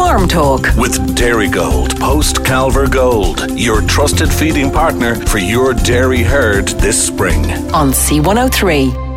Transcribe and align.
Farm 0.00 0.26
Talk 0.26 0.62
with 0.78 0.96
Dairygold, 1.14 2.00
post 2.00 2.36
Calver 2.36 2.90
Gold, 2.90 3.50
your 3.60 3.82
trusted 3.82 4.32
feeding 4.32 4.70
partner 4.72 5.14
for 5.26 5.36
your 5.36 5.74
dairy 5.74 6.22
herd 6.22 6.68
this 6.68 7.06
spring. 7.06 7.44
on 7.74 7.90
C103. 7.90 9.09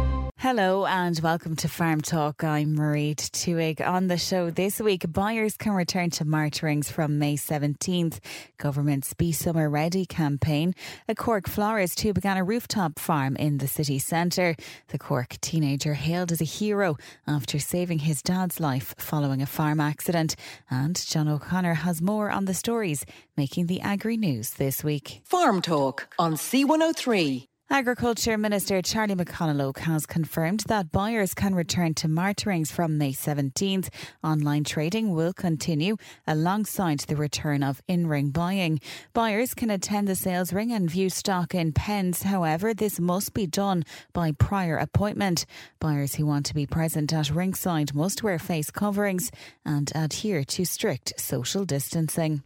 Hello 0.43 0.85
and 0.85 1.17
welcome 1.19 1.55
to 1.55 1.69
Farm 1.69 2.01
Talk. 2.01 2.43
I'm 2.43 2.75
Marie 2.75 3.15
Tuig. 3.15 3.79
On 3.79 4.07
the 4.07 4.17
show 4.17 4.49
this 4.49 4.81
week, 4.81 5.05
buyers 5.07 5.55
can 5.55 5.71
return 5.71 6.09
to 6.09 6.25
mart 6.25 6.61
rings 6.61 6.91
from 6.91 7.17
May 7.17 7.37
17th. 7.37 8.19
Government's 8.57 9.13
Be 9.13 9.31
Summer 9.31 9.69
Ready 9.69 10.05
campaign. 10.05 10.75
A 11.07 11.15
Cork 11.15 11.47
florist 11.47 12.01
who 12.01 12.11
began 12.11 12.35
a 12.35 12.43
rooftop 12.43 12.99
farm 12.99 13.37
in 13.37 13.59
the 13.59 13.69
city 13.69 13.99
centre. 13.99 14.57
The 14.89 14.99
Cork 14.99 15.39
teenager 15.39 15.93
hailed 15.93 16.33
as 16.33 16.41
a 16.41 16.55
hero 16.59 16.97
after 17.25 17.57
saving 17.57 17.99
his 17.99 18.21
dad's 18.21 18.59
life 18.59 18.93
following 18.97 19.41
a 19.41 19.45
farm 19.45 19.79
accident. 19.79 20.35
And 20.69 21.01
John 21.07 21.29
O'Connor 21.29 21.75
has 21.75 22.01
more 22.01 22.29
on 22.29 22.43
the 22.43 22.53
stories 22.53 23.05
making 23.37 23.67
the 23.67 23.79
agri 23.79 24.17
news 24.17 24.49
this 24.49 24.83
week. 24.83 25.21
Farm 25.23 25.61
Talk 25.61 26.13
on 26.19 26.33
C103. 26.33 27.47
Agriculture 27.73 28.37
Minister 28.37 28.83
Charlie 28.83 29.15
McConalogue 29.15 29.79
has 29.79 30.05
confirmed 30.05 30.59
that 30.67 30.91
buyers 30.91 31.33
can 31.33 31.55
return 31.55 31.95
to 31.95 32.07
mart 32.07 32.45
rings 32.45 32.71
from 32.71 32.99
May 32.99 33.13
17th. 33.13 33.89
Online 34.23 34.63
trading 34.63 35.15
will 35.15 35.33
continue 35.33 35.97
alongside 36.27 36.99
the 36.99 37.15
return 37.15 37.63
of 37.63 37.81
in 37.87 38.05
ring 38.05 38.29
buying. 38.29 38.79
Buyers 39.13 39.55
can 39.55 39.71
attend 39.71 40.07
the 40.07 40.15
sales 40.15 40.53
ring 40.53 40.71
and 40.71 40.87
view 40.87 41.09
stock 41.09 41.55
in 41.55 41.71
pens. 41.71 42.21
However, 42.21 42.75
this 42.75 42.99
must 42.99 43.33
be 43.33 43.47
done 43.47 43.85
by 44.13 44.33
prior 44.33 44.77
appointment. 44.77 45.47
Buyers 45.79 46.13
who 46.13 46.27
want 46.27 46.45
to 46.45 46.53
be 46.53 46.67
present 46.67 47.11
at 47.11 47.31
ringside 47.31 47.95
must 47.95 48.21
wear 48.21 48.37
face 48.37 48.69
coverings 48.69 49.31
and 49.65 49.91
adhere 49.95 50.43
to 50.43 50.63
strict 50.63 51.19
social 51.19 51.65
distancing. 51.65 52.43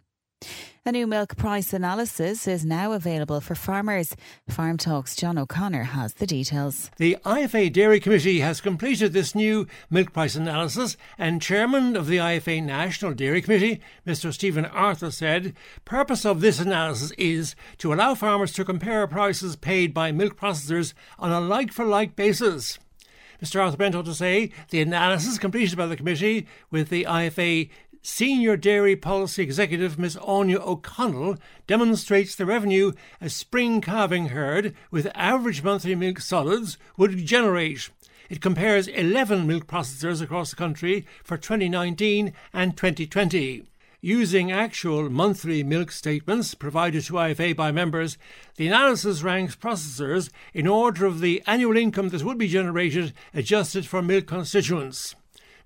A 0.87 0.91
new 0.93 1.05
milk 1.05 1.35
price 1.35 1.73
analysis 1.73 2.47
is 2.47 2.63
now 2.63 2.93
available 2.93 3.41
for 3.41 3.55
farmers. 3.55 4.15
Farm 4.47 4.77
Talks 4.77 5.17
John 5.17 5.37
O'Connor 5.37 5.83
has 5.83 6.13
the 6.13 6.25
details. 6.25 6.89
The 6.95 7.17
IFA 7.25 7.73
Dairy 7.73 7.99
Committee 7.99 8.39
has 8.39 8.61
completed 8.61 9.11
this 9.11 9.35
new 9.35 9.67
milk 9.89 10.13
price 10.13 10.35
analysis, 10.35 10.95
and 11.17 11.41
Chairman 11.41 11.97
of 11.97 12.07
the 12.07 12.17
IFA 12.17 12.63
National 12.63 13.13
Dairy 13.13 13.41
Committee, 13.41 13.81
Mr. 14.05 14.33
Stephen 14.33 14.63
Arthur, 14.63 15.11
said, 15.11 15.53
"Purpose 15.83 16.25
of 16.25 16.39
this 16.39 16.59
analysis 16.59 17.11
is 17.17 17.53
to 17.79 17.93
allow 17.93 18.15
farmers 18.15 18.53
to 18.53 18.63
compare 18.63 19.05
prices 19.07 19.57
paid 19.57 19.93
by 19.93 20.13
milk 20.13 20.39
processors 20.39 20.93
on 21.19 21.33
a 21.33 21.41
like-for-like 21.41 22.15
basis." 22.15 22.79
Mr. 23.43 23.61
Arthur 23.61 23.77
went 23.77 23.93
on 23.93 24.03
to 24.03 24.15
say 24.15 24.51
the 24.69 24.81
analysis 24.81 25.37
completed 25.37 25.77
by 25.77 25.85
the 25.85 25.95
committee 25.95 26.47
with 26.71 26.89
the 26.89 27.05
IFA 27.07 27.69
Senior 28.09 28.55
Dairy 28.55 28.95
Policy 28.95 29.43
Executive 29.43 29.99
Ms. 29.99 30.17
Anya 30.21 30.59
O'Connell 30.61 31.35
demonstrates 31.67 32.35
the 32.35 32.45
revenue 32.45 32.93
a 33.19 33.29
spring 33.29 33.81
calving 33.81 34.29
herd 34.29 34.73
with 34.89 35.11
average 35.13 35.61
monthly 35.61 35.93
milk 35.93 36.21
solids 36.21 36.77
would 36.95 37.25
generate. 37.25 37.89
It 38.29 38.39
compares 38.39 38.87
11 38.87 39.45
milk 39.45 39.67
processors 39.67 40.21
across 40.21 40.51
the 40.51 40.55
country 40.55 41.05
for 41.21 41.35
2019 41.35 42.31
and 42.53 42.77
2020. 42.77 43.63
Using 43.99 44.51
actual 44.53 45.09
monthly 45.09 45.61
milk 45.61 45.91
statements 45.91 46.53
provided 46.53 47.03
to 47.03 47.13
IFA 47.13 47.57
by 47.57 47.73
members, 47.73 48.17
the 48.55 48.67
analysis 48.67 49.21
ranks 49.21 49.57
processors 49.57 50.31
in 50.53 50.65
order 50.65 51.05
of 51.05 51.19
the 51.19 51.43
annual 51.45 51.75
income 51.75 52.07
that 52.09 52.23
would 52.23 52.37
be 52.37 52.47
generated 52.47 53.11
adjusted 53.33 53.85
for 53.85 54.01
milk 54.01 54.27
constituents. 54.27 55.13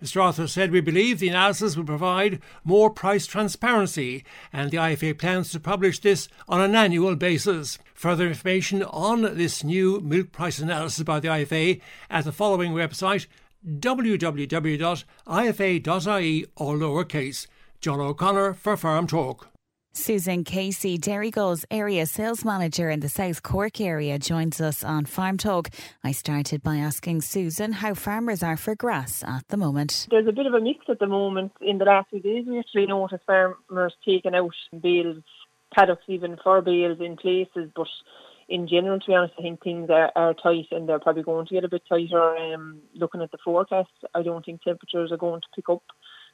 Mr. 0.02 0.22
Arthur 0.22 0.48
said, 0.48 0.72
We 0.72 0.82
believe 0.82 1.20
the 1.20 1.30
analysis 1.30 1.78
will 1.78 1.84
provide 1.84 2.42
more 2.64 2.90
price 2.90 3.28
transparency, 3.28 4.24
and 4.52 4.72
the 4.72 4.78
IFA 4.78 5.18
plans 5.18 5.52
to 5.52 5.60
publish 5.60 6.00
this 6.00 6.28
on 6.50 6.60
an 6.60 6.74
annual 6.74 7.16
basis. 7.16 7.78
Further 7.94 8.28
information 8.28 8.82
on 8.84 9.22
this 9.38 9.64
new 9.64 10.00
milk 10.00 10.32
price 10.32 10.58
analysis 10.58 11.04
by 11.04 11.20
the 11.20 11.28
IFA 11.28 11.82
at 12.10 12.26
the 12.26 12.32
following 12.32 12.72
website 12.72 13.28
www.ifa.ie, 13.64 15.06
all 16.56 16.78
lowercase. 16.78 17.48
John 17.80 18.00
O'Connor 18.00 18.54
for 18.54 18.76
Farm 18.76 19.06
Talk. 19.06 19.51
Susan 19.94 20.46
Casey, 20.46 20.98
Dairygold's 20.98 21.66
area 21.70 22.06
sales 22.06 22.46
manager 22.46 22.90
in 22.90 23.02
the 23.02 23.10
South 23.10 23.44
Cork 23.44 23.82
area, 23.82 24.18
joins 24.18 24.62
us 24.62 24.86
on 24.86 25.04
Farm 25.04 25.38
Talk. 25.38 25.70
I 26.02 26.14
started 26.14 26.64
by 26.64 26.78
asking 26.78 27.22
Susan 27.24 27.74
how 27.74 27.94
farmers 27.94 28.42
are 28.42 28.56
for 28.56 28.74
grass 28.74 29.22
at 29.28 29.46
the 29.50 29.58
moment. 29.58 30.08
There's 30.10 30.28
a 30.28 30.32
bit 30.32 30.46
of 30.46 30.54
a 30.54 30.62
mix 30.62 30.86
at 30.88 31.00
the 31.00 31.08
moment. 31.08 31.52
In 31.60 31.78
the 31.78 31.84
last 31.84 32.10
few 32.10 32.22
days, 32.22 32.46
we 32.48 32.58
actually 32.58 32.86
noticed 32.86 33.26
farmers 33.26 33.94
taking 34.06 34.34
out 34.34 34.56
bales, 34.82 35.24
paddocks 35.76 36.06
even 36.08 36.38
for 36.42 36.62
bales 36.62 37.00
in 37.02 37.18
places, 37.18 37.70
but 37.76 37.88
in 38.48 38.70
general, 38.70 38.98
to 38.98 39.08
be 39.08 39.14
honest, 39.14 39.34
I 39.38 39.42
think 39.42 39.62
things 39.62 39.90
are, 39.90 40.10
are 40.16 40.34
tight 40.34 40.68
and 40.72 40.88
they're 40.88 41.00
probably 41.00 41.24
going 41.24 41.48
to 41.48 41.54
get 41.54 41.66
a 41.66 41.70
bit 41.70 41.84
tighter. 41.90 42.38
Um, 42.38 42.80
looking 42.96 43.22
at 43.22 43.32
the 43.32 43.38
forecast, 43.44 43.90
I 44.16 44.24
don't 44.24 44.46
think 44.46 44.62
temperatures 44.62 45.12
are 45.12 45.18
going 45.18 45.42
to 45.42 45.48
pick 45.54 45.68
up 45.68 45.84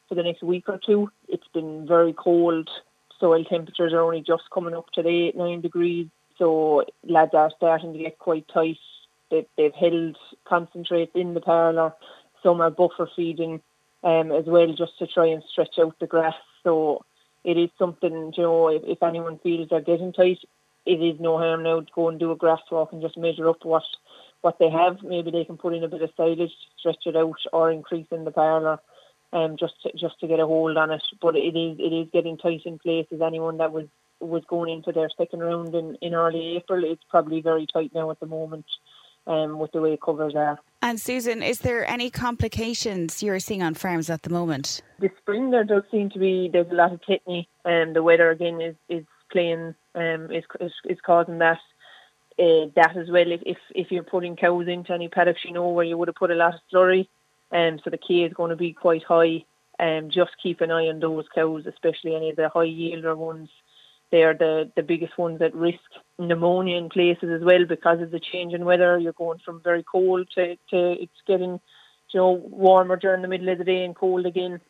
for 0.07 0.13
the 0.13 0.24
next 0.24 0.44
week 0.44 0.65
or 0.68 0.80
two. 0.83 1.09
It's 1.27 1.48
been 1.56 1.88
very 1.88 2.13
cold 2.13 2.69
soil 3.19 3.44
temperatures 3.44 3.94
are 3.94 4.02
only 4.02 4.22
just 4.22 4.44
coming 4.54 4.74
up 4.74 4.90
to 4.92 5.04
the 5.04 5.10
eight, 5.10 5.36
nine 5.36 5.62
degrees. 5.62 6.08
So 6.38 6.86
lads 7.04 7.34
are 7.34 7.52
starting 7.56 7.94
to 7.94 8.00
get 8.00 8.19
quite 8.19 8.48
tight. 8.48 8.78
They've, 9.31 9.46
they've 9.58 9.74
held 9.74 10.18
concentrates 10.46 11.12
in 11.16 11.34
the 11.34 11.42
parlour. 11.42 11.94
Some 12.44 12.62
are 12.62 12.69
buffer 12.69 13.10
feeding 13.16 13.62
um, 14.04 14.31
as 14.31 14.46
well 14.46 14.74
just 14.74 14.98
to 15.00 15.08
try 15.08 15.28
and 15.28 15.44
stretch 15.52 15.80
out 15.80 16.00
the 16.00 16.08
grass. 16.08 16.36
So 16.64 17.04
it 17.44 17.58
is 17.58 17.69
something, 17.78 18.34
you 18.36 18.44
know, 18.44 18.68
if, 18.69 18.84
if 18.86 19.04
anyone 19.04 19.40
feels 19.40 19.69
they're 19.69 19.81
getting 19.81 20.14
tight, 20.14 20.40
it 20.86 21.02
is 21.02 21.19
no 21.19 21.38
harm 21.38 21.64
now 21.64 21.81
to 21.81 21.88
go 21.94 22.08
and 22.08 22.19
do 22.19 22.31
a 22.31 22.36
grass 22.36 22.62
walk 22.72 22.94
and 22.94 23.02
just 23.02 23.18
measure 23.18 23.50
up 23.50 23.64
what 23.64 23.84
what 24.42 24.60
they 24.60 24.69
have. 24.69 25.02
Maybe 25.02 25.31
they 25.31 25.44
can 25.44 25.58
put 25.58 25.74
in 25.74 25.84
a 25.84 25.88
bit 25.88 26.04
of 26.04 26.12
silage, 26.16 26.54
stretch 26.78 27.06
it 27.06 27.16
out, 27.16 27.40
or 27.52 27.72
increase 27.72 28.06
in 28.12 28.24
the 28.24 28.31
parlour 28.31 28.80
um, 29.33 29.57
just 29.57 29.74
to, 29.83 29.91
just 29.94 30.19
to 30.19 30.27
get 30.27 30.39
a 30.39 30.45
hold 30.45 30.77
on 30.77 30.91
it. 30.91 31.03
But 31.21 31.35
it 31.35 31.56
is 31.56 31.77
it 31.79 31.94
is 31.94 32.09
getting 32.12 32.38
tight 32.38 32.62
in 32.65 32.79
places. 32.79 33.21
Anyone 33.21 33.57
that 33.57 33.71
was 33.71 33.88
was 34.19 34.44
going 34.47 34.74
into 34.74 34.91
their 34.91 35.09
second 35.18 35.41
round 35.41 35.75
in, 35.75 35.95
in 36.01 36.13
early 36.13 36.57
April, 36.57 36.83
it's 36.83 37.03
probably 37.09 37.41
very 37.41 37.68
tight 37.71 37.91
now 37.94 38.09
at 38.12 38.19
the 38.19 38.25
moment. 38.25 38.65
um, 39.27 39.59
with 39.59 39.71
the 39.74 39.81
way 39.81 39.97
covers 40.03 40.35
are. 40.35 40.59
And 40.81 41.00
Susan, 41.00 41.44
is 41.44 41.59
there 41.59 41.88
any 41.89 42.09
complications 42.09 43.21
you're 43.21 43.39
seeing 43.39 43.62
on 43.62 43.74
farms 43.74 44.09
at 44.09 44.24
the 44.24 44.29
moment? 44.29 44.81
This 45.00 45.12
spring 45.19 45.51
there 45.51 45.63
does 45.63 45.83
seem 45.91 46.09
to 46.12 46.19
be 46.19 46.50
there's 46.51 46.71
a 46.71 46.75
lot 46.75 46.94
of 46.94 47.01
tetany, 47.01 47.47
and 47.65 47.89
um, 47.89 47.94
the 47.94 48.03
weather 48.03 48.31
again 48.31 48.62
is 48.62 48.75
is 48.89 49.06
playing 49.31 49.75
um, 49.95 50.31
is, 50.31 50.44
is 50.59 50.71
is 50.85 50.97
causing 51.06 51.39
that. 51.39 51.59
Uh, 52.39 52.69
that 52.75 52.95
as 52.95 53.09
well. 53.09 53.31
If, 53.31 53.41
if 53.47 53.57
if 53.71 53.88
you're 53.89 54.03
putting 54.03 54.35
cows 54.35 54.68
into 54.68 54.94
any 54.94 55.07
paddocks, 55.07 55.44
you 55.44 55.51
know 55.51 55.69
where 55.69 55.83
you 55.83 55.97
would 55.97 56.07
have 56.07 56.13
put 56.13 56.30
a 56.30 56.35
lot 56.35 56.53
of 56.53 56.59
slurry, 56.71 57.07
um, 57.51 57.79
so 57.83 57.89
the 57.89 57.97
K 57.97 58.23
is 58.23 58.33
going 58.33 58.49
to 58.49 58.55
be 58.55 58.73
quite 58.73 59.03
high. 59.03 59.45
Um, 59.79 60.09
just 60.09 60.31
keep 60.41 60.61
an 60.61 60.71
eye 60.71 60.88
on 60.88 60.99
those 60.99 61.25
cows, 61.33 61.65
especially 61.67 62.15
any 62.15 62.29
of 62.31 62.35
the 62.35 62.49
high 62.49 62.65
yielder 62.65 63.15
ones. 63.15 63.49
They 64.11 64.23
are 64.23 64.33
the, 64.33 64.71
the 64.75 64.83
biggest 64.83 65.17
ones 65.17 65.41
at 65.41 65.53
risk. 65.53 65.79
Pneumonia 66.17 66.77
in 66.77 66.89
places 66.89 67.29
as 67.29 67.44
well 67.44 67.65
because 67.65 68.01
of 68.01 68.11
the 68.11 68.19
change 68.19 68.53
in 68.53 68.65
weather. 68.65 68.97
You're 68.97 69.13
going 69.13 69.39
from 69.44 69.61
very 69.61 69.83
cold 69.83 70.27
to, 70.35 70.55
to 70.55 71.01
it's 71.01 71.21
getting 71.27 71.59
you 72.11 72.19
know 72.19 72.31
warmer 72.31 72.95
during 72.95 73.21
the 73.21 73.27
middle 73.27 73.49
of 73.49 73.57
the 73.57 73.63
day 73.63 73.83
and 73.83 73.95
cold 73.95 74.25
again. 74.25 74.61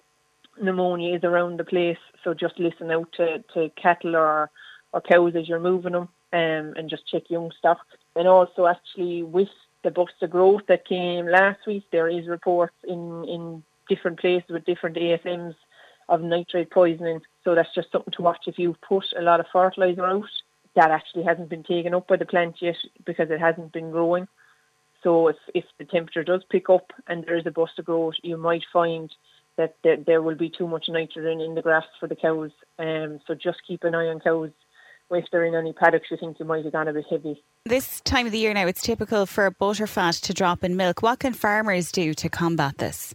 Pneumonia 0.61 1.15
is 1.15 1.23
around 1.23 1.59
the 1.59 1.63
place, 1.63 1.99
so 2.23 2.33
just 2.33 2.57
listen 2.57 2.89
out 2.89 3.11
to, 3.13 3.43
to 3.53 3.69
cattle 3.81 4.15
or 4.15 4.49
or 4.91 5.01
cows 5.01 5.35
as 5.35 5.47
you're 5.47 5.59
moving 5.59 5.93
them, 5.93 6.09
um, 6.33 6.73
and 6.75 6.89
just 6.89 7.07
check 7.07 7.23
young 7.29 7.51
stock. 7.57 7.79
And 8.15 8.27
also, 8.27 8.65
actually, 8.65 9.21
with 9.21 9.49
the 9.87 9.91
bust 9.91 10.21
of 10.21 10.29
growth 10.29 10.63
that 10.67 10.85
came 10.85 11.25
last 11.27 11.65
week, 11.65 11.85
there 11.93 12.09
is 12.09 12.27
reports 12.27 12.75
in 12.83 13.23
in 13.23 13.63
different 13.87 14.19
places 14.19 14.49
with 14.49 14.65
different 14.65 14.97
ASMs 14.97 15.55
of 16.09 16.19
nitrate 16.21 16.71
poisoning. 16.71 17.21
So 17.45 17.55
that's 17.55 17.73
just 17.73 17.89
something 17.93 18.13
to 18.17 18.21
watch. 18.21 18.43
If 18.47 18.59
you've 18.59 18.81
put 18.81 19.05
a 19.17 19.21
lot 19.21 19.39
of 19.39 19.45
fertilizer 19.53 20.05
out, 20.05 20.33
that 20.75 20.91
actually 20.91 21.23
hasn't 21.23 21.47
been 21.47 21.63
taken 21.63 21.93
up 21.93 22.05
by 22.05 22.17
the 22.17 22.25
plant 22.25 22.57
yet 22.61 22.75
because 23.05 23.29
it 23.29 23.39
hasn't 23.39 23.71
been 23.71 23.91
growing. 23.91 24.27
So 25.03 25.29
if, 25.29 25.37
if 25.53 25.63
the 25.77 25.85
temperature 25.85 26.25
does 26.25 26.43
pick 26.49 26.69
up 26.69 26.91
and 27.07 27.23
there 27.23 27.37
is 27.37 27.45
a 27.45 27.51
bust 27.51 27.79
of 27.79 27.85
growth, 27.85 28.15
you 28.23 28.35
might 28.35 28.65
find 28.73 29.09
that 29.55 29.75
there, 29.85 29.95
there 29.95 30.21
will 30.21 30.35
be 30.35 30.49
too 30.49 30.67
much 30.67 30.89
nitrogen 30.89 31.39
in 31.39 31.55
the 31.55 31.61
grass 31.61 31.85
for 31.97 32.07
the 32.07 32.15
cows. 32.15 32.51
Um, 32.77 33.21
so 33.25 33.35
just 33.35 33.59
keep 33.65 33.85
an 33.85 33.95
eye 33.95 34.07
on 34.07 34.19
cows 34.19 34.51
if 35.11 35.25
they're 35.31 35.45
in 35.45 35.55
any 35.55 35.73
paddocks 35.73 36.07
you 36.11 36.17
think 36.17 36.39
you 36.39 36.45
might 36.45 36.63
have 36.63 36.73
gone 36.73 36.87
a 36.87 36.93
bit 36.93 37.05
heavy. 37.09 37.43
This 37.65 38.01
time 38.01 38.25
of 38.25 38.31
the 38.31 38.39
year 38.39 38.53
now, 38.53 38.67
it's 38.67 38.81
typical 38.81 39.25
for 39.25 39.49
butterfat 39.51 40.21
to 40.21 40.33
drop 40.33 40.63
in 40.63 40.75
milk. 40.75 41.01
What 41.01 41.19
can 41.19 41.33
farmers 41.33 41.91
do 41.91 42.13
to 42.13 42.29
combat 42.29 42.77
this? 42.77 43.13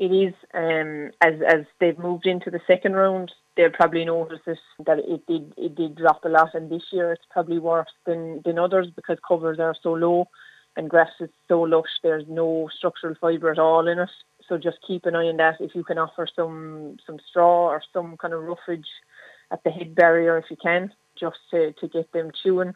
it 0.00 0.10
is 0.12 0.34
um, 0.54 1.10
as 1.20 1.34
as 1.46 1.66
they've 1.78 1.98
moved 1.98 2.26
into 2.26 2.50
the 2.50 2.60
second 2.66 2.94
round, 2.94 3.30
they'll 3.54 3.68
probably 3.70 4.06
notice 4.06 4.40
it, 4.46 4.58
that 4.86 4.98
it 4.98 5.26
did 5.26 5.52
it 5.58 5.74
did 5.74 5.94
drop 5.94 6.24
a 6.24 6.28
lot, 6.28 6.54
and 6.54 6.70
this 6.70 6.84
year 6.90 7.12
it's 7.12 7.26
probably 7.30 7.58
worse 7.58 7.92
than 8.06 8.40
than 8.46 8.58
others 8.58 8.88
because 8.96 9.18
covers 9.28 9.60
are 9.60 9.74
so 9.82 9.92
low, 9.92 10.26
and 10.74 10.88
grass 10.88 11.10
is 11.20 11.28
so 11.48 11.60
lush. 11.60 12.00
There's 12.02 12.24
no 12.26 12.70
structural 12.74 13.14
fibre 13.20 13.52
at 13.52 13.58
all 13.58 13.86
in 13.86 13.98
it, 13.98 14.08
so 14.48 14.56
just 14.56 14.78
keep 14.86 15.04
an 15.04 15.16
eye 15.16 15.26
on 15.26 15.36
that. 15.36 15.60
If 15.60 15.74
you 15.74 15.84
can 15.84 15.98
offer 15.98 16.26
some 16.34 16.96
some 17.06 17.18
straw 17.28 17.66
or 17.66 17.82
some 17.92 18.16
kind 18.16 18.32
of 18.32 18.42
roughage 18.42 18.88
at 19.50 19.62
the 19.64 19.70
head 19.70 19.94
barrier, 19.94 20.38
if 20.38 20.46
you 20.48 20.56
can, 20.56 20.94
just 21.20 21.38
to 21.50 21.72
to 21.72 21.88
get 21.88 22.10
them 22.12 22.30
chewing 22.42 22.74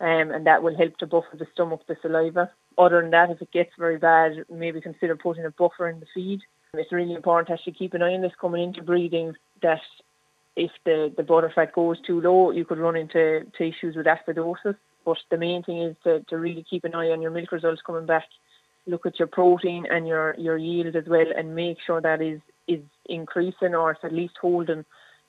um, 0.00 0.30
and 0.30 0.46
that 0.46 0.62
will 0.62 0.76
help 0.76 0.98
to 0.98 1.06
buffer 1.06 1.36
the 1.38 1.46
stomach, 1.54 1.80
the 1.86 1.96
saliva. 2.02 2.50
Other 2.76 3.00
than 3.00 3.10
that, 3.12 3.30
if 3.30 3.40
it 3.40 3.50
gets 3.52 3.70
very 3.78 3.98
bad, 3.98 4.44
maybe 4.50 4.80
consider 4.80 5.16
putting 5.16 5.46
a 5.46 5.50
buffer 5.50 5.88
in 5.88 6.00
the 6.00 6.06
feed. 6.14 6.40
It's 6.74 6.92
really 6.92 7.14
important 7.14 7.48
to 7.48 7.54
actually 7.54 7.72
keep 7.72 7.94
an 7.94 8.02
eye 8.02 8.12
on 8.12 8.20
this 8.20 8.32
coming 8.38 8.62
into 8.62 8.82
breeding 8.82 9.34
that 9.62 9.80
if 10.54 10.70
the, 10.84 11.12
the 11.16 11.22
butter 11.22 11.50
fat 11.54 11.72
goes 11.72 11.96
too 12.06 12.20
low, 12.20 12.50
you 12.50 12.66
could 12.66 12.78
run 12.78 12.96
into 12.96 13.46
issues 13.58 13.96
with 13.96 14.06
acidosis. 14.06 14.76
But 15.04 15.16
the 15.30 15.38
main 15.38 15.62
thing 15.62 15.80
is 15.80 15.96
to, 16.04 16.20
to 16.28 16.36
really 16.36 16.66
keep 16.68 16.84
an 16.84 16.94
eye 16.94 17.10
on 17.10 17.22
your 17.22 17.30
milk 17.30 17.52
results 17.52 17.80
coming 17.86 18.06
back. 18.06 18.24
Look 18.86 19.06
at 19.06 19.18
your 19.18 19.28
protein 19.28 19.86
and 19.90 20.06
your, 20.06 20.34
your 20.36 20.58
yield 20.58 20.94
as 20.94 21.04
well 21.06 21.26
and 21.34 21.54
make 21.54 21.78
sure 21.86 22.00
that 22.02 22.20
is, 22.20 22.40
is 22.68 22.80
increasing 23.06 23.74
or 23.74 23.92
it's 23.92 24.04
at 24.04 24.12
least 24.12 24.34
holding. 24.40 24.84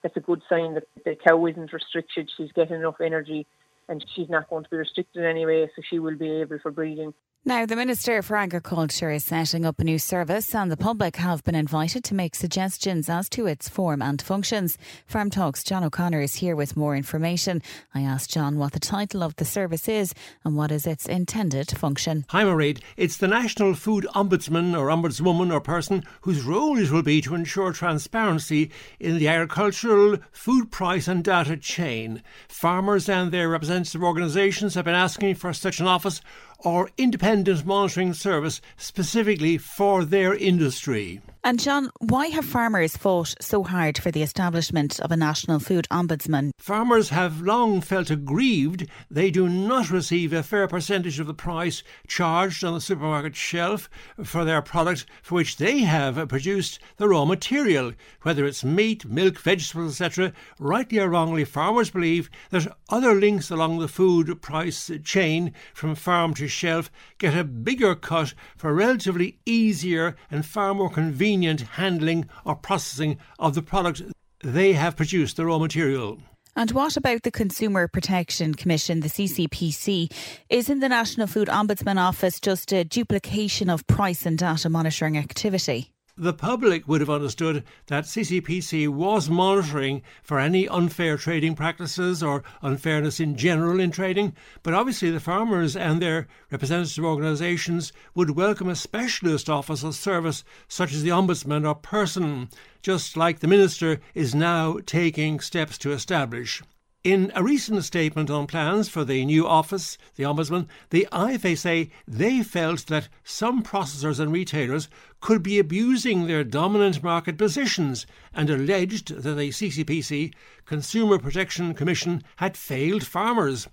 That's 0.07 0.15
a 0.15 0.21
good 0.21 0.41
sign 0.47 0.75
that 0.75 0.85
the 1.03 1.17
cow 1.21 1.45
isn't 1.47 1.73
restricted. 1.73 2.31
She's 2.37 2.53
getting 2.53 2.77
enough 2.77 3.01
energy 3.03 3.45
and 3.89 4.01
she's 4.15 4.29
not 4.29 4.49
going 4.49 4.63
to 4.63 4.69
be 4.69 4.77
restricted 4.77 5.25
anyway, 5.25 5.69
so 5.75 5.81
she 5.89 5.99
will 5.99 6.15
be 6.15 6.31
able 6.31 6.59
for 6.59 6.71
breeding. 6.71 7.13
Now, 7.45 7.65
the 7.65 7.77
Minister 7.77 8.21
for 8.21 8.35
Agriculture 8.35 9.09
is 9.09 9.23
setting 9.23 9.63
up 9.63 9.79
a 9.79 9.83
new 9.85 9.99
service, 9.99 10.53
and 10.53 10.69
the 10.69 10.75
public 10.75 11.15
have 11.15 11.45
been 11.45 11.55
invited 11.55 12.03
to 12.03 12.13
make 12.13 12.35
suggestions 12.35 13.07
as 13.07 13.29
to 13.29 13.47
its 13.47 13.69
form 13.69 14.01
and 14.01 14.21
functions. 14.21 14.77
Farm 15.05 15.29
Talks 15.29 15.63
John 15.63 15.85
O'Connor 15.85 16.19
is 16.19 16.35
here 16.35 16.57
with 16.57 16.75
more 16.75 16.93
information. 16.93 17.61
I 17.95 18.01
asked 18.01 18.33
John 18.33 18.57
what 18.57 18.73
the 18.73 18.81
title 18.81 19.23
of 19.23 19.37
the 19.37 19.45
service 19.45 19.87
is 19.87 20.13
and 20.43 20.57
what 20.57 20.73
is 20.73 20.85
its 20.85 21.05
intended 21.05 21.69
function. 21.71 22.25
Hi, 22.31 22.43
Mairead. 22.43 22.81
It's 22.97 23.15
the 23.15 23.29
National 23.29 23.75
Food 23.75 24.05
Ombudsman 24.13 24.77
or 24.77 24.87
Ombudswoman 24.87 25.53
or 25.53 25.61
person 25.61 26.03
whose 26.21 26.43
role 26.43 26.77
it 26.77 26.91
will 26.91 27.01
be 27.01 27.21
to 27.21 27.33
ensure 27.33 27.71
transparency 27.71 28.71
in 28.99 29.19
the 29.19 29.29
agricultural, 29.29 30.17
food 30.33 30.69
price 30.69 31.07
and 31.07 31.23
data 31.23 31.55
chain. 31.55 32.23
Farmers 32.49 33.07
and 33.07 33.31
their 33.31 33.47
representative 33.47 34.03
organisations 34.03 34.75
have 34.75 34.83
been 34.83 34.95
asking 34.95 35.35
for 35.35 35.53
such 35.53 35.79
an 35.79 35.87
office 35.87 36.19
or 36.59 36.89
independent 36.97 37.65
monitoring 37.65 38.13
service 38.13 38.61
specifically 38.77 39.57
for 39.57 40.03
their 40.03 40.33
industry. 40.33 41.21
And 41.47 41.61
John, 41.61 41.89
why 41.99 42.27
have 42.27 42.43
farmers 42.43 42.97
fought 42.97 43.33
so 43.39 43.63
hard 43.63 43.97
for 43.97 44.11
the 44.11 44.21
establishment 44.21 44.99
of 44.99 45.13
a 45.13 45.15
national 45.15 45.59
food 45.59 45.87
ombudsman? 45.89 46.51
Farmers 46.57 47.07
have 47.07 47.39
long 47.39 47.79
felt 47.79 48.09
aggrieved 48.09 48.85
they 49.09 49.31
do 49.31 49.47
not 49.47 49.89
receive 49.89 50.33
a 50.33 50.43
fair 50.43 50.67
percentage 50.67 51.21
of 51.21 51.27
the 51.27 51.33
price 51.33 51.83
charged 52.05 52.65
on 52.65 52.73
the 52.73 52.81
supermarket 52.81 53.37
shelf 53.37 53.89
for 54.25 54.43
their 54.43 54.61
product 54.61 55.05
for 55.21 55.35
which 55.35 55.55
they 55.55 55.79
have 55.79 56.27
produced 56.27 56.79
the 56.97 57.07
raw 57.07 57.23
material, 57.23 57.93
whether 58.23 58.43
it's 58.43 58.65
meat, 58.65 59.05
milk, 59.05 59.39
vegetables, 59.39 60.01
etc. 60.01 60.33
Rightly 60.59 60.99
or 60.99 61.07
wrongly, 61.07 61.45
farmers 61.45 61.91
believe 61.91 62.29
that 62.49 62.75
other 62.89 63.13
links 63.13 63.49
along 63.49 63.79
the 63.79 63.87
food 63.87 64.41
price 64.41 64.91
chain 65.05 65.53
from 65.73 65.95
farm 65.95 66.33
to 66.33 66.49
shelf 66.49 66.91
get 67.19 67.37
a 67.37 67.45
bigger 67.45 67.95
cut 67.95 68.33
for 68.57 68.73
relatively 68.73 69.39
easier 69.45 70.17
and 70.29 70.45
far 70.45 70.73
more 70.73 70.89
convenient 70.89 71.36
handling 71.43 72.29
or 72.45 72.55
processing 72.55 73.17
of 73.39 73.55
the 73.55 73.61
product 73.61 74.01
they 74.43 74.73
have 74.73 74.95
produced, 74.95 75.37
the 75.37 75.45
raw 75.45 75.57
material. 75.57 76.19
And 76.55 76.71
what 76.71 76.97
about 76.97 77.21
the 77.21 77.31
Consumer 77.31 77.87
Protection 77.87 78.55
Commission, 78.55 79.01
the 79.01 79.09
CCPC? 79.09 80.11
Isn't 80.49 80.79
the 80.79 80.89
National 80.89 81.27
Food 81.27 81.49
Ombudsman 81.49 81.97
Office 81.97 82.39
just 82.39 82.71
a 82.71 82.83
duplication 82.83 83.69
of 83.69 83.85
price 83.85 84.25
and 84.25 84.39
data 84.39 84.67
monitoring 84.67 85.17
activity? 85.17 85.91
The 86.17 86.33
public 86.33 86.87
would 86.87 86.99
have 86.99 87.09
understood 87.11 87.63
that 87.85 88.05
CCPC 88.05 88.87
was 88.87 89.29
monitoring 89.29 90.01
for 90.23 90.39
any 90.39 90.67
unfair 90.67 91.15
trading 91.15 91.53
practices 91.53 92.23
or 92.23 92.43
unfairness 92.63 93.19
in 93.19 93.35
general 93.37 93.79
in 93.79 93.91
trading, 93.91 94.33
but 94.63 94.73
obviously 94.73 95.11
the 95.11 95.19
farmers 95.19 95.75
and 95.75 96.01
their 96.01 96.27
representative 96.49 97.05
organisations 97.05 97.93
would 98.15 98.31
welcome 98.31 98.67
a 98.67 98.75
specialist 98.75 99.47
office 99.47 99.83
or 99.83 99.93
service 99.93 100.43
such 100.67 100.91
as 100.91 101.03
the 101.03 101.11
Ombudsman 101.11 101.67
or 101.67 101.75
person, 101.75 102.49
just 102.81 103.15
like 103.15 103.39
the 103.39 103.47
Minister 103.47 103.99
is 104.15 104.33
now 104.33 104.79
taking 104.85 105.39
steps 105.39 105.77
to 105.77 105.91
establish. 105.91 106.63
In 107.07 107.31
a 107.35 107.41
recent 107.41 107.85
statement 107.85 108.29
on 108.29 108.47
plans 108.47 108.89
for 108.89 109.05
the 109.05 109.23
new 109.23 109.47
office, 109.47 109.97
the 110.17 110.25
Ombudsman, 110.25 110.67
the 110.89 111.07
IFA 111.13 111.57
say 111.57 111.89
they 112.05 112.43
felt 112.43 112.87
that 112.87 113.07
some 113.23 113.63
processors 113.63 114.19
and 114.19 114.29
retailers 114.29 114.89
could 115.21 115.41
be 115.41 115.57
abusing 115.57 116.27
their 116.27 116.43
dominant 116.43 117.01
market 117.01 117.37
positions 117.37 118.05
and 118.33 118.49
alleged 118.49 119.23
that 119.23 119.35
the 119.35 119.51
CCPC, 119.51 120.33
Consumer 120.65 121.17
Protection 121.17 121.73
Commission, 121.73 122.23
had 122.35 122.57
failed 122.57 123.05
farmers. 123.05 123.69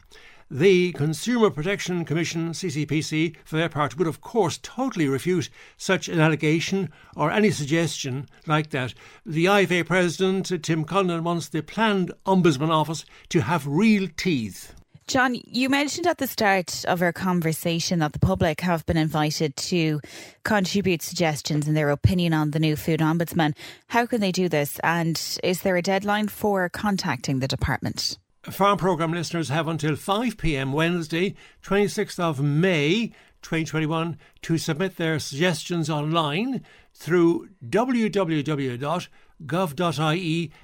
The 0.50 0.92
Consumer 0.92 1.50
Protection 1.50 2.04
Commission, 2.04 2.50
CCPC, 2.50 3.36
for 3.44 3.56
their 3.56 3.70
part, 3.70 3.96
would 3.96 4.06
of 4.06 4.20
course 4.20 4.58
totally 4.62 5.08
refute 5.08 5.48
such 5.78 6.08
an 6.08 6.20
allegation 6.20 6.90
or 7.16 7.30
any 7.30 7.50
suggestion 7.50 8.28
like 8.46 8.70
that. 8.70 8.92
The 9.24 9.46
IFA 9.46 9.86
President, 9.86 10.62
Tim 10.62 10.84
Cullinan, 10.84 11.24
wants 11.24 11.48
the 11.48 11.62
planned 11.62 12.12
Ombudsman 12.26 12.70
Office 12.70 13.06
to 13.30 13.40
have 13.40 13.66
real 13.66 14.08
teeth. 14.16 14.74
John, 15.06 15.36
you 15.46 15.68
mentioned 15.68 16.06
at 16.06 16.16
the 16.16 16.26
start 16.26 16.84
of 16.86 17.02
our 17.02 17.12
conversation 17.12 17.98
that 17.98 18.14
the 18.14 18.18
public 18.18 18.62
have 18.62 18.86
been 18.86 18.96
invited 18.96 19.54
to 19.56 20.00
contribute 20.44 21.02
suggestions 21.02 21.66
and 21.66 21.76
their 21.76 21.90
opinion 21.90 22.32
on 22.32 22.52
the 22.52 22.58
new 22.58 22.74
Food 22.74 23.00
Ombudsman. 23.00 23.54
How 23.88 24.06
can 24.06 24.20
they 24.20 24.32
do 24.32 24.48
this? 24.48 24.78
And 24.82 25.20
is 25.42 25.60
there 25.60 25.76
a 25.76 25.82
deadline 25.82 26.28
for 26.28 26.70
contacting 26.70 27.40
the 27.40 27.48
department? 27.48 28.18
Farm 28.50 28.76
Programme 28.76 29.12
listeners 29.12 29.48
have 29.48 29.66
until 29.68 29.96
5 29.96 30.36
pm 30.36 30.74
Wednesday, 30.74 31.34
26th 31.62 32.18
of 32.18 32.42
May 32.42 33.06
2021, 33.40 34.18
to 34.42 34.58
submit 34.58 34.96
their 34.96 35.18
suggestions 35.18 35.88
online 35.88 36.62
through 36.92 37.48
www.gov.ie 37.66 38.82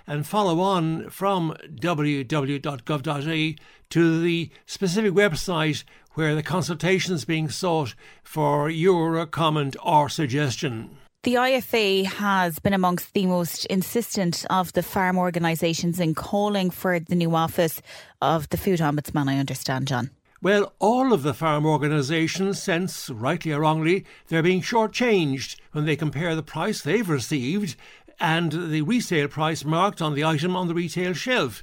and 0.06 0.26
follow 0.26 0.60
on 0.60 1.08
from 1.08 1.56
www.gov.ie 1.74 3.58
to 3.88 4.20
the 4.20 4.50
specific 4.66 5.12
website 5.12 5.84
where 6.12 6.34
the 6.34 6.42
consultation 6.42 7.14
is 7.14 7.24
being 7.24 7.48
sought 7.48 7.94
for 8.22 8.68
your 8.68 9.24
comment 9.24 9.74
or 9.82 10.10
suggestion. 10.10 10.98
The 11.22 11.34
IFA 11.34 12.06
has 12.06 12.60
been 12.60 12.72
amongst 12.72 13.12
the 13.12 13.26
most 13.26 13.66
insistent 13.66 14.46
of 14.48 14.72
the 14.72 14.82
farm 14.82 15.18
organisations 15.18 16.00
in 16.00 16.14
calling 16.14 16.70
for 16.70 16.98
the 16.98 17.14
new 17.14 17.34
office 17.34 17.82
of 18.22 18.48
the 18.48 18.56
Food 18.56 18.80
Ombudsman, 18.80 19.28
I 19.28 19.36
understand, 19.36 19.86
John. 19.86 20.08
Well, 20.40 20.72
all 20.78 21.12
of 21.12 21.22
the 21.22 21.34
farm 21.34 21.66
organisations 21.66 22.62
sense, 22.62 23.10
rightly 23.10 23.52
or 23.52 23.60
wrongly, 23.60 24.06
they're 24.28 24.42
being 24.42 24.62
shortchanged 24.62 25.56
when 25.72 25.84
they 25.84 25.94
compare 25.94 26.34
the 26.34 26.42
price 26.42 26.80
they've 26.80 27.06
received 27.06 27.76
and 28.18 28.70
the 28.70 28.80
resale 28.80 29.28
price 29.28 29.62
marked 29.62 30.00
on 30.00 30.14
the 30.14 30.24
item 30.24 30.56
on 30.56 30.68
the 30.68 30.74
retail 30.74 31.12
shelf. 31.12 31.62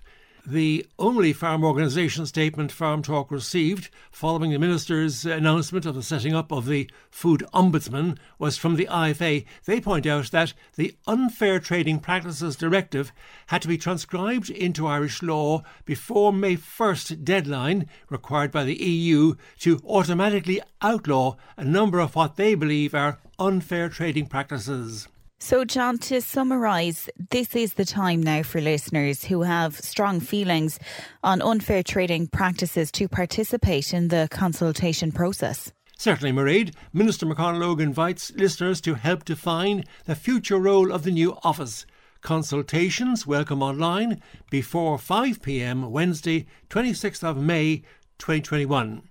The 0.50 0.86
only 0.98 1.34
farm 1.34 1.66
organisation 1.66 2.26
statement 2.26 2.72
Farm 2.72 3.02
Talk 3.02 3.32
received 3.32 3.90
following 4.12 4.52
the 4.52 4.58
Minister's 4.58 5.26
announcement 5.26 5.86
of 5.86 5.94
the 5.94 6.02
setting 6.02 6.34
up 6.34 6.54
of 6.54 6.68
the 6.68 6.90
Food 7.12 7.44
Ombudsman 7.54 8.18
was 8.40 8.56
from 8.58 8.78
the 8.78 8.88
IFA. 8.90 9.44
They 9.66 9.82
point 9.82 10.06
out 10.06 10.32
that 10.32 10.54
the 10.78 10.96
Unfair 11.06 11.60
Trading 11.60 12.00
Practices 12.00 12.56
Directive 12.56 13.12
had 13.48 13.62
to 13.64 13.68
be 13.68 13.78
transcribed 13.78 14.50
into 14.50 14.88
Irish 14.88 15.22
law 15.22 15.64
before 15.84 16.32
May 16.32 16.56
1st 16.56 17.26
deadline 17.26 17.90
required 18.10 18.54
by 18.54 18.64
the 18.64 18.82
EU 18.82 19.36
to 19.60 19.82
automatically 19.86 20.62
outlaw 20.82 21.36
a 21.58 21.66
number 21.66 22.00
of 22.00 22.16
what 22.16 22.38
they 22.38 22.56
believe 22.56 22.96
are 22.96 23.20
unfair 23.38 23.90
trading 23.90 24.28
practices. 24.28 25.10
So, 25.40 25.64
John, 25.64 26.00
to 26.00 26.20
summarise, 26.20 27.12
this 27.30 27.56
is 27.56 27.76
the 27.76 27.86
time 27.86 28.24
now 28.24 28.42
for 28.42 28.60
listeners 28.60 29.24
who 29.24 29.44
have 29.44 29.76
strong 29.80 30.20
feelings 30.20 30.80
on 31.24 31.44
unfair 31.44 31.84
trading 31.84 32.26
practices 32.26 32.92
to 32.94 33.08
participate 33.08 33.94
in 33.94 34.08
the 34.08 34.28
consultation 34.32 35.12
process. 35.12 35.72
Certainly, 35.96 36.34
Mairead. 36.34 36.74
Minister 36.92 37.28
McConalogue 37.28 37.80
invites 37.80 38.32
listeners 38.32 38.82
to 38.82 38.96
help 38.96 39.26
define 39.26 39.84
the 40.06 40.16
future 40.16 40.58
role 40.58 40.92
of 40.92 41.04
the 41.04 41.12
new 41.12 41.38
office. 41.44 41.86
Consultations 42.22 43.28
welcome 43.28 43.62
online 43.62 44.20
before 44.50 44.98
5 44.98 45.44
pm 45.44 45.92
Wednesday, 45.92 46.48
26th 46.72 47.24
of 47.24 47.38
May 47.38 47.84
2021. 48.18 49.04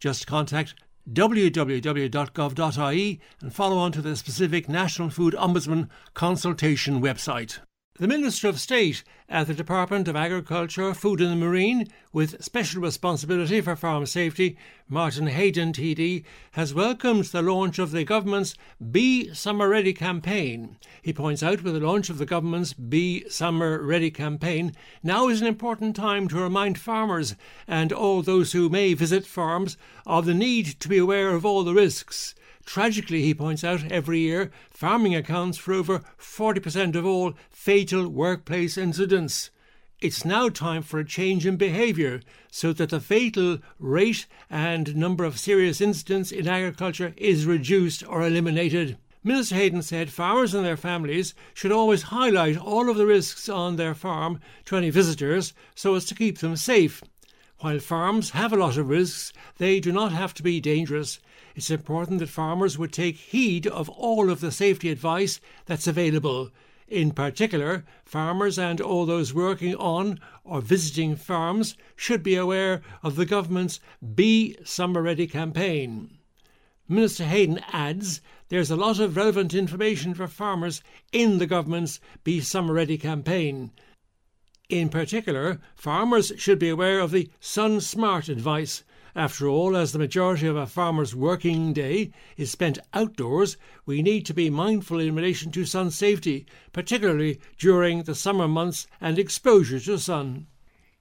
Just 0.00 0.26
contact 0.26 0.74
www.gov.ie 1.12 2.10
and 3.40 3.54
follow 3.54 3.78
on 3.78 3.92
to 3.92 4.02
the 4.02 4.16
specific 4.16 4.68
National 4.68 5.10
Food 5.10 5.34
Ombudsman 5.34 5.88
consultation 6.14 7.00
website. 7.00 7.60
The 8.00 8.06
Minister 8.06 8.46
of 8.46 8.60
State 8.60 9.02
at 9.28 9.48
the 9.48 9.54
Department 9.54 10.06
of 10.06 10.14
Agriculture, 10.14 10.94
Food 10.94 11.20
and 11.20 11.32
the 11.32 11.44
Marine, 11.44 11.88
with 12.12 12.40
special 12.44 12.80
responsibility 12.80 13.60
for 13.60 13.74
farm 13.74 14.06
safety, 14.06 14.56
Martin 14.88 15.26
Heydon 15.26 15.72
TD, 15.72 16.22
has 16.52 16.72
welcomed 16.72 17.24
the 17.24 17.42
launch 17.42 17.80
of 17.80 17.90
the 17.90 18.04
government's 18.04 18.54
Be 18.92 19.34
Summer 19.34 19.68
Ready 19.68 19.92
campaign. 19.92 20.76
He 21.02 21.12
points 21.12 21.42
out 21.42 21.64
with 21.64 21.74
the 21.74 21.80
launch 21.80 22.08
of 22.08 22.18
the 22.18 22.24
government's 22.24 22.72
Be 22.72 23.28
Summer 23.28 23.82
Ready 23.82 24.12
campaign, 24.12 24.74
now 25.02 25.26
is 25.26 25.40
an 25.40 25.48
important 25.48 25.96
time 25.96 26.28
to 26.28 26.40
remind 26.40 26.78
farmers 26.78 27.34
and 27.66 27.92
all 27.92 28.22
those 28.22 28.52
who 28.52 28.68
may 28.68 28.94
visit 28.94 29.26
farms 29.26 29.76
of 30.06 30.24
the 30.24 30.34
need 30.34 30.78
to 30.78 30.88
be 30.88 30.98
aware 30.98 31.30
of 31.30 31.44
all 31.44 31.64
the 31.64 31.74
risks. 31.74 32.36
Tragically, 32.68 33.22
he 33.22 33.32
points 33.32 33.64
out, 33.64 33.90
every 33.90 34.18
year, 34.18 34.50
farming 34.68 35.14
accounts 35.14 35.56
for 35.56 35.72
over 35.72 36.02
40% 36.18 36.94
of 36.96 37.06
all 37.06 37.32
fatal 37.48 38.10
workplace 38.10 38.76
incidents. 38.76 39.48
It's 40.02 40.22
now 40.22 40.50
time 40.50 40.82
for 40.82 41.00
a 41.00 41.04
change 41.04 41.46
in 41.46 41.56
behaviour 41.56 42.20
so 42.50 42.74
that 42.74 42.90
the 42.90 43.00
fatal 43.00 43.60
rate 43.78 44.26
and 44.50 44.94
number 44.94 45.24
of 45.24 45.38
serious 45.38 45.80
incidents 45.80 46.30
in 46.30 46.46
agriculture 46.46 47.14
is 47.16 47.46
reduced 47.46 48.06
or 48.06 48.20
eliminated. 48.20 48.98
Minister 49.24 49.54
Heydon 49.54 49.82
said 49.82 50.10
farmers 50.10 50.52
and 50.52 50.66
their 50.66 50.76
families 50.76 51.32
should 51.54 51.72
always 51.72 52.12
highlight 52.12 52.58
all 52.58 52.90
of 52.90 52.98
the 52.98 53.06
risks 53.06 53.48
on 53.48 53.76
their 53.76 53.94
farm 53.94 54.40
to 54.66 54.76
any 54.76 54.90
visitors 54.90 55.54
so 55.74 55.94
as 55.94 56.04
to 56.04 56.14
keep 56.14 56.40
them 56.40 56.54
safe. 56.54 57.02
While 57.60 57.78
farms 57.78 58.30
have 58.30 58.52
a 58.52 58.56
lot 58.56 58.76
of 58.76 58.90
risks, 58.90 59.32
they 59.56 59.80
do 59.80 59.90
not 59.90 60.12
have 60.12 60.34
to 60.34 60.42
be 60.42 60.60
dangerous. 60.60 61.18
It's 61.58 61.72
important 61.72 62.20
that 62.20 62.28
farmers 62.28 62.78
would 62.78 62.92
take 62.92 63.16
heed 63.16 63.66
of 63.66 63.88
all 63.88 64.30
of 64.30 64.38
the 64.38 64.52
safety 64.52 64.90
advice 64.90 65.40
that's 65.66 65.88
available. 65.88 66.52
In 66.86 67.10
particular, 67.10 67.84
farmers 68.04 68.60
and 68.60 68.80
all 68.80 69.04
those 69.04 69.34
working 69.34 69.74
on 69.74 70.20
or 70.44 70.60
visiting 70.60 71.16
farms 71.16 71.76
should 71.96 72.22
be 72.22 72.36
aware 72.36 72.80
of 73.02 73.16
the 73.16 73.26
government's 73.26 73.80
Be 74.14 74.56
Summer 74.62 75.02
Ready 75.02 75.26
campaign. 75.26 76.18
Minister 76.86 77.24
Heydon 77.24 77.60
adds 77.72 78.20
there's 78.50 78.70
a 78.70 78.76
lot 78.76 79.00
of 79.00 79.16
relevant 79.16 79.52
information 79.52 80.14
for 80.14 80.28
farmers 80.28 80.80
in 81.10 81.38
the 81.38 81.46
government's 81.48 81.98
Be 82.22 82.38
Summer 82.40 82.74
Ready 82.74 82.98
campaign. 82.98 83.72
In 84.68 84.90
particular, 84.90 85.58
farmers 85.74 86.30
should 86.36 86.60
be 86.60 86.68
aware 86.68 87.00
of 87.00 87.10
the 87.10 87.28
Sun 87.40 87.80
Smart 87.80 88.28
advice. 88.28 88.84
After 89.16 89.48
all, 89.48 89.76
as 89.76 89.92
the 89.92 89.98
majority 89.98 90.46
of 90.46 90.56
a 90.56 90.66
farmer's 90.66 91.14
working 91.14 91.72
day 91.72 92.10
is 92.36 92.50
spent 92.50 92.78
outdoors, 92.92 93.56
we 93.86 94.02
need 94.02 94.26
to 94.26 94.34
be 94.34 94.50
mindful 94.50 95.00
in 95.00 95.14
relation 95.14 95.50
to 95.52 95.64
sun 95.64 95.90
safety, 95.90 96.44
particularly 96.72 97.40
during 97.58 98.02
the 98.02 98.14
summer 98.14 98.46
months 98.46 98.86
and 99.00 99.18
exposure 99.18 99.80
to 99.80 99.98
sun. 99.98 100.46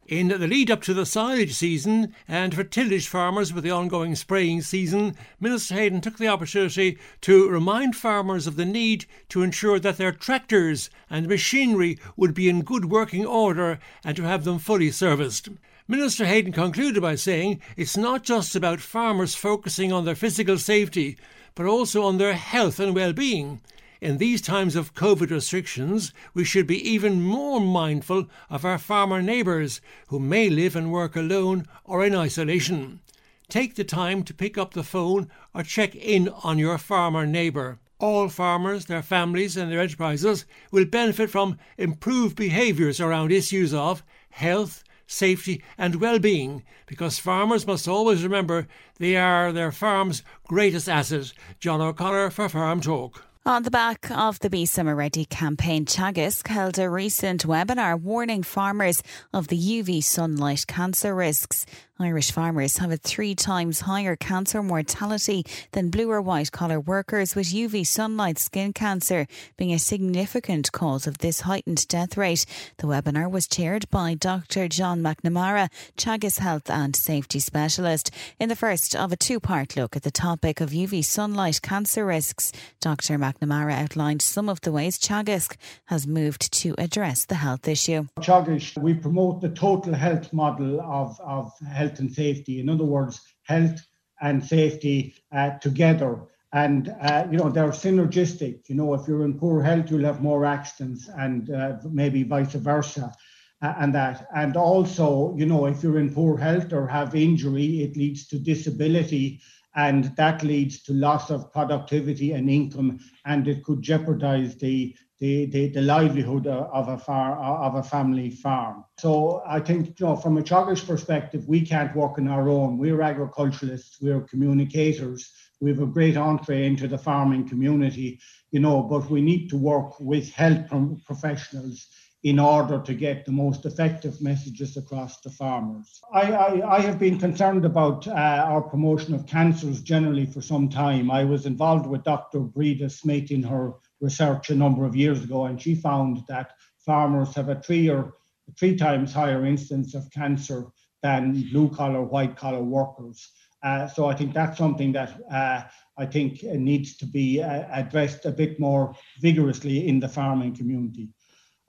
In 0.07 0.29
the 0.29 0.47
lead 0.47 0.71
up 0.71 0.81
to 0.83 0.93
the 0.93 1.05
silage 1.05 1.53
season 1.53 2.15
and 2.29 2.55
for 2.55 2.63
tillage 2.63 3.09
farmers 3.09 3.51
with 3.51 3.65
the 3.65 3.71
ongoing 3.71 4.15
spraying 4.15 4.61
season, 4.61 5.17
Minister 5.41 5.75
Heydon 5.75 5.99
took 5.99 6.17
the 6.17 6.29
opportunity 6.29 6.97
to 7.19 7.49
remind 7.49 7.93
farmers 7.93 8.47
of 8.47 8.55
the 8.55 8.63
need 8.63 9.05
to 9.27 9.43
ensure 9.43 9.79
that 9.79 9.97
their 9.97 10.13
tractors 10.13 10.89
and 11.09 11.27
machinery 11.27 11.99
would 12.15 12.33
be 12.33 12.47
in 12.47 12.61
good 12.61 12.85
working 12.85 13.25
order 13.25 13.79
and 14.05 14.15
to 14.15 14.23
have 14.23 14.45
them 14.45 14.59
fully 14.59 14.91
serviced. 14.91 15.49
Minister 15.89 16.25
Heydon 16.25 16.51
concluded 16.51 17.01
by 17.01 17.15
saying 17.15 17.61
it's 17.77 17.95
not 17.95 18.23
just 18.23 18.57
about 18.57 18.81
farmers 18.81 19.35
focusing 19.35 19.93
on 19.93 20.03
their 20.03 20.15
physical 20.15 20.57
safety, 20.57 21.15
but 21.55 21.65
also 21.65 22.03
on 22.03 22.17
their 22.17 22.33
health 22.33 22.77
and 22.81 22.93
well 22.93 23.13
being. 23.13 23.61
In 24.01 24.17
these 24.17 24.41
times 24.41 24.75
of 24.75 24.93
COVID 24.93 25.31
restrictions, 25.31 26.11
we 26.33 26.43
should 26.43 26.67
be 26.67 26.85
even 26.85 27.21
more 27.21 27.61
mindful 27.61 28.27
of 28.49 28.65
our 28.65 28.77
farmer 28.77 29.21
neighbours 29.21 29.79
who 30.07 30.19
may 30.19 30.49
live 30.49 30.75
and 30.75 30.91
work 30.91 31.15
alone 31.15 31.65
or 31.85 32.05
in 32.05 32.13
isolation. 32.13 32.99
Take 33.47 33.75
the 33.75 33.85
time 33.85 34.23
to 34.23 34.33
pick 34.33 34.57
up 34.57 34.73
the 34.73 34.83
phone 34.83 35.31
or 35.55 35.63
check 35.63 35.95
in 35.95 36.27
on 36.43 36.59
your 36.59 36.77
farmer 36.77 37.25
neighbour. 37.25 37.79
All 37.99 38.27
farmers, 38.27 38.87
their 38.87 39.01
families, 39.01 39.55
and 39.55 39.71
their 39.71 39.79
enterprises 39.79 40.43
will 40.69 40.83
benefit 40.83 41.29
from 41.29 41.57
improved 41.77 42.35
behaviours 42.35 42.99
around 42.99 43.31
issues 43.31 43.73
of 43.73 44.03
health, 44.31 44.83
safety, 45.07 45.63
and 45.77 45.95
well 45.95 46.19
being 46.19 46.63
because 46.85 47.17
farmers 47.17 47.65
must 47.65 47.87
always 47.87 48.23
remember 48.23 48.67
they 48.99 49.15
are 49.15 49.51
their 49.51 49.71
farm's 49.71 50.21
greatest 50.47 50.87
asset. 50.87 51.33
John 51.59 51.81
O'Connor 51.81 52.29
for 52.29 52.49
Farm 52.49 52.81
Talk. 52.81 53.23
On 53.47 53.63
the 53.63 53.71
back 53.71 54.11
of 54.11 54.39
the 54.41 54.49
Be 54.49 54.65
Summer 54.65 54.93
Ready 54.93 55.23
campaign, 55.23 55.85
Teagasc 55.85 56.45
held 56.49 56.77
a 56.77 56.89
recent 56.89 57.47
webinar 57.47 57.97
warning 57.97 58.43
farmers 58.43 59.01
of 59.33 59.47
the 59.47 59.57
UV 59.57 60.03
sunlight 60.03 60.65
cancer 60.67 61.15
risks. 61.15 61.65
Irish 61.99 62.31
farmers 62.31 62.77
have 62.77 62.91
a 62.91 62.97
three 62.97 63.33
times 63.33 63.81
higher 63.81 64.15
cancer 64.15 64.61
mortality 64.61 65.43
than 65.71 65.89
blue 65.89 66.11
or 66.11 66.21
white 66.21 66.51
collar 66.51 66.79
workers, 66.79 67.35
with 67.35 67.47
UV 67.47 67.87
sunlight 67.87 68.37
skin 68.37 68.71
cancer 68.71 69.25
being 69.57 69.73
a 69.73 69.79
significant 69.79 70.71
cause 70.71 71.07
of 71.07 71.17
this 71.17 71.41
heightened 71.41 71.87
death 71.87 72.15
rate. 72.15 72.45
The 72.77 72.85
webinar 72.85 73.31
was 73.31 73.47
chaired 73.47 73.89
by 73.89 74.13
Dr. 74.13 74.67
John 74.67 75.01
McNamara, 75.01 75.69
Teagasc 75.97 76.37
Health 76.37 76.69
and 76.69 76.95
Safety 76.95 77.39
Specialist. 77.39 78.11
In 78.39 78.49
the 78.49 78.55
first 78.55 78.95
of 78.95 79.11
a 79.11 79.15
two 79.15 79.39
part 79.39 79.75
look 79.75 79.95
at 79.95 80.03
the 80.03 80.11
topic 80.11 80.61
of 80.61 80.69
UV 80.69 81.03
sunlight 81.03 81.63
cancer 81.63 82.05
risks, 82.05 82.51
Dr. 82.79 83.17
McNamara 83.17 83.73
outlined 83.73 84.21
some 84.21 84.49
of 84.49 84.61
the 84.61 84.71
ways 84.71 84.99
Teagasc 84.99 85.55
has 85.85 86.05
moved 86.05 86.53
to 86.53 86.75
address 86.77 87.25
the 87.25 87.35
health 87.35 87.67
issue. 87.67 88.05
Teagasc, 88.19 88.77
we 88.77 88.93
promote 88.93 89.41
the 89.41 89.49
total 89.49 89.95
health 89.95 90.31
model 90.31 90.79
of, 90.81 91.19
of 91.21 91.51
health 91.67 91.86
health 91.87 91.99
and 91.99 92.11
safety. 92.11 92.59
In 92.59 92.69
other 92.69 92.83
words, 92.85 93.21
health 93.43 93.79
and 94.21 94.43
safety 94.43 95.15
uh, 95.35 95.51
together. 95.59 96.23
And, 96.53 96.93
uh, 97.01 97.27
you 97.31 97.37
know, 97.37 97.49
they're 97.49 97.69
synergistic. 97.69 98.69
You 98.69 98.75
know, 98.75 98.93
if 98.93 99.07
you're 99.07 99.25
in 99.25 99.39
poor 99.39 99.61
health, 99.61 99.91
you'll 99.91 100.05
have 100.05 100.21
more 100.21 100.45
accidents 100.45 101.09
and 101.17 101.49
uh, 101.49 101.77
maybe 101.89 102.23
vice 102.23 102.53
versa. 102.53 103.13
Uh, 103.61 103.73
and 103.79 103.95
that. 103.95 104.27
And 104.35 104.55
also, 104.55 105.33
you 105.35 105.47
know, 105.47 105.65
if 105.65 105.81
you're 105.81 105.97
in 105.99 106.13
poor 106.13 106.37
health 106.37 106.73
or 106.73 106.87
have 106.87 107.15
injury, 107.15 107.81
it 107.81 107.97
leads 107.97 108.27
to 108.27 108.37
disability 108.37 109.41
and 109.77 110.15
that 110.15 110.43
leads 110.43 110.81
to 110.83 110.93
loss 110.93 111.29
of 111.29 111.53
productivity 111.53 112.31
and 112.33 112.49
income, 112.49 112.99
and 113.25 113.47
it 113.47 113.63
could 113.63 113.81
jeopardize 113.81 114.57
the 114.57 114.95
the, 115.19 115.47
the, 115.47 115.69
the 115.69 115.81
livelihood 115.81 116.45
of 116.47 116.89
a 116.89 116.97
far 116.97 117.37
of 117.37 117.75
a 117.75 117.83
family 117.83 118.29
farm. 118.29 118.85
So 118.99 119.41
I 119.47 119.59
think 119.59 119.99
you 119.99 120.05
know 120.05 120.15
from 120.15 120.37
a 120.37 120.43
Teagasc 120.43 120.85
perspective, 120.85 121.47
we 121.47 121.61
can't 121.61 121.95
work 121.95 122.19
on 122.19 122.27
our 122.27 122.49
own. 122.49 122.77
We're 122.77 123.01
agriculturalists, 123.01 123.97
we're 124.01 124.21
communicators, 124.21 125.31
we 125.59 125.71
have 125.71 125.81
a 125.81 125.87
great 125.87 126.17
entree 126.17 126.67
into 126.67 126.87
the 126.87 126.97
farming 126.97 127.49
community, 127.49 128.19
you 128.51 128.59
know, 128.59 128.83
but 128.83 129.09
we 129.09 129.21
need 129.21 129.49
to 129.49 129.57
work 129.57 129.99
with 129.99 130.31
health 130.31 130.67
professionals 131.05 131.87
in 132.23 132.39
order 132.39 132.79
to 132.81 132.93
get 132.93 133.25
the 133.25 133.31
most 133.31 133.65
effective 133.65 134.21
messages 134.21 134.75
across 134.75 135.21
to 135.21 135.29
farmers. 135.29 136.01
I, 136.13 136.31
I, 136.31 136.77
I 136.77 136.79
have 136.81 136.99
been 136.99 137.19
concerned 137.19 137.63
about 137.63 138.07
uh, 138.07 138.11
our 138.11 138.61
promotion 138.61 139.13
of 139.13 139.27
cancers 139.27 139.81
generally 139.81 140.25
for 140.25 140.41
some 140.41 140.67
time. 140.67 141.09
I 141.11 141.23
was 141.23 141.45
involved 141.45 141.85
with 141.85 142.03
Dr. 142.03 142.39
Breda 142.39 142.89
Smith 142.89 143.31
in 143.31 143.43
her 143.43 143.73
research 144.01 144.49
a 144.49 144.55
number 144.55 144.85
of 144.85 144.95
years 144.95 145.23
ago, 145.23 145.45
and 145.45 145.61
she 145.61 145.75
found 145.75 146.23
that 146.27 146.51
farmers 146.85 147.33
have 147.35 147.49
a 147.49 147.59
three 147.61 147.89
or 147.89 148.13
three 148.57 148.75
times 148.75 149.13
higher 149.13 149.45
incidence 149.45 149.93
of 149.93 150.09
cancer 150.11 150.67
than 151.03 151.41
blue 151.51 151.69
collar, 151.69 152.03
white 152.03 152.35
collar 152.35 152.63
workers. 152.63 153.31
Uh, 153.63 153.87
so 153.87 154.05
I 154.05 154.15
think 154.15 154.33
that's 154.33 154.57
something 154.57 154.91
that 154.93 155.19
uh, 155.31 155.63
I 155.97 156.05
think 156.05 156.43
needs 156.43 156.95
to 156.97 157.05
be 157.05 157.41
uh, 157.41 157.65
addressed 157.71 158.25
a 158.25 158.31
bit 158.31 158.59
more 158.59 158.95
vigorously 159.19 159.87
in 159.87 159.99
the 159.99 160.07
farming 160.07 160.55
community. 160.55 161.09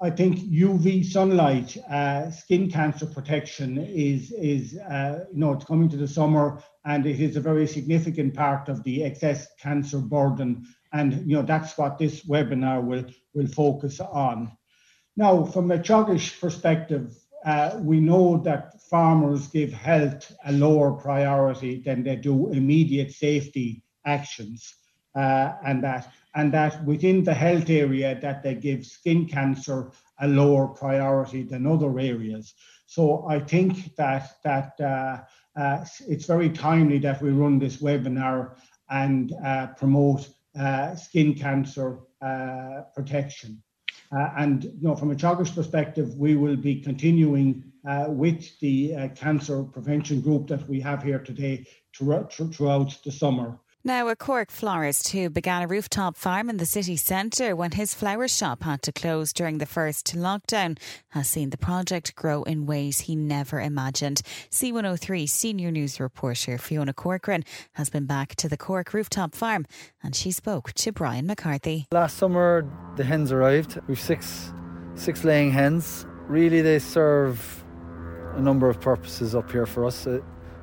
I 0.01 0.11
think 0.11 0.39
UV 0.39 1.05
sunlight, 1.05 1.77
uh, 1.91 2.31
skin 2.31 2.71
cancer 2.71 3.07
protection 3.07 3.79
is 3.79 4.31
is 4.31 4.79
uh, 4.79 5.25
you 5.33 5.41
know 5.41 5.55
it's 5.55 5.65
coming 5.65 5.89
to 5.89 5.97
the 5.97 6.07
summer 6.07 6.63
and 6.85 7.05
it 7.05 7.21
is 7.21 7.37
a 7.37 7.41
very 7.41 7.67
significant 7.67 8.35
part 8.35 8.69
of 8.69 8.85
the 8.85 9.03
excess 9.03 9.49
cancer 9.61 9.99
burden 9.99 10.65
and 10.93 11.29
you 11.29 11.37
know 11.37 11.43
that's 11.43 11.77
what 11.77 11.99
this 11.99 12.25
webinar 12.25 12.83
will 12.83 13.05
will 13.35 13.47
focus 13.47 14.01
on. 14.01 14.53
Now, 15.17 15.45
from 15.45 15.71
a 15.71 15.79
Teagasc 15.79 16.41
perspective, 16.41 17.17
uh, 17.45 17.79
we 17.81 18.01
know 18.01 18.39
that 18.39 18.81
farmers 18.83 19.49
give 19.49 19.73
health 19.73 20.33
a 20.47 20.53
lower 20.53 20.93
priority 20.93 21.81
than 21.81 22.03
they 22.03 22.17
do 22.17 22.51
immediate 22.53 23.13
safety 23.13 23.83
actions, 24.07 24.75
uh, 25.15 25.53
and 25.65 25.83
that 25.83 26.13
and 26.35 26.53
that 26.53 26.85
within 26.85 27.25
the 27.25 27.35
health 27.35 27.69
area 27.69 28.19
that 28.21 28.43
they 28.43 28.55
give 28.55 28.87
skin 28.87 29.27
cancer 29.27 29.91
a 30.21 30.29
lower 30.29 30.69
priority 30.69 31.43
than 31.43 31.67
other 31.67 31.99
areas. 31.99 32.55
So 32.87 33.27
I 33.29 33.41
think 33.41 33.95
that 33.97 34.37
that 34.45 34.81
uh, 34.81 35.19
uh, 35.59 35.85
it's 36.09 36.27
very 36.27 36.51
timely 36.51 36.99
that 36.99 37.21
we 37.21 37.31
run 37.31 37.59
this 37.59 37.79
webinar 37.79 38.57
and 38.89 39.33
uh, 39.45 39.69
promote 39.69 40.29
uh, 40.59 40.95
skin 40.97 41.35
cancer 41.35 42.01
uh, 42.21 42.83
protection. 42.95 43.63
Uh, 44.11 44.31
and 44.39 44.65
you 44.65 44.73
know, 44.81 44.97
from 44.97 45.11
a 45.11 45.15
Teagasc 45.15 45.55
perspective, 45.55 46.15
we 46.17 46.35
will 46.35 46.57
be 46.57 46.81
continuing 46.81 47.65
with 48.09 48.59
the 48.61 49.09
cancer 49.15 49.63
prevention 49.63 50.21
group 50.21 50.47
that 50.47 50.69
we 50.69 50.79
have 50.81 51.03
here 51.03 51.19
today 51.19 51.65
throughout 51.95 52.99
the 53.05 53.13
summer. 53.13 53.59
Now, 53.85 54.09
a 54.09 54.17
Cork 54.17 54.51
florist 54.51 55.11
who 55.11 55.31
began 55.31 55.63
a 55.63 55.69
rooftop 55.69 56.17
farm 56.17 56.51
in 56.51 56.57
the 56.57 56.67
city 56.67 56.97
centre 56.97 57.55
when 57.55 57.71
his 57.71 57.95
flower 57.95 58.27
shop 58.27 58.65
had 58.65 58.83
to 58.83 58.93
close 58.93 59.33
during 59.33 59.59
the 59.59 59.67
first 59.67 60.17
lockdown 60.17 60.77
has 61.11 61.29
seen 61.29 61.51
the 61.51 61.57
project 61.57 62.17
grow 62.17 62.43
in 62.43 62.67
ways 62.67 63.01
he 63.01 63.15
never 63.15 63.61
imagined. 63.61 64.23
C103 64.51 65.29
senior 65.29 65.71
news 65.71 66.01
reporter 66.01 66.59
Fiona 66.59 66.93
Corcoran 66.93 67.45
has 67.75 67.89
been 67.89 68.05
back 68.05 68.35
to 68.37 68.49
the 68.49 68.57
Cork 68.57 68.93
rooftop 68.93 69.37
farm 69.37 69.65
and 70.03 70.17
she 70.17 70.33
spoke 70.33 70.73
to 70.73 70.91
Brian 70.91 71.29
McCarthy. 71.29 71.87
Last 71.93 72.17
summer, 72.17 72.69
the 72.97 73.05
hens 73.05 73.31
arrived. 73.31 73.79
We've 73.87 74.01
six, 74.01 74.53
six 74.97 75.23
laying 75.23 75.53
hens. 75.53 76.05
Really, 76.27 76.63
they 76.63 76.81
serve 76.81 77.65
a 78.35 78.41
number 78.41 78.69
of 78.69 78.81
purposes 78.81 79.37
up 79.37 79.53
here 79.53 79.67
for 79.67 79.85
us. 79.85 80.05
Uh, 80.05 80.19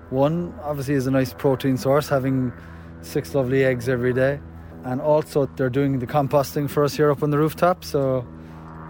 one, 0.10 0.54
obviously, 0.62 0.96
is 0.96 1.08
a 1.08 1.12
nice 1.12 1.34
protein 1.34 1.78
source, 1.78 2.10
having 2.10 2.52
six 3.06 3.36
lovely 3.36 3.64
eggs 3.64 3.88
every 3.88 4.14
day. 4.14 4.40
And 4.84 5.02
also, 5.02 5.46
they're 5.46 5.70
doing 5.70 6.00
the 6.00 6.08
composting 6.08 6.70
for 6.70 6.84
us 6.84 6.96
here 6.96 7.10
up 7.10 7.24
on 7.24 7.32
the 7.32 7.38
rooftop. 7.38 7.84
So 7.84 8.28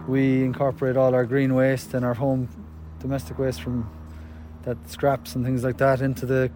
we 0.06 0.42
incorporate 0.44 0.96
all 0.96 1.14
our 1.14 1.24
green 1.24 1.54
waste 1.54 1.94
and 1.94 2.04
our 2.04 2.14
home 2.14 2.48
domestic 3.00 3.38
waste 3.38 3.62
from 3.62 3.90
that 4.62 4.76
scraps 4.90 5.34
and 5.34 5.44
things 5.44 5.64
like 5.64 5.78
that 5.78 6.00
into 6.00 6.26
the 6.26 6.50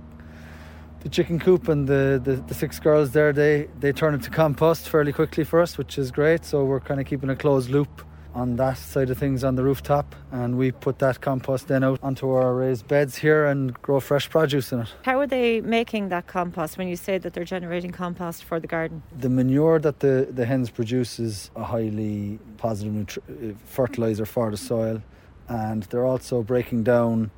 the 1.01 1.09
chicken 1.09 1.39
coop 1.39 1.69
and 1.69 1.89
the, 1.89 2.21
the, 2.23 2.37
the, 2.37 2.55
six 2.55 2.79
girls 2.79 3.13
there 3.13 3.33
they 3.33 3.69
they 3.79 3.93
turn 3.93 4.15
it 4.15 4.23
to 4.23 4.31
compost 4.31 4.89
fairly 4.89 5.13
quickly 5.13 5.45
for 5.45 5.61
us 5.61 5.79
which 5.79 5.97
is 5.97 6.11
great 6.11 6.45
so 6.45 6.65
we're 6.65 6.81
kind 6.81 7.01
of 7.01 7.07
keeping 7.07 7.31
a 7.31 7.37
closed 7.37 7.71
loop 7.71 8.03
on 8.35 8.57
that 8.57 8.79
side 8.79 9.11
of 9.11 9.19
things 9.19 9.43
on 9.43 9.57
the 9.57 9.63
rooftop 9.63 10.15
and 10.31 10.57
we 10.57 10.71
put 10.71 10.99
that 11.01 11.21
compost 11.21 11.69
then 11.69 11.83
out 11.83 11.99
onto 12.03 12.31
our 12.31 12.55
raised 12.55 12.87
beds 12.87 13.17
here 13.17 13.47
and 13.47 13.75
grow 13.83 14.01
fresh 14.01 14.31
produce 14.31 14.73
in 14.73 14.81
it. 14.81 14.89
How 15.03 15.19
are 15.19 15.27
they 15.27 15.61
making 15.61 16.09
that 16.11 16.27
compost 16.27 16.79
when 16.79 16.89
you 16.89 16.97
say 16.97 17.19
that 17.19 17.33
they're 17.33 17.45
generating 17.45 17.91
compost 17.91 18.45
for 18.45 18.61
the 18.61 18.67
garden? 18.67 19.03
The 19.19 19.29
manure 19.29 19.79
that 19.81 20.01
the, 20.01 20.29
the 20.31 20.47
hens 20.47 20.71
produce 20.71 21.19
is 21.19 21.51
a 21.57 21.65
highly 21.65 22.39
positive 22.57 22.93
nutri- 22.93 23.53
uh, 23.53 23.55
fertilizer 23.67 24.27
for 24.27 24.51
the 24.51 24.57
soil 24.57 25.03
and 25.49 25.83
they're 25.85 26.07
also 26.07 26.43
breaking 26.43 26.85
down 26.85 27.31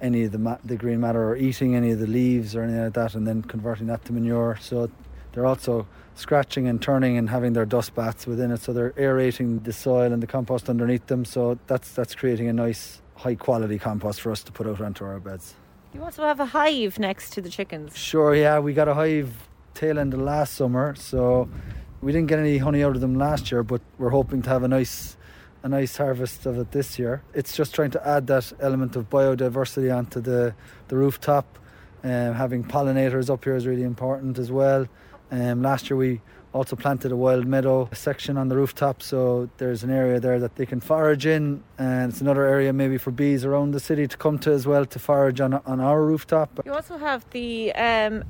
any 0.00 0.24
of 0.24 0.32
the, 0.32 0.38
ma- 0.38 0.58
the 0.64 0.76
green 0.76 1.00
matter 1.00 1.26
or 1.26 1.36
eating 1.36 1.74
any 1.74 1.90
of 1.90 1.98
the 1.98 2.06
leaves 2.06 2.54
or 2.54 2.62
anything 2.62 2.84
like 2.84 2.92
that 2.92 3.14
and 3.14 3.26
then 3.26 3.42
converting 3.42 3.86
that 3.86 4.04
to 4.04 4.12
manure 4.12 4.58
so 4.60 4.90
they're 5.32 5.46
also 5.46 5.86
scratching 6.14 6.68
and 6.68 6.80
turning 6.80 7.16
and 7.16 7.28
having 7.28 7.52
their 7.52 7.66
dust 7.66 7.94
baths 7.94 8.26
within 8.26 8.50
it, 8.50 8.60
so 8.60 8.72
they're 8.72 8.92
aerating 8.96 9.60
the 9.60 9.72
soil 9.72 10.12
and 10.12 10.22
the 10.22 10.26
compost 10.26 10.68
underneath 10.68 11.06
them. 11.06 11.24
So 11.24 11.58
that's 11.66 11.92
that's 11.92 12.14
creating 12.14 12.48
a 12.48 12.52
nice 12.52 13.02
high 13.16 13.34
quality 13.34 13.78
compost 13.78 14.20
for 14.20 14.30
us 14.32 14.42
to 14.44 14.52
put 14.52 14.66
out 14.66 14.80
onto 14.80 15.04
our 15.04 15.20
beds. 15.20 15.54
You 15.92 16.02
also 16.02 16.22
have 16.22 16.40
a 16.40 16.46
hive 16.46 16.98
next 16.98 17.32
to 17.34 17.40
the 17.40 17.48
chickens. 17.48 17.96
Sure, 17.96 18.34
yeah, 18.34 18.58
we 18.58 18.72
got 18.72 18.88
a 18.88 18.94
hive 18.94 19.32
tail 19.74 19.98
end 19.98 20.14
of 20.14 20.20
last 20.20 20.54
summer, 20.54 20.94
so 20.96 21.48
we 22.00 22.12
didn't 22.12 22.28
get 22.28 22.38
any 22.38 22.58
honey 22.58 22.82
out 22.82 22.94
of 22.94 23.00
them 23.00 23.14
last 23.14 23.52
year, 23.52 23.62
but 23.62 23.80
we're 23.98 24.10
hoping 24.10 24.42
to 24.42 24.50
have 24.50 24.62
a 24.62 24.68
nice 24.68 25.16
a 25.62 25.68
nice 25.68 25.96
harvest 25.96 26.44
of 26.44 26.58
it 26.58 26.72
this 26.72 26.98
year. 26.98 27.22
It's 27.32 27.56
just 27.56 27.74
trying 27.74 27.90
to 27.92 28.06
add 28.06 28.26
that 28.26 28.52
element 28.60 28.96
of 28.96 29.08
biodiversity 29.08 29.94
onto 29.94 30.20
the 30.20 30.54
the 30.88 30.96
rooftop. 30.96 31.58
Um, 32.02 32.34
having 32.34 32.64
pollinators 32.64 33.30
up 33.30 33.44
here 33.44 33.56
is 33.56 33.66
really 33.66 33.82
important 33.82 34.38
as 34.38 34.52
well. 34.52 34.86
Um, 35.30 35.62
last 35.62 35.90
year 35.90 35.96
we 35.96 36.20
also 36.52 36.76
planted 36.76 37.10
a 37.10 37.16
wild 37.16 37.46
meadow 37.46 37.88
section 37.92 38.36
on 38.36 38.48
the 38.48 38.56
rooftop, 38.56 39.02
so 39.02 39.50
there's 39.58 39.82
an 39.82 39.90
area 39.90 40.20
there 40.20 40.38
that 40.38 40.54
they 40.54 40.64
can 40.64 40.80
forage 40.80 41.26
in, 41.26 41.62
and 41.78 42.12
it's 42.12 42.20
another 42.20 42.44
area 42.46 42.72
maybe 42.72 42.96
for 42.96 43.10
bees 43.10 43.44
around 43.44 43.72
the 43.72 43.80
city 43.80 44.06
to 44.06 44.16
come 44.16 44.38
to 44.38 44.52
as 44.52 44.66
well 44.66 44.86
to 44.86 44.98
forage 44.98 45.40
on 45.40 45.54
on 45.54 45.80
our 45.80 46.02
rooftop. 46.04 46.48
You 46.64 46.72
also 46.72 46.96
have 46.96 47.28
the 47.30 47.72
um, 47.74 48.24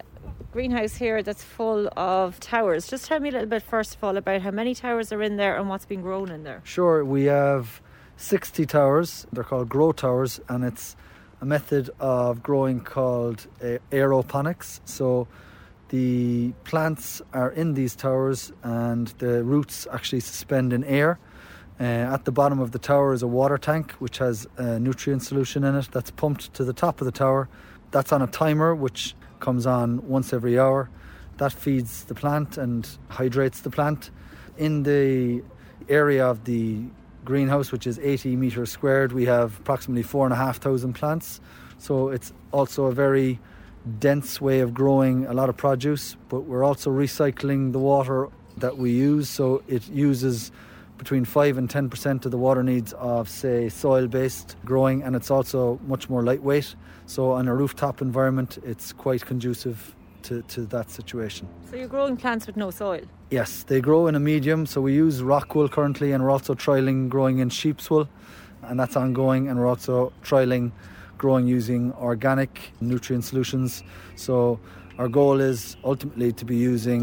greenhouse 0.53 0.95
here 0.97 1.23
that's 1.23 1.43
full 1.43 1.89
of 1.97 2.41
towers. 2.41 2.87
Just 2.87 3.07
tell 3.07 3.21
me 3.21 3.29
a 3.29 3.33
little 3.33 3.49
bit 3.49 3.63
first 3.63 3.97
of 3.97 4.05
all 4.05 4.17
about 4.17 4.41
how 4.41 4.51
many 4.51 4.75
towers 4.75 5.13
are 5.13 5.23
in 5.23 5.37
there 5.37 5.59
and 5.59 5.69
what's 5.69 5.85
being 5.85 6.01
grown 6.03 6.31
in 6.31 6.45
there. 6.45 6.63
Sure, 6.65 7.05
we 7.05 7.25
have 7.25 7.83
60 8.17 8.65
towers. 8.67 9.27
They're 9.33 9.45
called 9.45 9.69
grow 9.69 9.93
towers, 9.93 10.41
and 10.49 10.65
it's 10.65 10.97
a 11.41 11.45
method 11.45 11.91
of 12.01 12.43
growing 12.43 12.81
called 12.81 13.47
uh, 13.61 13.79
aeroponics. 13.91 14.81
So 14.85 15.27
the 15.95 16.53
plants 16.65 17.23
are 17.33 17.53
in 17.53 17.75
these 17.75 17.95
towers 17.95 18.53
and 18.65 19.07
the 19.19 19.45
roots 19.45 19.87
actually 19.93 20.19
suspend 20.19 20.73
in 20.73 20.83
air. 20.83 21.21
Uh, 21.79 21.85
at 21.85 22.25
the 22.25 22.33
bottom 22.33 22.59
of 22.59 22.73
the 22.73 22.81
tower 22.81 23.13
is 23.13 23.23
a 23.23 23.29
water 23.29 23.57
tank 23.57 23.93
which 24.01 24.19
has 24.19 24.45
a 24.57 24.81
nutrient 24.81 25.23
solution 25.23 25.63
in 25.63 25.77
it 25.77 25.89
that's 25.93 26.11
pumped 26.11 26.53
to 26.53 26.65
the 26.65 26.73
top 26.73 27.01
of 27.01 27.05
the 27.05 27.13
tower. 27.13 27.49
That's 27.93 28.11
on 28.11 28.23
a 28.23 28.27
timer 28.27 28.75
which 28.75 29.15
comes 29.39 29.67
on 29.67 30.05
once 30.09 30.33
every 30.33 30.59
hour. 30.59 30.91
That 31.37 31.53
feeds 31.53 32.03
the 32.07 32.15
plant 32.17 32.59
and 32.59 32.89
hydrates 33.09 33.61
the 33.61 33.71
plant. 33.71 34.11
In 34.59 34.83
the 34.83 35.45
area 35.89 36.27
of 36.27 36.43
the 36.43 36.83
greenhouse, 37.25 37.71
which 37.71 37.87
is 37.87 38.01
80 38.01 38.35
metres 38.35 38.73
squared, 38.73 39.13
we 39.13 39.27
have 39.27 39.61
approximately 39.61 40.03
four 40.03 40.27
and 40.27 40.33
a 40.33 40.37
half 40.37 40.57
thousand 40.57 40.95
plants. 40.95 41.41
So 41.79 42.09
it's 42.09 42.33
also 42.51 42.87
a 42.87 42.93
very 42.93 43.39
dense 43.99 44.41
way 44.41 44.61
of 44.61 44.73
growing 44.73 45.27
a 45.27 45.33
lot 45.33 45.49
of 45.49 45.57
produce, 45.57 46.17
but 46.29 46.41
we're 46.41 46.65
also 46.65 46.91
recycling 46.91 47.73
the 47.73 47.79
water 47.79 48.29
that 48.57 48.79
we 48.79 48.91
use. 48.91 49.29
So 49.29 49.63
it 49.69 49.89
uses 49.89 50.51
between 50.99 51.25
5 51.25 51.59
and 51.59 51.69
10% 51.69 52.25
of 52.25 52.31
the 52.31 52.39
water 52.39 52.63
needs 52.63 52.93
of, 52.95 53.29
say, 53.29 53.69
soil 53.69 54.07
based 54.07 54.57
growing, 54.65 55.03
and 55.03 55.17
it's 55.17 55.31
also 55.31 55.79
much 55.87 56.09
more 56.09 56.23
lightweight. 56.23 56.75
So, 57.07 57.33
on 57.33 57.49
a 57.49 57.55
rooftop 57.55 58.01
environment, 58.01 58.59
it's 58.63 58.93
quite 58.93 59.27
conducive 59.27 59.95
to, 60.23 60.43
to 60.43 60.65
that 60.67 60.91
situation. 60.91 61.49
So, 61.69 61.77
you're 61.77 61.89
growing 61.89 62.17
plants 62.17 62.47
with 62.47 62.57
no 62.57 62.71
soil? 62.71 63.03
Yes, 63.31 63.65
they 63.65 63.81
grow 63.81 64.07
in 64.07 64.15
a 64.15 64.21
medium. 64.21 64.67
So, 64.67 64.81
we 64.81 64.95
use 64.95 65.23
rock 65.23 65.55
wool 65.55 65.69
currently, 65.69 66.13
and 66.13 66.23
we're 66.23 66.31
also 66.31 66.55
trialling 66.55 67.09
growing 67.09 67.39
in 67.41 67.51
sheep's 67.51 67.91
wool, 67.91 68.09
and 68.63 68.79
that's 68.81 68.97
ongoing. 68.97 69.49
And 69.49 69.59
we're 69.59 69.67
also 69.67 70.13
trialling 70.23 70.73
growing 71.25 71.47
using 71.47 71.83
organic 71.95 72.51
nutrient 72.83 73.25
solutions. 73.25 73.83
So 74.15 74.61
our 74.99 75.09
goal 75.09 75.41
is 75.41 75.59
ultimately 75.83 76.31
to 76.41 76.45
be 76.45 76.57
using 76.73 77.03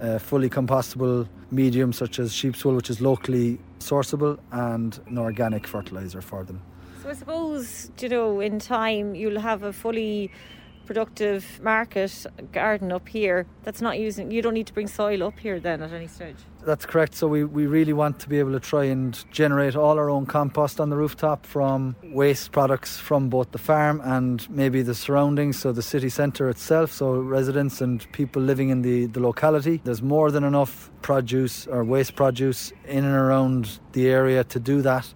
uh, 0.00 0.20
fully 0.30 0.48
compostable 0.48 1.26
medium 1.50 1.92
such 1.92 2.20
as 2.20 2.32
sheep's 2.32 2.64
wool, 2.64 2.76
which 2.76 2.90
is 2.94 3.00
locally 3.00 3.58
sourceable, 3.80 4.38
and 4.52 4.90
an 5.08 5.18
organic 5.18 5.66
fertiliser 5.66 6.20
for 6.20 6.44
them. 6.44 6.58
So 7.02 7.10
I 7.10 7.14
suppose, 7.14 7.90
you 8.00 8.08
know, 8.08 8.38
in 8.38 8.60
time 8.60 9.16
you'll 9.16 9.40
have 9.40 9.64
a 9.64 9.72
fully 9.72 10.30
productive 10.88 11.60
market 11.62 12.24
garden 12.50 12.90
up 12.90 13.06
here 13.06 13.44
that's 13.62 13.82
not 13.82 13.98
using 13.98 14.30
you 14.30 14.40
don't 14.40 14.54
need 14.54 14.66
to 14.66 14.72
bring 14.72 14.88
soil 14.88 15.22
up 15.22 15.38
here 15.38 15.60
then 15.60 15.82
at 15.82 15.92
any 15.92 16.06
stage. 16.06 16.36
That's 16.64 16.86
correct. 16.86 17.14
So 17.14 17.28
we, 17.28 17.44
we 17.44 17.66
really 17.66 17.92
want 17.92 18.18
to 18.20 18.28
be 18.28 18.38
able 18.38 18.52
to 18.52 18.60
try 18.60 18.84
and 18.84 19.12
generate 19.30 19.76
all 19.76 19.98
our 19.98 20.08
own 20.08 20.24
compost 20.24 20.80
on 20.80 20.88
the 20.88 20.96
rooftop 20.96 21.44
from 21.44 21.94
waste 22.02 22.52
products 22.52 22.96
from 22.96 23.28
both 23.28 23.50
the 23.52 23.58
farm 23.58 24.00
and 24.02 24.48
maybe 24.48 24.80
the 24.80 24.94
surroundings 24.94 25.58
so 25.58 25.72
the 25.72 25.82
city 25.82 26.08
centre 26.08 26.48
itself 26.48 26.90
so 26.90 27.20
residents 27.20 27.82
and 27.82 28.10
people 28.12 28.40
living 28.40 28.70
in 28.70 28.80
the, 28.80 29.04
the 29.06 29.20
locality. 29.20 29.82
There's 29.84 30.02
more 30.02 30.30
than 30.30 30.42
enough 30.42 30.90
produce 31.02 31.66
or 31.66 31.84
waste 31.84 32.16
produce 32.16 32.72
in 32.86 33.04
and 33.04 33.14
around 33.14 33.78
the 33.92 34.08
area 34.08 34.42
to 34.44 34.58
do 34.58 34.80
that 34.82 35.12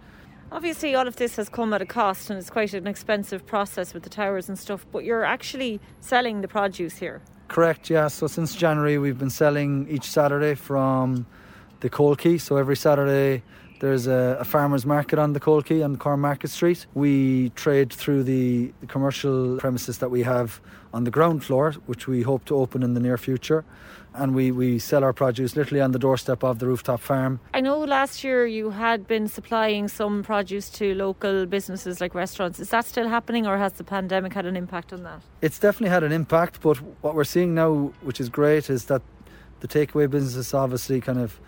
Obviously, 0.53 0.95
all 0.95 1.09
of 1.09 1.17
this 1.17 1.37
has 1.37 1.49
come 1.49 1.73
at 1.73 1.81
a 1.81 1.87
cost 1.87 2.29
and 2.29 2.39
it's 2.39 2.51
quite 2.51 2.75
an 2.75 2.87
expensive 2.87 3.47
process 3.47 3.95
with 3.95 4.03
the 4.03 4.11
towers 4.11 4.51
and 4.51 4.59
stuff, 4.59 4.85
but 4.93 5.03
you're 5.03 5.25
actually 5.25 5.81
selling 6.01 6.43
the 6.43 6.49
produce 6.49 6.95
here. 6.95 7.23
Correct, 7.49 7.89
yeah. 7.89 8.09
So 8.09 8.27
since 8.27 8.55
January, 8.55 8.99
we've 8.99 9.19
been 9.19 9.31
selling 9.31 9.89
each 9.89 10.11
Saturday 10.11 10.55
from 10.55 11.25
the 11.81 11.89
Coal 11.89 12.17
Quay. 12.17 12.37
So 12.37 12.59
every 12.59 12.77
Saturday, 12.77 13.43
there's 13.81 14.07
a, 14.07 14.37
a 14.41 14.45
farmer's 14.45 14.85
market 14.85 15.19
on 15.19 15.33
the 15.33 15.41
Coal 15.41 15.63
Quay 15.63 15.81
on 15.81 15.97
Corn 15.97 16.21
Market 16.21 16.49
Street. 16.49 16.87
We 16.93 17.49
trade 17.51 17.91
through 17.91 18.25
the, 18.25 18.75
the 18.83 18.87
commercial 18.87 19.57
premises 19.57 19.99
that 19.99 20.11
we 20.11 20.23
have 20.23 20.61
on 20.93 21.05
the 21.05 21.11
ground 21.11 21.43
floor, 21.43 21.73
which 21.87 22.07
we 22.07 22.21
hope 22.21 22.45
to 22.45 22.57
open 22.57 22.83
in 22.83 22.93
the 22.93 23.01
near 23.01 23.17
future 23.17 23.65
and 24.15 24.35
we, 24.35 24.51
we 24.51 24.79
sell 24.79 25.05
our 25.05 25.13
produce 25.13 25.57
literally 25.57 25.81
on 25.81 25.93
the 25.93 25.99
doorstep 25.99 26.45
of 26.45 26.59
the 26.59 26.67
rooftop 26.67 27.01
farm. 27.01 27.41
I 27.55 27.61
know 27.61 27.79
last 27.79 28.23
year 28.25 28.47
you 28.47 28.71
had 28.71 29.07
been 29.07 29.29
supplying 29.29 29.89
some 29.89 30.23
produce 30.23 30.69
to 30.71 30.95
local 30.95 31.47
businesses 31.47 32.01
like 32.01 32.15
restaurants. 32.15 32.61
Is 32.61 32.71
that 32.71 32.85
still 32.85 33.09
happening 33.09 33.47
or 33.47 33.59
has 33.59 33.75
the 33.75 33.85
pandemic 33.85 34.33
had 34.33 34.47
an 34.47 34.57
impact 34.57 34.93
on 34.93 35.03
that? 35.05 35.23
It's 35.41 35.59
definitely 35.59 35.91
had 35.91 36.03
an 36.03 36.13
impact, 36.13 36.61
but 36.61 36.77
what 37.03 37.15
we're 37.15 37.25
seeing 37.25 37.55
now, 37.55 37.93
which 38.03 38.21
is 38.21 38.29
great, 38.29 38.69
is 38.71 38.87
that 38.87 39.03
the 39.61 39.69
takeaway 39.69 40.11
business 40.11 40.37
is 40.37 40.55
obviously 40.55 41.01
kind 41.01 41.19
of 41.19 41.41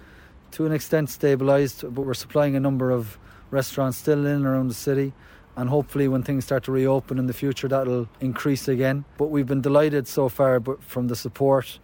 to 0.53 0.67
an 0.67 0.73
extent 0.73 1.09
stabilised, 1.09 1.83
but 1.95 2.03
we're 2.03 2.15
supplying 2.15 2.55
a 2.55 2.61
number 2.61 2.91
of 2.91 3.19
restaurants 3.51 3.99
still 3.99 4.25
in 4.27 4.37
and 4.37 4.47
around 4.47 4.69
the 4.69 4.75
city 4.75 5.13
and 5.57 5.69
hopefully 5.69 6.09
when 6.09 6.23
things 6.23 6.45
start 6.45 6.65
to 6.65 6.73
reopen 6.73 7.19
in 7.19 7.27
the 7.27 7.33
future 7.33 7.69
that'll 7.69 8.09
increase 8.21 8.67
again 8.69 9.05
but 9.17 9.27
we've 9.27 9.47
been 9.47 9.61
delighted 9.61 10.09
so 10.09 10.29
far 10.29 10.59
but 10.59 10.83
from 10.83 11.07
the 11.09 11.17
support 11.17 11.79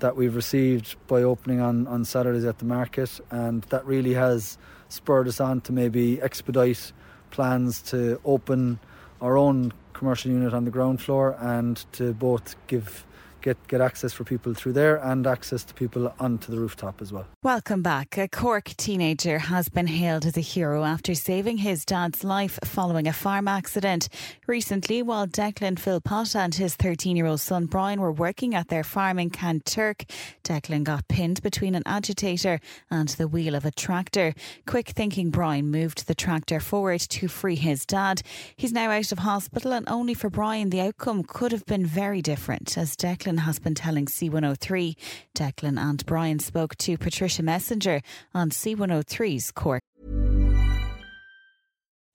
that 0.00 0.16
we've 0.16 0.34
received 0.34 0.96
by 1.06 1.22
opening 1.22 1.60
on, 1.60 1.86
on 1.86 2.04
Saturdays 2.04 2.44
at 2.44 2.58
the 2.58 2.64
market, 2.64 3.20
and 3.30 3.62
that 3.64 3.84
really 3.86 4.14
has 4.14 4.58
spurred 4.88 5.28
us 5.28 5.40
on 5.40 5.60
to 5.62 5.72
maybe 5.72 6.20
expedite 6.20 6.92
plans 7.30 7.80
to 7.82 8.20
open 8.24 8.80
our 9.20 9.36
own 9.36 9.72
commercial 9.92 10.30
unit 10.30 10.52
on 10.52 10.64
the 10.64 10.70
ground 10.70 11.00
floor 11.00 11.36
and 11.40 11.84
to 11.92 12.12
both 12.14 12.56
give 12.66 13.06
get 13.40 13.56
get 13.68 13.80
access 13.80 14.12
for 14.12 14.24
people 14.24 14.54
through 14.54 14.72
there 14.72 14.96
and 14.96 15.26
access 15.26 15.64
to 15.64 15.74
people 15.74 16.12
onto 16.18 16.50
the 16.52 16.58
rooftop 16.58 17.00
as 17.00 17.12
well. 17.12 17.26
Welcome 17.42 17.82
back. 17.82 18.18
A 18.18 18.28
Cork 18.28 18.64
teenager 18.76 19.38
has 19.38 19.68
been 19.68 19.86
hailed 19.86 20.26
as 20.26 20.36
a 20.36 20.40
hero 20.40 20.84
after 20.84 21.14
saving 21.14 21.58
his 21.58 21.84
dad's 21.84 22.24
life 22.24 22.58
following 22.64 23.06
a 23.06 23.12
farm 23.12 23.48
accident. 23.48 24.08
Recently, 24.46 25.02
while 25.02 25.26
Declan 25.26 25.78
Philpott 25.78 26.34
and 26.36 26.54
his 26.54 26.76
13-year-old 26.76 27.40
son 27.40 27.66
Brian 27.66 28.00
were 28.00 28.12
working 28.12 28.54
at 28.54 28.68
their 28.68 28.84
farm 28.84 29.18
in 29.18 29.30
Kanturk, 29.30 30.08
Declan 30.44 30.84
got 30.84 31.08
pinned 31.08 31.42
between 31.42 31.74
an 31.74 31.82
agitator 31.86 32.60
and 32.90 33.08
the 33.10 33.28
wheel 33.28 33.54
of 33.54 33.64
a 33.64 33.70
tractor. 33.70 34.34
Quick 34.66 34.88
thinking 34.90 35.30
Brian 35.30 35.70
moved 35.70 36.06
the 36.06 36.14
tractor 36.14 36.60
forward 36.60 37.00
to 37.00 37.28
free 37.28 37.56
his 37.56 37.86
dad. 37.86 38.22
He's 38.56 38.72
now 38.72 38.90
out 38.90 39.12
of 39.12 39.18
hospital 39.20 39.72
and 39.72 39.88
only 39.88 40.14
for 40.14 40.30
Brian 40.30 40.70
the 40.70 40.80
outcome 40.80 41.22
could 41.22 41.52
have 41.52 41.66
been 41.66 41.86
very 41.86 42.22
different 42.22 42.76
as 42.76 42.96
Declan 42.96 43.29
Declan 43.30 43.38
has 43.40 43.58
been 43.58 43.74
telling 43.74 44.06
C103. 44.06 44.96
Declan 45.34 45.78
and 45.78 46.04
Brian 46.06 46.38
spoke 46.38 46.76
to 46.78 46.98
Patricia 46.98 47.42
Messinger 47.42 48.02
on 48.34 48.50
C103's 48.50 49.52
Cork. 49.52 49.82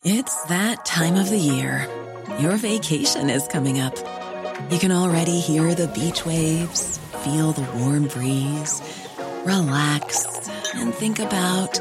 It's 0.04 0.44
that 0.46 0.86
time 0.86 1.16
of 1.16 1.30
the 1.30 1.38
year. 1.38 1.88
Your 2.40 2.58
vacation 2.58 3.30
is 3.30 3.48
coming 3.48 3.80
up. 3.80 3.96
You 4.70 4.80
can 4.80 4.92
already 4.92 5.40
hear 5.40 5.74
the 5.74 5.88
beach 5.88 6.26
waves, 6.26 6.98
feel 7.24 7.52
the 7.52 7.68
warm 7.80 8.08
breeze, 8.08 8.82
relax, 9.46 10.50
and 10.76 10.94
think 10.94 11.20
about 11.20 11.80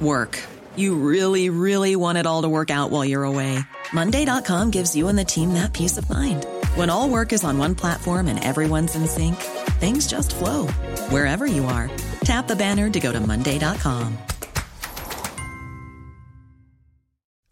work. 0.00 0.42
You 0.76 0.94
really, 0.94 1.50
really 1.50 1.96
want 1.96 2.18
it 2.18 2.26
all 2.26 2.42
to 2.42 2.48
work 2.48 2.70
out 2.70 2.90
while 2.90 3.04
you're 3.04 3.24
away. 3.24 3.58
Monday.com 3.92 4.70
gives 4.70 4.94
you 4.96 5.08
and 5.08 5.18
the 5.18 5.24
team 5.24 5.54
that 5.54 5.72
peace 5.72 5.96
of 5.96 6.08
mind. 6.10 6.46
When 6.76 6.90
all 6.90 7.08
work 7.08 7.32
is 7.32 7.42
on 7.42 7.56
one 7.56 7.74
platform 7.74 8.28
and 8.28 8.38
everyone's 8.44 8.94
in 8.96 9.06
sync, 9.06 9.36
things 9.80 10.06
just 10.06 10.34
flow 10.34 10.66
wherever 11.08 11.46
you 11.46 11.64
are. 11.64 11.90
Tap 12.20 12.48
the 12.48 12.54
banner 12.54 12.90
to 12.90 13.00
go 13.00 13.12
to 13.12 13.18
Monday.com. 13.18 14.18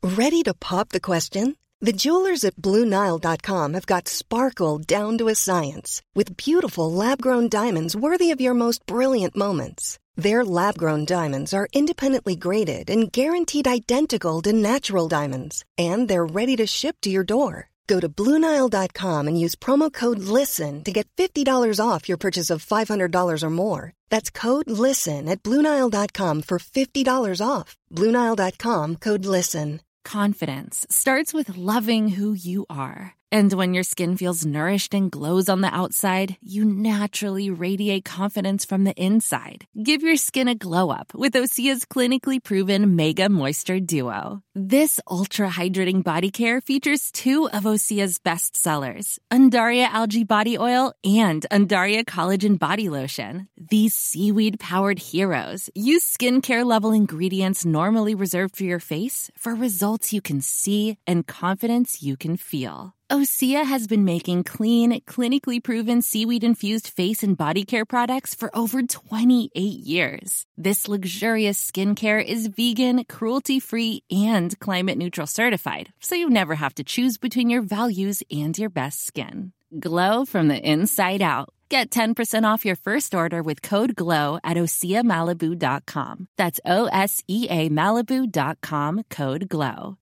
Ready 0.03 0.43
to 0.43 0.53
pop 0.53 0.91
the 0.91 1.01
question? 1.01 1.57
The 1.81 1.95
jewelers 1.95 2.45
at 2.45 2.57
Bluenile.com 2.57 3.73
have 3.73 3.87
got 3.87 4.09
sparkle 4.09 4.77
down 4.79 5.17
to 5.17 5.29
a 5.29 5.35
science 5.35 6.03
with 6.15 6.37
beautiful 6.37 6.93
lab 6.93 7.23
grown 7.23 7.49
diamonds 7.49 7.97
worthy 7.97 8.31
of 8.31 8.43
your 8.43 8.55
most 8.55 8.85
brilliant 8.85 9.35
moments. 9.35 9.99
Their 10.17 10.45
lab 10.45 10.77
grown 10.77 11.07
diamonds 11.07 11.55
are 11.55 11.69
independently 11.73 12.37
graded 12.37 12.91
and 12.91 13.11
guaranteed 13.11 13.67
identical 13.67 14.43
to 14.43 14.53
natural 14.53 15.09
diamonds, 15.09 15.65
and 15.79 16.09
they're 16.09 16.27
ready 16.27 16.57
to 16.57 16.67
ship 16.67 16.97
to 17.01 17.11
your 17.11 17.25
door. 17.25 17.71
Go 17.87 18.01
to 18.01 18.09
Bluenile.com 18.09 19.29
and 19.29 19.41
use 19.41 19.55
promo 19.55 19.93
code 19.93 20.19
LISTEN 20.19 20.85
to 20.85 20.93
get 20.93 21.09
$50 21.17 21.81
off 21.81 22.09
your 22.09 22.19
purchase 22.19 22.51
of 22.51 22.65
$500 22.65 23.43
or 23.43 23.51
more. 23.51 23.93
That's 24.11 24.31
code 24.31 24.71
LISTEN 24.71 25.29
at 25.29 25.43
Bluenile.com 25.43 26.43
for 26.43 26.59
$50 26.59 27.41
off. 27.47 27.77
Bluenile.com 27.93 28.97
code 28.97 29.27
LISTEN. 29.27 29.81
Confidence 30.05 30.87
starts 30.91 31.33
with 31.33 31.57
loving 31.57 32.09
who 32.09 32.35
you 32.35 32.67
are. 32.69 33.15
And 33.33 33.53
when 33.55 33.73
your 33.73 33.83
skin 33.83 34.17
feels 34.17 34.45
nourished 34.45 34.93
and 34.93 35.11
glows 35.11 35.49
on 35.49 35.63
the 35.63 35.75
outside, 35.75 36.37
you 36.43 36.65
naturally 36.65 37.49
radiate 37.51 38.05
confidence 38.05 38.65
from 38.67 38.85
the 38.85 38.93
inside. 38.93 39.65
Give 39.83 40.03
your 40.03 40.17
skin 40.17 40.49
a 40.49 40.55
glow 40.55 40.91
up 40.91 41.15
with 41.15 41.33
Osea's 41.33 41.87
clinically 41.87 42.43
proven 42.43 42.97
Mega 42.97 43.29
Moisture 43.31 43.81
Duo. 43.81 44.44
This 44.57 45.01
ultra 45.11 45.49
hydrating 45.49 46.05
body 46.05 46.31
care 46.31 46.61
features 46.61 47.11
two 47.11 47.49
of 47.49 47.65
Osea's 47.65 48.21
best 48.21 48.55
sellers, 48.55 49.19
Undaria 49.29 49.87
Algae 49.87 50.23
Body 50.23 50.57
Oil 50.57 50.93
and 51.03 51.45
Undaria 51.51 52.05
Collagen 52.05 52.57
Body 52.57 52.89
Lotion. 52.89 53.49
These 53.59 53.95
seaweed 53.95 54.61
powered 54.61 55.01
heroes 55.01 55.71
use 55.75 56.05
skincare 56.05 56.65
level 56.65 56.93
ingredients 56.93 57.65
normally 57.65 58.15
reserved 58.15 58.55
for 58.55 58.63
your 58.63 58.79
face 58.79 59.29
for 59.37 59.57
results 59.57 60.13
you 60.13 60.21
can 60.21 60.41
see 60.41 60.99
and 61.05 61.27
confidence 61.27 62.01
you 62.01 62.17
can 62.17 62.37
feel. 62.37 62.95
Osea 63.11 63.65
has 63.67 63.87
been 63.87 64.05
making 64.05 64.45
clean, 64.45 65.01
clinically 65.03 65.63
proven 65.63 66.01
seaweed 66.01 66.43
infused 66.43 66.89
face 66.89 67.23
and 67.23 67.37
body 67.37 67.65
care 67.65 67.85
products 67.85 68.35
for 68.35 68.51
over 68.57 68.83
28 68.83 69.53
years. 69.55 70.47
This 70.57 70.89
luxurious 70.89 71.71
skincare 71.71 72.25
is 72.25 72.47
vegan, 72.47 73.05
cruelty 73.05 73.61
free, 73.61 74.03
and 74.11 74.44
climate 74.61 74.99
neutral 74.99 75.27
certified, 75.27 75.93
so 76.01 76.15
you 76.15 76.29
never 76.29 76.57
have 76.57 76.75
to 76.75 76.85
choose 76.85 77.17
between 77.19 77.51
your 77.51 77.63
values 77.63 78.23
and 78.31 78.59
your 78.59 78.71
best 78.71 79.07
skin. 79.07 79.53
Glow 79.79 80.25
from 80.25 80.49
the 80.49 80.59
inside 80.59 81.23
out. 81.23 81.49
Get 81.69 81.91
10% 81.91 82.45
off 82.45 82.65
your 82.65 82.77
first 82.77 83.15
order 83.15 83.43
with 83.43 83.63
code 83.63 83.97
GLOW 83.97 84.39
at 84.45 84.57
OseaMalibu.com. 84.57 86.29
That's 86.37 86.61
O 86.65 86.87
S 86.87 87.23
E 87.27 87.47
A 87.51 87.69
Malibu.com 87.69 89.03
code 89.11 89.49
GLOW. 89.49 89.97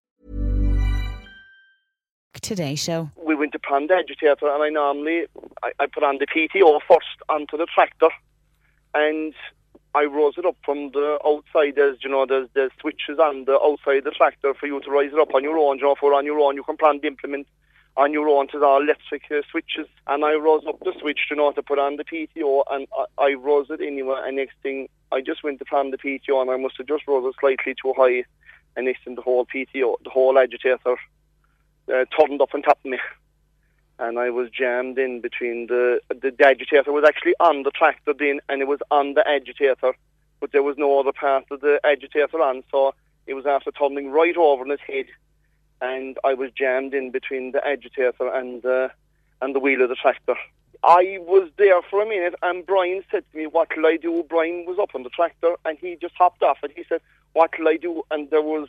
Today 2.41 2.75
Show. 2.75 3.11
We 3.17 3.35
went 3.35 3.53
to 3.53 3.59
plan 3.59 3.87
the 3.87 3.95
agitator, 3.95 4.53
and 4.53 4.63
I 4.63 4.69
normally 4.69 5.27
I, 5.63 5.73
I 5.79 5.87
put 5.87 6.03
on 6.03 6.19
the 6.19 6.27
PTO 6.27 6.81
first 6.89 7.07
onto 7.29 7.57
the 7.57 7.67
tractor, 7.73 8.09
and 8.95 9.33
I 9.95 10.05
rose 10.05 10.35
it 10.39 10.47
up 10.47 10.57
from 10.65 10.91
the 10.93 11.19
outside. 11.25 11.75
There's 11.77 11.99
you 12.03 12.11
know 12.11 12.25
there's 12.27 12.49
there's 12.55 12.73
switches 12.81 13.19
on 13.19 13.45
the 13.45 13.61
outside 13.61 13.99
of 13.99 14.05
the 14.05 14.11
tractor 14.11 14.55
for 14.55 14.67
you 14.67 14.81
to 14.81 14.91
rise 14.91 15.11
it 15.13 15.19
up 15.19 15.35
on 15.35 15.43
your 15.43 15.59
own. 15.59 15.79
You 15.79 15.85
know, 15.85 15.97
for 15.99 16.15
on 16.15 16.25
your 16.25 16.41
own, 16.41 16.57
you 16.57 16.63
can 16.63 16.77
plan 16.77 17.01
the 17.01 17.09
implement 17.09 17.47
on 17.97 18.13
your 18.13 18.29
own 18.29 18.49
to 18.49 18.59
the 18.59 18.67
electric 18.67 19.25
uh, 19.31 19.43
switches. 19.51 19.87
And 20.07 20.25
I 20.25 20.35
rose 20.35 20.65
up 20.67 20.81
the 20.81 20.95
switch, 20.99 21.21
you 21.31 21.37
know, 21.37 21.53
to 21.53 21.63
put 21.63 21.79
on 21.79 21.97
the 21.97 22.05
PTO, 22.05 22.65
and 22.71 22.87
I, 23.19 23.25
I 23.25 23.35
rose 23.35 23.67
it 23.69 23.81
anyway. 23.81 24.17
And 24.25 24.37
next 24.37 24.57
thing, 24.63 24.89
I 25.13 25.21
just 25.21 25.45
went 25.45 25.59
to 25.59 25.65
plan 25.67 25.91
the 25.91 25.99
PTO, 25.99 26.41
and 26.41 26.51
I 26.51 26.57
must 26.57 26.79
have 26.79 26.87
just 26.87 27.07
rose 27.07 27.27
it 27.27 27.39
slightly 27.39 27.75
too 27.75 27.93
high. 27.97 28.25
And 28.77 28.87
next 28.87 29.05
thing, 29.05 29.15
the 29.15 29.23
whole 29.23 29.45
PTO, 29.45 29.97
the 30.03 30.11
whole 30.11 30.39
agitator, 30.39 30.97
uh, 31.93 32.05
turned 32.19 32.41
up 32.41 32.55
on 32.55 32.63
top 32.63 32.79
of 32.83 32.91
me. 32.91 32.99
And 34.03 34.19
I 34.19 34.31
was 34.31 34.51
jammed 34.51 34.99
in 34.99 35.21
between 35.21 35.69
the 35.69 36.01
the, 36.09 36.33
the 36.37 36.47
agitator 36.47 36.93
was 36.93 37.05
actually 37.07 37.35
on 37.39 37.63
the 37.63 37.71
tractor 37.71 38.13
then, 38.19 38.41
and 38.49 38.61
it 38.61 38.67
was 38.67 38.81
on 38.91 39.15
the 39.15 39.27
agitator, 39.27 39.93
but 40.41 40.51
there 40.51 40.65
was 40.65 40.77
no 40.77 40.99
other 40.99 41.13
part 41.13 41.45
of 41.53 41.61
the 41.61 41.81
agitator 41.85 42.41
on, 42.43 42.65
so 42.71 42.95
it 43.27 43.35
was 43.35 43.47
after 43.47 43.71
tumbling 43.71 44.11
right 44.11 44.37
over 44.37 44.65
on 44.65 44.71
his 44.71 44.81
head, 44.81 45.07
and 45.81 46.19
I 46.25 46.35
was 46.35 46.51
jammed 46.51 46.95
in 46.95 47.13
between 47.13 47.53
the 47.53 47.65
agitator 47.67 48.27
and 48.29 48.65
uh, 48.67 48.89
and 49.41 49.55
the 49.55 49.61
wheel 49.61 49.83
of 49.83 49.89
the 49.89 49.95
tractor. 49.95 50.35
I 50.85 51.19
was 51.21 51.49
there 51.57 51.81
for 51.89 52.03
a 52.03 52.07
minute, 52.07 52.35
and 52.43 52.67
Brian 52.67 53.05
said 53.09 53.25
to 53.31 53.39
me, 53.39 53.47
"What 53.47 53.69
will 53.77 53.87
I 53.87 53.99
do?" 53.99 54.25
Brian 54.29 54.65
was 54.67 54.81
up 54.81 54.97
on 54.97 55.05
the 55.05 55.11
tractor, 55.11 55.55
and 55.65 55.79
he 55.79 55.97
just 56.01 56.15
hopped 56.17 56.43
off, 56.43 56.59
and 56.65 56.73
he 56.75 56.83
said, 56.89 57.03
"What 57.35 57.57
will 57.57 57.69
I 57.69 57.77
do?" 57.77 58.03
And 58.11 58.29
there 58.31 58.43
was 58.43 58.69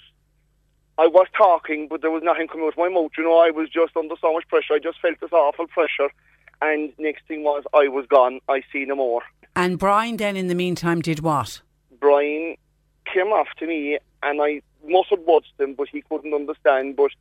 I 0.98 1.08
was 1.08 1.28
talking, 1.36 1.88
but 1.88 2.02
there 2.02 2.12
was 2.12 2.24
nothing 2.24 2.48
coming 2.48 2.66
out 2.66 2.74
of 2.74 2.78
my 2.78 2.90
mouth. 2.90 3.12
You 3.18 3.24
know, 3.24 3.40
I 3.40 3.50
was 3.50 3.70
just 3.70 3.98
under 3.98 4.16
so 4.22 4.34
much 4.34 4.48
pressure. 4.48 4.74
I 4.74 4.80
just 4.80 5.00
felt 5.00 5.20
this 5.20 5.32
awful 5.32 5.68
pressure. 5.68 6.12
And 6.62 6.94
next 6.98 7.24
thing 7.28 7.44
was, 7.44 7.64
I 7.74 7.88
was 7.88 8.06
gone. 8.08 8.40
I 8.48 8.64
see 8.72 8.86
no 8.86 8.96
more. 8.96 9.24
And 9.56 9.80
Brian 9.80 10.18
then, 10.18 10.38
in 10.38 10.48
the 10.48 10.56
meantime, 10.56 11.02
did 11.02 11.20
what? 11.20 11.62
Brian 12.00 12.56
came 13.12 13.28
after 13.28 13.66
me, 13.66 13.98
and 14.22 14.42
I 14.42 14.62
must 14.88 15.10
have 15.10 15.22
watched 15.22 15.60
him, 15.60 15.74
but 15.74 15.90
he 15.90 16.02
couldn't 16.02 16.34
understand. 16.34 16.96
But 16.96 17.12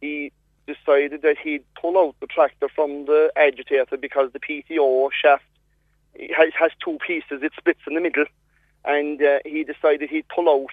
he 0.00 0.30
decided 0.66 1.22
that 1.22 1.36
he'd 1.42 1.64
pull 1.80 1.98
out 1.98 2.16
the 2.20 2.26
tractor 2.26 2.68
from 2.68 3.06
the 3.06 3.32
agitator 3.36 3.96
because 3.96 4.30
the 4.32 4.40
PTO 4.40 5.10
shaft 5.12 5.44
has, 6.36 6.52
has 6.58 6.70
two 6.84 6.98
pieces. 7.06 7.42
It 7.42 7.52
splits 7.56 7.80
in 7.86 7.94
the 7.94 8.00
middle. 8.00 8.26
And 8.84 9.22
uh, 9.22 9.38
he 9.46 9.64
decided 9.64 10.10
he'd 10.10 10.28
pull 10.28 10.48
out 10.48 10.72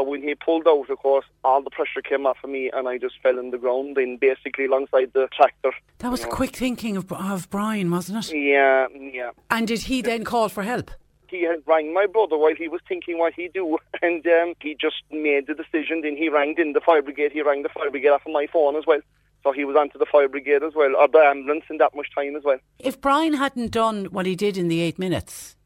so 0.00 0.04
when 0.08 0.22
he 0.22 0.34
pulled 0.34 0.66
out, 0.66 0.88
of 0.88 0.98
course, 0.98 1.26
all 1.44 1.62
the 1.62 1.68
pressure 1.68 2.00
came 2.00 2.24
off 2.24 2.38
of 2.42 2.48
me 2.48 2.70
and 2.72 2.88
I 2.88 2.96
just 2.96 3.16
fell 3.22 3.38
in 3.38 3.50
the 3.50 3.58
ground 3.58 3.98
in 3.98 4.16
basically 4.16 4.64
alongside 4.64 5.12
the 5.12 5.28
tractor. 5.30 5.72
That 5.98 6.10
was 6.10 6.24
quick 6.24 6.56
thinking 6.56 6.96
of, 6.96 7.12
of 7.12 7.50
Brian, 7.50 7.90
wasn't 7.90 8.24
it? 8.24 8.34
Yeah, 8.34 8.86
yeah. 8.94 9.32
And 9.50 9.68
did 9.68 9.82
he 9.82 10.00
then 10.00 10.24
call 10.24 10.48
for 10.48 10.62
help? 10.62 10.90
He 11.28 11.42
had 11.42 11.62
rang 11.66 11.92
my 11.92 12.06
brother 12.06 12.38
while 12.38 12.54
he 12.54 12.66
was 12.66 12.80
thinking 12.88 13.18
what 13.18 13.34
he'd 13.34 13.52
do, 13.52 13.76
and 14.02 14.26
um, 14.26 14.54
he 14.60 14.74
just 14.80 15.02
made 15.10 15.46
the 15.46 15.54
decision. 15.54 16.00
Then 16.00 16.16
he 16.16 16.30
rang 16.30 16.54
in 16.56 16.72
the 16.72 16.80
fire 16.80 17.02
brigade. 17.02 17.32
He 17.32 17.42
rang 17.42 17.62
the 17.62 17.68
fire 17.68 17.90
brigade 17.90 18.08
off 18.08 18.24
of 18.24 18.32
my 18.32 18.46
phone 18.50 18.76
as 18.76 18.86
well. 18.86 19.00
So 19.44 19.52
he 19.52 19.64
was 19.64 19.76
onto 19.76 19.98
the 19.98 20.06
fire 20.06 20.28
brigade 20.28 20.62
as 20.62 20.74
well, 20.74 20.96
or 20.96 21.08
the 21.08 21.18
ambulance 21.18 21.64
in 21.68 21.76
that 21.76 21.94
much 21.94 22.08
time 22.14 22.36
as 22.36 22.42
well. 22.42 22.58
If 22.78 23.00
Brian 23.02 23.34
hadn't 23.34 23.70
done 23.70 24.06
what 24.06 24.24
he 24.24 24.34
did 24.34 24.56
in 24.56 24.68
the 24.68 24.80
eight 24.80 24.98
minutes, 24.98 25.56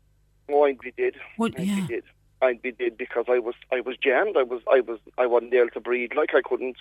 oh, 0.50 0.64
I'd 0.64 0.78
be. 0.80 0.92
Would, 1.38 1.54
yeah. 1.56 1.86
be 1.86 1.86
dead. 1.86 2.02
I'd 2.44 2.62
be 2.62 2.72
dead 2.72 2.96
because 2.98 3.24
I 3.28 3.38
was 3.38 3.54
I 3.72 3.80
was 3.80 3.96
jammed. 4.02 4.36
I 4.36 4.42
was 4.42 4.60
I 4.72 4.80
was 4.80 4.98
I 5.18 5.26
wasn't 5.26 5.54
able 5.54 5.70
to 5.70 5.80
breathe. 5.80 6.12
Like 6.16 6.34
I 6.34 6.42
couldn't. 6.44 6.76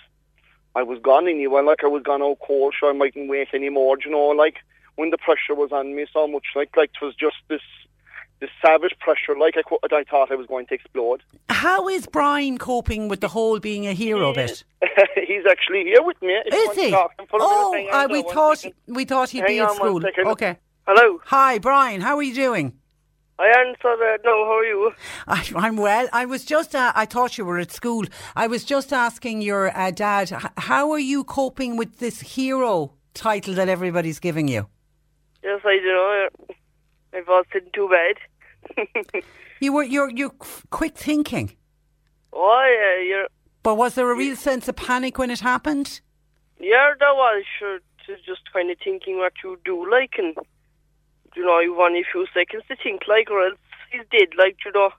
I 0.76 0.82
was 0.82 0.98
gone 1.02 1.28
anyway. 1.28 1.62
Like 1.62 1.84
I 1.84 1.88
was 1.88 2.02
gone 2.02 2.22
out 2.22 2.38
cold. 2.46 2.74
Sure, 2.78 2.90
I 2.90 2.92
mightn't 2.92 3.28
wait 3.28 3.48
anymore. 3.54 3.96
You 4.04 4.10
know, 4.10 4.28
like 4.28 4.56
when 4.96 5.10
the 5.10 5.18
pressure 5.18 5.54
was 5.54 5.70
on 5.72 5.94
me 5.94 6.06
so 6.12 6.26
much, 6.26 6.46
like 6.54 6.76
like 6.76 6.90
it 7.00 7.04
was 7.04 7.14
just 7.14 7.36
this 7.48 7.60
this 8.40 8.50
savage 8.64 8.94
pressure. 9.00 9.36
Like 9.38 9.54
I 9.56 9.62
I 9.96 10.04
thought 10.04 10.30
I 10.32 10.34
was 10.34 10.46
going 10.46 10.66
to 10.66 10.74
explode. 10.74 11.22
how 11.48 11.88
is 11.88 12.06
Brian 12.06 12.58
coping 12.58 13.08
with 13.08 13.20
the 13.20 13.28
whole 13.28 13.58
being 13.60 13.86
a 13.86 13.92
hero 13.92 14.34
bit? 14.34 14.64
He's 15.26 15.46
actually 15.48 15.84
here 15.84 16.02
with 16.02 16.20
me. 16.20 16.32
Is 16.32 16.76
he? 16.76 16.90
talk 16.90 17.16
to 17.16 17.22
him 17.22 17.28
for 17.28 17.36
a 17.36 17.72
minute, 17.74 17.90
Oh, 17.92 18.04
uh, 18.04 18.08
we 18.10 18.22
thought 18.22 18.58
second. 18.58 18.74
we 18.88 19.04
thought 19.04 19.30
he'd 19.30 19.40
Hang 19.40 19.48
be 19.48 19.60
at 19.60 19.70
on 19.70 19.76
school. 19.76 20.02
Okay. 20.32 20.58
Hello. 20.86 21.20
Hi, 21.26 21.58
Brian. 21.58 22.00
How 22.02 22.16
are 22.16 22.22
you 22.22 22.34
doing? 22.34 22.74
I 23.38 23.48
answered 23.48 24.00
uh, 24.00 24.18
no. 24.24 24.44
How 24.44 24.58
are 24.58 24.64
you? 24.64 24.92
I, 25.26 25.48
I'm 25.56 25.76
well. 25.76 26.08
I 26.12 26.24
was 26.24 26.44
just, 26.44 26.74
uh, 26.74 26.92
I 26.94 27.04
thought 27.04 27.36
you 27.36 27.44
were 27.44 27.58
at 27.58 27.72
school. 27.72 28.04
I 28.36 28.46
was 28.46 28.64
just 28.64 28.92
asking 28.92 29.42
your 29.42 29.76
uh, 29.76 29.90
dad, 29.90 30.30
how 30.56 30.92
are 30.92 30.98
you 31.00 31.24
coping 31.24 31.76
with 31.76 31.98
this 31.98 32.20
hero 32.20 32.94
title 33.12 33.54
that 33.54 33.68
everybody's 33.68 34.20
giving 34.20 34.46
you? 34.48 34.68
Yes, 35.42 35.60
I 35.64 35.78
do 35.78 35.84
know. 35.86 36.28
I've 37.12 37.28
wasn't 37.28 37.72
too 37.72 37.88
bad. 37.88 39.22
You 39.60 39.72
were, 39.72 39.84
you're, 39.84 40.10
you're 40.10 40.34
quick 40.70 40.96
thinking. 40.96 41.56
oh, 42.32 42.64
yeah, 42.66 43.02
you're, 43.02 43.28
But 43.62 43.76
was 43.76 43.94
there 43.94 44.10
a 44.10 44.16
real 44.16 44.36
sense 44.36 44.68
of 44.68 44.76
panic 44.76 45.16
when 45.16 45.30
it 45.30 45.40
happened? 45.40 46.00
yeah, 46.60 46.92
that 46.98 47.14
was 47.14 47.44
sure 47.58 47.78
just 48.26 48.52
kind 48.52 48.70
of 48.70 48.76
thinking 48.84 49.18
what 49.18 49.32
you 49.42 49.58
do, 49.64 49.90
like, 49.90 50.14
and 50.18 50.36
you 51.34 51.44
know, 51.44 51.60
you've 51.60 51.78
only 51.78 52.00
a 52.00 52.04
few 52.10 52.26
seconds 52.32 52.64
to 52.68 52.76
think, 52.82 53.02
like, 53.08 53.30
or 53.30 53.46
else 53.46 53.58
he's 53.90 54.02
dead, 54.10 54.28
like, 54.38 54.56
you 54.64 54.72
know. 54.72 54.90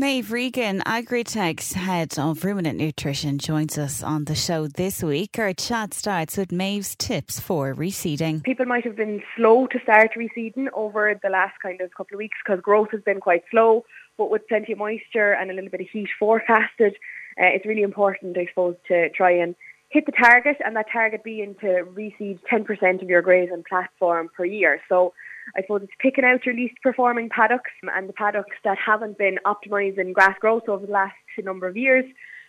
Maeve 0.00 0.30
Regan, 0.30 0.80
Agritech's 0.86 1.72
head 1.72 2.20
of 2.20 2.44
ruminant 2.44 2.78
nutrition, 2.78 3.38
joins 3.38 3.76
us 3.76 4.00
on 4.00 4.26
the 4.26 4.36
show 4.36 4.68
this 4.68 5.02
week. 5.02 5.36
Our 5.40 5.52
chat 5.52 5.92
starts 5.92 6.36
with 6.36 6.52
Maeve's 6.52 6.94
tips 6.94 7.40
for 7.40 7.74
reseeding. 7.74 8.44
people 8.44 8.64
might 8.64 8.84
have 8.84 8.94
been 8.94 9.20
slow 9.36 9.66
to 9.66 9.80
start 9.82 10.12
reseeding 10.16 10.68
over 10.72 11.18
the 11.20 11.30
last 11.30 11.54
kind 11.60 11.80
of 11.80 11.92
couple 11.94 12.14
of 12.14 12.18
weeks 12.18 12.38
because 12.44 12.60
growth 12.60 12.92
has 12.92 13.00
been 13.00 13.18
quite 13.18 13.42
slow. 13.50 13.84
But 14.16 14.30
with 14.30 14.46
plenty 14.46 14.72
of 14.72 14.78
moisture 14.78 15.32
and 15.32 15.50
a 15.50 15.54
little 15.54 15.70
bit 15.70 15.80
of 15.80 15.88
heat 15.92 16.08
forecasted, 16.16 16.94
uh, 17.40 17.46
it's 17.46 17.66
really 17.66 17.82
important, 17.82 18.38
I 18.38 18.46
suppose, 18.46 18.76
to 18.86 19.10
try 19.10 19.32
and 19.32 19.56
hit 19.88 20.06
the 20.06 20.12
target, 20.12 20.58
and 20.64 20.76
that 20.76 20.86
target 20.92 21.24
being 21.24 21.56
to 21.60 21.84
reseed 21.92 22.38
10% 22.52 23.02
of 23.02 23.08
your 23.08 23.22
grazing 23.22 23.64
platform 23.68 24.28
per 24.36 24.44
year. 24.44 24.80
So 24.88 25.12
I 25.56 25.62
suppose 25.62 25.82
it's 25.82 25.92
picking 26.00 26.24
out 26.24 26.44
your 26.44 26.54
least 26.54 26.76
performing 26.82 27.28
paddocks 27.28 27.70
and 27.82 28.08
the 28.08 28.12
paddocks 28.12 28.56
that 28.64 28.78
haven't 28.78 29.18
been 29.18 29.38
optimising 29.44 30.12
grass 30.12 30.36
growth 30.40 30.68
over 30.68 30.86
the 30.86 30.92
last 30.92 31.14
number 31.38 31.66
of 31.66 31.76
years. 31.76 32.04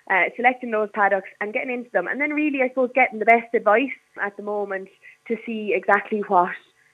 Uh, 0.10 0.24
selecting 0.36 0.72
those 0.72 0.90
paddocks 0.96 1.30
and 1.40 1.54
getting 1.54 1.72
into 1.72 1.90
them, 1.92 2.08
and 2.08 2.20
then 2.20 2.32
really, 2.32 2.64
I 2.64 2.70
suppose, 2.70 2.90
getting 2.96 3.20
the 3.20 3.26
best 3.26 3.54
advice 3.54 3.92
at 4.20 4.36
the 4.38 4.42
moment 4.44 4.90
to 5.28 5.38
see 5.46 5.72
exactly 5.76 6.24
what 6.28 6.50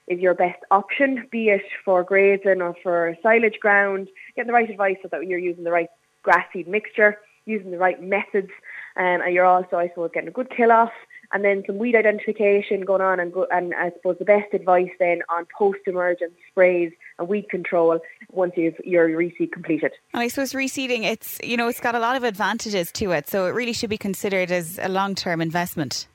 is 0.06 0.20
your 0.20 0.34
best 0.34 0.62
option, 0.70 1.26
be 1.32 1.48
it 1.48 1.62
for 1.82 2.04
grazing 2.04 2.60
or 2.60 2.74
for 2.82 3.16
silage 3.22 3.58
ground. 3.60 4.08
Getting 4.36 4.48
the 4.48 4.52
right 4.52 4.68
advice 4.68 4.96
so 5.02 5.08
that 5.10 5.26
you're 5.26 5.38
using 5.38 5.64
the 5.64 5.70
right 5.70 5.88
grass 6.22 6.44
seed 6.52 6.68
mixture, 6.68 7.18
using 7.46 7.70
the 7.70 7.78
right 7.78 8.02
methods, 8.02 8.50
um, 8.96 9.22
and 9.22 9.32
you're 9.32 9.46
also, 9.46 9.76
I 9.76 9.88
suppose, 9.88 10.10
getting 10.12 10.28
a 10.28 10.32
good 10.32 10.50
kill 10.54 10.70
off, 10.70 10.92
and 11.32 11.44
then 11.44 11.62
some 11.66 11.78
weed 11.78 11.96
identification 11.96 12.82
going 12.84 13.02
on, 13.02 13.20
and, 13.20 13.32
go, 13.32 13.46
and 13.50 13.74
I 13.74 13.90
suppose 13.90 14.16
the 14.18 14.24
best 14.24 14.54
advice 14.54 14.90
then 14.98 15.22
on 15.28 15.46
post-emergent 15.56 16.32
sprays 16.50 16.92
and 17.18 17.28
weed 17.28 17.48
control 17.48 17.98
once 18.30 18.52
you've 18.56 18.78
your 18.84 19.08
reseed 19.08 19.52
completed. 19.52 19.92
And 20.12 20.22
I 20.22 20.28
suppose 20.28 20.52
reseeding, 20.52 21.04
it's 21.04 21.40
you 21.42 21.56
know, 21.56 21.68
it's 21.68 21.80
got 21.80 21.94
a 21.94 22.00
lot 22.00 22.16
of 22.16 22.24
advantages 22.24 22.92
to 22.92 23.12
it, 23.12 23.28
so 23.28 23.46
it 23.46 23.50
really 23.50 23.72
should 23.72 23.90
be 23.90 23.98
considered 23.98 24.50
as 24.50 24.78
a 24.82 24.88
long-term 24.88 25.40
investment. 25.40 26.08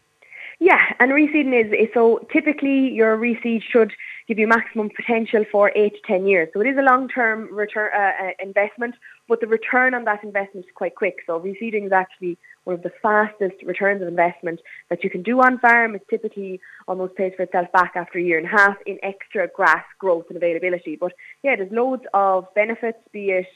Yeah, 0.60 0.78
and 1.00 1.12
reseeding 1.12 1.60
is, 1.60 1.71
is 1.71 1.89
so 1.91 2.28
typically 2.32 2.89
your 2.89 3.17
reseed 3.17 3.63
should 3.63 3.93
give 4.28 4.38
you 4.38 4.47
maximum 4.47 4.91
potential 4.95 5.43
for 5.52 5.71
eight 5.76 5.93
to 5.93 6.02
ten 6.06 6.28
years. 6.28 6.50
So 6.54 6.62
it 6.62 6.67
is 6.67 6.78
a 6.78 6.84
long-term 6.84 7.52
return 7.52 7.89
uh, 7.97 8.00
uh, 8.00 8.32
investment, 8.39 8.93
but 9.28 9.41
the 9.41 9.47
return 9.47 9.95
on 9.95 10.04
that 10.04 10.24
investment 10.24 10.67
is 10.67 10.71
quite 10.76 10.93
quick. 10.95 11.15
So 11.26 11.39
reseeding 11.39 11.88
is 11.88 11.91
actually 11.91 12.38
one 12.63 12.76
of 12.76 12.84
the 12.84 12.91
fastest 13.02 13.56
returns 13.65 14.02
of 14.02 14.08
investment 14.08 14.60
that 14.89 15.04
you 15.04 15.10
can 15.10 15.24
do 15.24 15.41
on 15.41 15.60
farm. 15.60 15.95
It 15.95 16.06
typically 16.10 16.60
almost 16.88 17.15
pays 17.15 17.34
for 17.36 17.43
itself 17.43 17.71
back 17.71 17.93
after 17.95 18.19
a 18.19 18.21
year 18.21 18.38
and 18.38 18.47
a 18.47 18.50
half 18.50 18.78
in 18.86 19.00
extra 19.04 19.47
grass 19.47 19.84
growth 20.00 20.26
and 20.30 20.38
availability. 20.38 20.95
But 20.95 21.13
yeah, 21.43 21.56
there's 21.56 21.71
loads 21.71 22.04
of 22.13 22.54
benefits, 22.54 23.00
be 23.12 23.32
it 23.32 23.47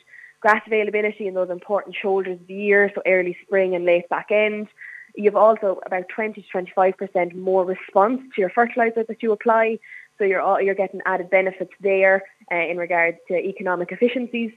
grass 0.46 0.62
availability 0.68 1.28
in 1.28 1.34
those 1.34 1.50
important 1.50 1.96
shoulders 2.00 2.40
of 2.40 2.48
the 2.48 2.54
year, 2.54 2.92
so 2.94 3.02
early 3.08 3.36
spring 3.44 3.74
and 3.74 3.84
late 3.84 4.08
back 4.10 4.28
end. 4.30 4.68
You've 5.16 5.36
also 5.36 5.80
about 5.86 6.10
20 6.10 6.42
to 6.42 6.48
25% 6.48 7.34
more 7.36 7.66
response 7.66 8.22
to 8.36 8.42
your 8.42 8.52
fertilizer 8.52 9.04
that 9.08 9.24
you 9.24 9.32
apply. 9.32 9.80
So 10.18 10.24
you're 10.24 10.42
all, 10.42 10.62
you're 10.62 10.76
getting 10.76 11.02
added 11.06 11.30
benefits 11.30 11.72
there 11.80 12.24
uh, 12.52 12.56
in 12.56 12.78
regards 12.78 13.18
to 13.30 13.36
economic 13.36 13.92
efficiencies. 13.92 14.52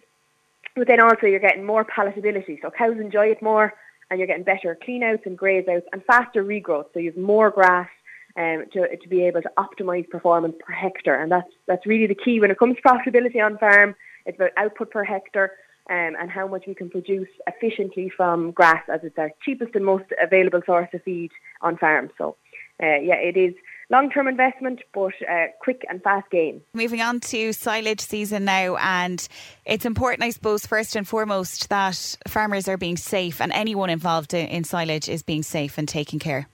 But 0.76 0.88
then 0.88 1.00
also 1.00 1.26
you're 1.26 1.40
getting 1.40 1.64
more 1.64 1.84
palatability. 1.84 2.60
So 2.60 2.70
cows 2.70 2.98
enjoy 2.98 3.28
it 3.28 3.40
more 3.40 3.72
and 4.10 4.18
you're 4.18 4.26
getting 4.26 4.44
better 4.44 4.78
clean 4.82 5.02
outs 5.02 5.22
and 5.26 5.36
graze 5.36 5.66
outs 5.68 5.86
and 5.92 6.04
faster 6.04 6.44
regrowth. 6.44 6.86
So 6.92 7.00
you 7.00 7.10
have 7.10 7.20
more 7.20 7.50
grass 7.50 7.88
um, 8.36 8.64
to, 8.72 8.96
to 8.96 9.08
be 9.08 9.22
able 9.24 9.42
to 9.42 9.50
optimise 9.58 10.08
performance 10.08 10.54
per 10.64 10.72
hectare. 10.72 11.20
And 11.20 11.30
that's, 11.30 11.50
that's 11.66 11.86
really 11.86 12.06
the 12.06 12.14
key 12.14 12.40
when 12.40 12.50
it 12.50 12.58
comes 12.58 12.76
to 12.76 12.82
profitability 12.82 13.44
on 13.44 13.58
farm. 13.58 13.94
It's 14.26 14.36
about 14.36 14.50
output 14.56 14.90
per 14.90 15.04
hectare 15.04 15.52
um, 15.90 16.14
and 16.20 16.30
how 16.30 16.46
much 16.46 16.64
we 16.66 16.74
can 16.74 16.90
produce 16.90 17.28
efficiently 17.46 18.10
from 18.14 18.50
grass 18.52 18.82
as 18.92 19.00
it's 19.02 19.18
our 19.18 19.30
cheapest 19.44 19.74
and 19.74 19.84
most 19.84 20.04
available 20.22 20.60
source 20.66 20.88
of 20.92 21.02
feed 21.02 21.30
on 21.62 21.78
farm. 21.78 22.10
So 22.18 22.36
uh, 22.82 23.00
yeah, 23.00 23.16
it 23.16 23.36
is 23.36 23.54
long-term 23.90 24.28
investment, 24.28 24.80
but 24.92 25.12
uh, 25.28 25.46
quick 25.60 25.84
and 25.88 26.02
fast 26.02 26.30
gain. 26.30 26.60
Moving 26.74 27.00
on 27.00 27.20
to 27.20 27.52
silage 27.52 28.00
season 28.00 28.44
now, 28.44 28.76
and 28.76 29.26
it's 29.64 29.86
important, 29.86 30.24
I 30.24 30.30
suppose, 30.30 30.66
first 30.66 30.96
and 30.96 31.08
foremost, 31.08 31.68
that 31.70 32.16
farmers 32.26 32.68
are 32.68 32.76
being 32.76 32.96
safe 32.96 33.40
and 33.40 33.52
anyone 33.52 33.90
involved 33.90 34.34
in, 34.34 34.46
in 34.48 34.64
silage 34.64 35.08
is 35.08 35.22
being 35.22 35.42
safe 35.42 35.78
and 35.78 35.88
taking 35.88 36.18
care. 36.18 36.48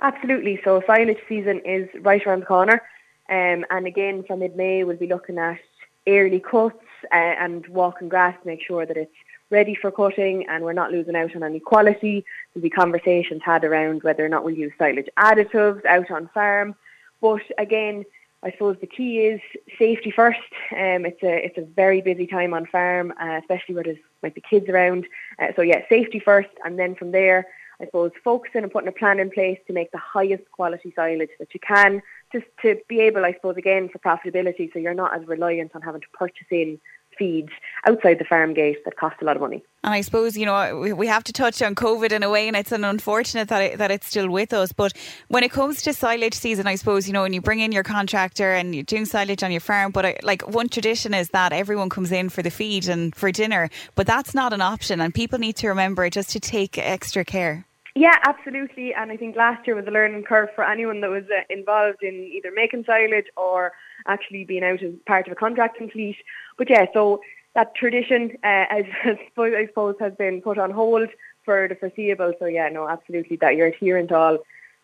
Absolutely. 0.00 0.60
So 0.64 0.82
silage 0.86 1.18
season 1.28 1.60
is 1.64 1.88
right 2.00 2.24
around 2.26 2.40
the 2.40 2.46
corner. 2.46 2.82
Um, 3.28 3.66
and 3.70 3.86
again, 3.86 4.24
from 4.26 4.38
mid-May, 4.38 4.84
we'll 4.84 4.96
be 4.96 5.06
looking 5.06 5.38
at 5.38 5.58
early 6.06 6.40
cuts 6.40 6.78
uh, 7.12 7.14
and 7.14 7.66
walking 7.68 8.08
grass 8.08 8.34
to 8.40 8.46
make 8.46 8.62
sure 8.66 8.86
that 8.86 8.96
it's 8.96 9.12
ready 9.50 9.74
for 9.74 9.90
cutting 9.90 10.46
and 10.48 10.64
we're 10.64 10.72
not 10.72 10.92
losing 10.92 11.16
out 11.16 11.34
on 11.34 11.42
any 11.42 11.60
quality. 11.60 12.24
There'll 12.52 12.62
be 12.62 12.70
conversations 12.70 13.42
had 13.44 13.64
around 13.64 14.02
whether 14.02 14.24
or 14.24 14.28
not 14.28 14.44
we'll 14.44 14.54
use 14.54 14.72
silage 14.78 15.08
additives 15.18 15.84
out 15.86 16.10
on 16.10 16.28
farm. 16.34 16.74
But 17.20 17.42
again, 17.58 18.04
I 18.42 18.52
suppose 18.52 18.76
the 18.80 18.86
key 18.86 19.18
is 19.20 19.40
safety 19.78 20.12
first. 20.12 20.38
Um, 20.72 21.04
it's 21.04 21.22
a 21.22 21.44
it's 21.44 21.58
a 21.58 21.62
very 21.62 22.00
busy 22.00 22.26
time 22.26 22.54
on 22.54 22.66
farm, 22.66 23.12
uh, 23.20 23.40
especially 23.40 23.74
where 23.74 23.84
there's 23.84 23.98
might 24.22 24.34
be 24.34 24.42
kids 24.48 24.68
around. 24.68 25.06
Uh, 25.40 25.48
so 25.56 25.62
yeah, 25.62 25.80
safety 25.88 26.20
first, 26.20 26.50
and 26.64 26.78
then 26.78 26.94
from 26.94 27.10
there, 27.10 27.46
I 27.80 27.86
suppose 27.86 28.12
focusing 28.22 28.62
and 28.62 28.70
putting 28.70 28.88
a 28.88 28.92
plan 28.92 29.18
in 29.18 29.30
place 29.30 29.58
to 29.66 29.72
make 29.72 29.90
the 29.90 29.98
highest 29.98 30.44
quality 30.52 30.92
silage 30.94 31.30
that 31.40 31.52
you 31.52 31.58
can, 31.60 32.00
just 32.32 32.46
to 32.62 32.76
be 32.88 33.00
able, 33.00 33.24
I 33.24 33.32
suppose, 33.32 33.56
again 33.56 33.88
for 33.88 33.98
profitability, 33.98 34.72
so 34.72 34.78
you're 34.78 34.94
not 34.94 35.20
as 35.20 35.26
reliant 35.26 35.74
on 35.74 35.82
having 35.82 36.00
to 36.00 36.08
purchase 36.12 36.46
in 36.50 36.80
feeds 37.18 37.50
outside 37.86 38.18
the 38.18 38.24
farm 38.24 38.54
gate 38.54 38.84
that 38.84 38.96
cost 38.96 39.16
a 39.20 39.24
lot 39.24 39.36
of 39.36 39.42
money. 39.42 39.62
And 39.84 39.94
I 39.94 40.00
suppose, 40.00 40.36
you 40.36 40.46
know, 40.46 40.78
we, 40.78 40.92
we 40.92 41.06
have 41.06 41.24
to 41.24 41.32
touch 41.32 41.62
on 41.62 41.74
COVID 41.74 42.12
in 42.12 42.22
a 42.22 42.30
way, 42.30 42.48
and 42.48 42.56
it's 42.56 42.72
an 42.72 42.84
unfortunate 42.84 43.48
that, 43.48 43.62
it, 43.62 43.78
that 43.78 43.90
it's 43.90 44.06
still 44.06 44.28
with 44.28 44.52
us. 44.52 44.72
But 44.72 44.92
when 45.28 45.42
it 45.42 45.50
comes 45.50 45.82
to 45.82 45.92
silage 45.92 46.34
season, 46.34 46.66
I 46.66 46.74
suppose, 46.74 47.06
you 47.06 47.12
know, 47.12 47.22
when 47.22 47.32
you 47.32 47.40
bring 47.40 47.60
in 47.60 47.72
your 47.72 47.84
contractor 47.84 48.52
and 48.52 48.74
you're 48.74 48.84
doing 48.84 49.04
silage 49.04 49.42
on 49.42 49.50
your 49.50 49.60
farm, 49.60 49.92
but 49.92 50.04
I, 50.04 50.16
like 50.22 50.46
one 50.48 50.68
tradition 50.68 51.14
is 51.14 51.30
that 51.30 51.52
everyone 51.52 51.88
comes 51.88 52.12
in 52.12 52.28
for 52.28 52.42
the 52.42 52.50
feed 52.50 52.88
and 52.88 53.14
for 53.14 53.30
dinner, 53.32 53.70
but 53.94 54.06
that's 54.06 54.34
not 54.34 54.52
an 54.52 54.60
option. 54.60 55.00
And 55.00 55.14
people 55.14 55.38
need 55.38 55.56
to 55.56 55.68
remember 55.68 56.08
just 56.10 56.30
to 56.30 56.40
take 56.40 56.78
extra 56.78 57.24
care. 57.24 57.64
Yeah, 57.94 58.14
absolutely. 58.28 58.94
And 58.94 59.10
I 59.10 59.16
think 59.16 59.34
last 59.34 59.66
year 59.66 59.74
was 59.74 59.86
a 59.88 59.90
learning 59.90 60.22
curve 60.22 60.50
for 60.54 60.62
anyone 60.62 61.00
that 61.00 61.10
was 61.10 61.24
uh, 61.24 61.42
involved 61.50 62.02
in 62.02 62.14
either 62.14 62.50
making 62.54 62.84
silage 62.84 63.26
or 63.36 63.72
actually 64.08 64.44
being 64.44 64.64
out 64.64 64.82
as 64.82 64.92
part 65.06 65.26
of 65.26 65.32
a 65.32 65.36
contracting 65.36 65.90
fleet. 65.90 66.16
But 66.56 66.70
yeah, 66.70 66.86
so 66.92 67.20
that 67.54 67.74
tradition, 67.74 68.32
uh, 68.42 68.66
as, 68.70 68.84
as 69.04 69.16
I 69.36 69.66
suppose, 69.66 69.96
has 70.00 70.14
been 70.14 70.40
put 70.42 70.58
on 70.58 70.70
hold 70.70 71.08
for 71.44 71.68
the 71.68 71.74
foreseeable. 71.74 72.32
So 72.38 72.46
yeah, 72.46 72.68
no, 72.68 72.88
absolutely, 72.88 73.36
that 73.36 73.56
you're 73.56 73.68
adhering 73.68 74.08
to 74.08 74.16
all 74.16 74.38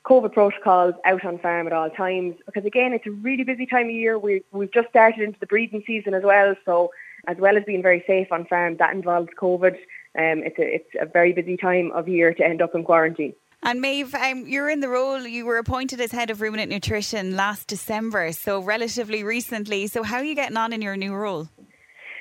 COVID 0.06 0.32
protocols 0.32 0.94
out 1.04 1.24
on 1.24 1.38
farm 1.38 1.66
at 1.66 1.72
all 1.72 1.90
times. 1.90 2.36
Because 2.46 2.64
again, 2.64 2.92
it's 2.92 3.06
a 3.06 3.10
really 3.10 3.44
busy 3.44 3.66
time 3.66 3.86
of 3.86 3.92
year. 3.92 4.18
We 4.18 4.42
we've 4.52 4.72
just 4.72 4.88
started 4.88 5.20
into 5.20 5.40
the 5.40 5.46
breeding 5.46 5.82
season 5.86 6.14
as 6.14 6.22
well. 6.22 6.54
So 6.64 6.90
as 7.26 7.38
well 7.38 7.56
as 7.56 7.64
being 7.64 7.82
very 7.82 8.04
safe 8.06 8.30
on 8.30 8.44
farm, 8.44 8.76
that 8.76 8.94
involves 8.94 9.30
COVID 9.40 9.76
um, 10.16 10.42
it's 10.44 10.58
a 10.58 10.74
it's 10.76 10.90
a 11.00 11.06
very 11.06 11.32
busy 11.32 11.56
time 11.56 11.90
of 11.92 12.08
year 12.08 12.32
to 12.32 12.44
end 12.44 12.62
up 12.62 12.74
in 12.74 12.84
quarantine. 12.84 13.34
And 13.66 13.80
Maeve, 13.80 14.14
um, 14.14 14.46
you're 14.46 14.68
in 14.68 14.80
the 14.80 14.90
role. 14.90 15.26
You 15.26 15.46
were 15.46 15.56
appointed 15.56 15.98
as 15.98 16.12
head 16.12 16.28
of 16.28 16.42
ruminant 16.42 16.70
nutrition 16.70 17.34
last 17.34 17.66
December, 17.66 18.32
so 18.32 18.60
relatively 18.60 19.24
recently. 19.24 19.86
So 19.86 20.02
how 20.02 20.18
are 20.18 20.24
you 20.24 20.34
getting 20.34 20.58
on 20.58 20.74
in 20.74 20.82
your 20.82 20.96
new 20.98 21.14
role? 21.14 21.48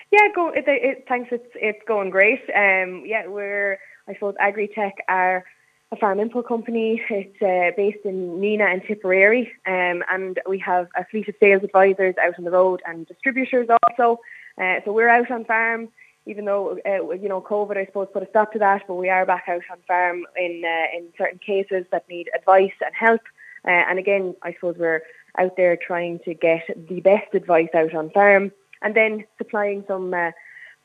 Yeah, 0.09 0.29
go. 0.33 0.51
It, 0.51 0.63
it, 0.67 1.05
thanks. 1.09 1.29
It's 1.33 1.51
it's 1.55 1.81
going 1.85 2.11
great. 2.11 2.39
Um, 2.55 3.03
yeah, 3.05 3.27
we're 3.27 3.77
I 4.07 4.13
suppose 4.13 4.35
Agritech 4.41 4.93
are 5.09 5.43
a 5.91 5.97
farm 5.97 6.21
input 6.21 6.47
company. 6.47 7.01
It's 7.09 7.41
uh, 7.41 7.75
based 7.75 8.05
in 8.05 8.39
Nenagh 8.39 8.73
and 8.73 8.81
Tipperary, 8.87 9.51
um, 9.67 10.01
and 10.09 10.39
we 10.47 10.59
have 10.59 10.87
a 10.95 11.03
fleet 11.05 11.27
of 11.27 11.35
sales 11.41 11.63
advisors 11.63 12.15
out 12.23 12.35
on 12.37 12.45
the 12.45 12.51
road 12.51 12.81
and 12.85 13.05
distributors 13.05 13.67
also. 13.69 14.21
Uh, 14.57 14.75
so 14.85 14.93
we're 14.93 15.09
out 15.09 15.29
on 15.29 15.43
farm 15.43 15.89
even 16.25 16.45
though 16.45 16.77
uh, 16.85 17.11
you 17.13 17.29
know 17.29 17.41
COVID, 17.41 17.77
I 17.77 17.85
suppose, 17.85 18.07
put 18.13 18.23
a 18.23 18.29
stop 18.29 18.53
to 18.53 18.59
that, 18.59 18.83
but 18.87 18.95
we 18.95 19.09
are 19.09 19.25
back 19.25 19.45
out 19.47 19.63
on 19.71 19.77
farm 19.87 20.25
in 20.37 20.63
uh, 20.65 20.97
in 20.97 21.07
certain 21.17 21.39
cases 21.39 21.85
that 21.91 22.07
need 22.09 22.29
advice 22.35 22.73
and 22.81 22.93
help. 22.97 23.21
Uh, 23.65 23.71
and 23.71 23.99
again, 23.99 24.35
I 24.41 24.53
suppose 24.53 24.75
we're 24.77 25.01
out 25.37 25.55
there 25.57 25.77
trying 25.77 26.19
to 26.25 26.33
get 26.33 26.63
the 26.89 27.01
best 27.01 27.33
advice 27.33 27.69
out 27.73 27.93
on 27.93 28.09
farm, 28.11 28.51
and 28.81 28.95
then 28.95 29.25
supplying 29.37 29.83
some 29.87 30.13
uh, 30.13 30.31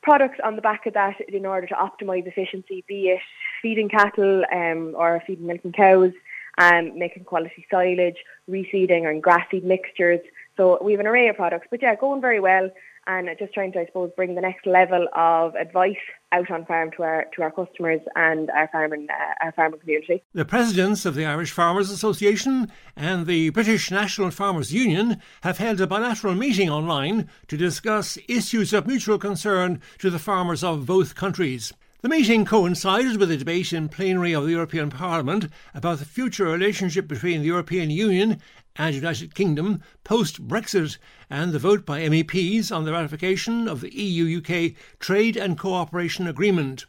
products 0.01 0.39
on 0.43 0.55
the 0.55 0.61
back 0.61 0.85
of 0.85 0.93
that 0.93 1.19
in 1.27 1.45
order 1.45 1.67
to 1.67 1.75
optimise 1.75 2.27
efficiency, 2.27 2.83
be 2.87 3.09
it 3.09 3.21
feeding 3.61 3.89
cattle 3.89 4.43
um, 4.53 4.93
or 4.97 5.21
feeding 5.25 5.47
milking 5.47 5.73
cows, 5.73 6.13
and 6.57 6.91
um, 6.91 6.99
making 6.99 7.23
quality 7.23 7.65
silage, 7.71 8.17
reseeding 8.49 9.09
and 9.09 9.23
grass 9.23 9.45
seed 9.49 9.63
mixtures. 9.63 10.19
So 10.57 10.77
we 10.83 10.91
have 10.91 10.99
an 10.99 11.07
array 11.07 11.29
of 11.29 11.37
products, 11.37 11.67
but 11.71 11.81
yeah, 11.81 11.95
going 11.95 12.21
very 12.21 12.39
well 12.39 12.69
and 13.09 13.27
just 13.39 13.53
trying 13.55 13.71
to, 13.71 13.79
I 13.79 13.85
suppose, 13.87 14.11
bring 14.15 14.35
the 14.35 14.41
next 14.41 14.67
level 14.67 15.07
of 15.15 15.55
advice 15.55 15.97
out 16.31 16.51
on 16.51 16.63
farm 16.65 16.91
to 16.95 17.01
our 17.01 17.25
to 17.35 17.41
our 17.41 17.49
customers 17.49 18.01
and 18.15 18.51
our 18.51 18.69
farming 18.71 19.07
uh, 19.09 19.45
our 19.45 19.51
farming 19.51 19.79
community. 19.79 20.23
The 20.33 20.45
presidents 20.45 21.05
of 21.05 21.15
the 21.15 21.25
Irish 21.25 21.51
Farmers 21.51 21.89
Association 21.89 22.71
and 22.95 23.25
the 23.25 23.49
British 23.49 23.89
National 23.89 24.29
Farmers 24.29 24.71
Union 24.71 25.19
have 25.41 25.57
held 25.57 25.81
a 25.81 25.87
bilateral 25.87 26.35
meeting 26.35 26.69
online 26.69 27.27
to 27.47 27.57
discuss 27.57 28.19
issues 28.27 28.73
of 28.73 28.85
mutual 28.85 29.17
concern 29.17 29.81
to 29.97 30.11
the 30.11 30.19
farmers 30.19 30.63
of 30.63 30.85
both 30.85 31.15
countries. 31.15 31.73
The 32.01 32.09
meeting 32.09 32.45
coincided 32.45 33.17
with 33.17 33.29
a 33.29 33.35
debate 33.35 33.73
in 33.73 33.89
plenary 33.89 34.33
of 34.33 34.45
the 34.45 34.51
European 34.51 34.89
Parliament 34.89 35.47
about 35.73 35.99
the 35.99 36.05
future 36.05 36.45
relationship 36.45 37.09
between 37.09 37.41
the 37.41 37.47
European 37.47 37.89
Union 37.89 38.39
United 38.87 39.35
Kingdom 39.35 39.81
post 40.03 40.47
Brexit 40.47 40.97
and 41.29 41.51
the 41.51 41.59
vote 41.59 41.85
by 41.85 42.01
MEPs 42.01 42.73
on 42.73 42.85
the 42.85 42.93
ratification 42.93 43.67
of 43.67 43.81
the 43.81 43.93
EU 43.93 44.39
UK 44.39 44.73
Trade 44.99 45.35
and 45.35 45.57
Cooperation 45.57 46.27
Agreement. 46.27 46.85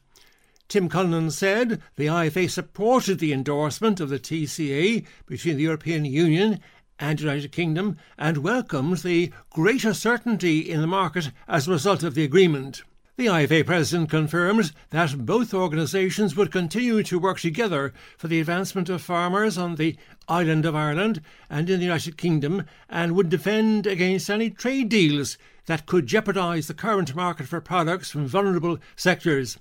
Tim 0.68 0.88
Cullinan 0.88 1.33
said 1.33 1.83
the 1.96 2.07
IFA 2.07 2.48
supported 2.48 3.18
the 3.18 3.33
endorsement 3.33 3.98
of 3.98 4.09
the 4.09 4.20
TCA 4.20 5.05
between 5.26 5.57
the 5.57 5.64
European 5.64 6.05
Union 6.05 6.61
and 7.00 7.20
United 7.20 7.50
Kingdom 7.50 7.96
and 8.16 8.38
welcomes 8.38 9.03
the 9.03 9.33
greater 9.50 9.92
certainty 9.92 10.61
in 10.61 10.81
the 10.81 10.87
market 10.87 11.33
as 11.48 11.66
a 11.66 11.72
result 11.72 12.05
of 12.05 12.14
the 12.14 12.22
agreement. 12.22 12.83
The 13.20 13.26
IFA 13.26 13.66
president 13.66 14.09
confirmed 14.09 14.72
that 14.88 15.26
both 15.26 15.52
organisations 15.52 16.37
would 16.37 16.50
continue 16.50 17.02
to 17.02 17.18
work 17.18 17.38
together 17.38 17.92
for 18.16 18.28
the 18.28 18.40
advancement 18.40 18.88
of 18.88 19.02
farmers 19.02 19.59
on 19.59 19.74
the 19.74 19.98
island 20.26 20.64
of 20.64 20.74
Ireland 20.74 21.20
and 21.50 21.68
in 21.68 21.80
the 21.80 21.85
United 21.85 22.16
Kingdom 22.16 22.64
and 22.88 23.14
would 23.14 23.28
defend 23.28 23.87
against 23.87 24.30
any 24.30 24.48
trade 24.48 24.88
deals 24.88 25.37
that 25.66 25.85
could 25.85 26.06
jeopardise 26.06 26.66
the 26.66 26.72
current 26.72 27.14
market 27.14 27.46
for 27.46 27.61
products 27.61 28.11
from 28.11 28.26
vulnerable 28.26 28.78
sectors. 28.96 29.59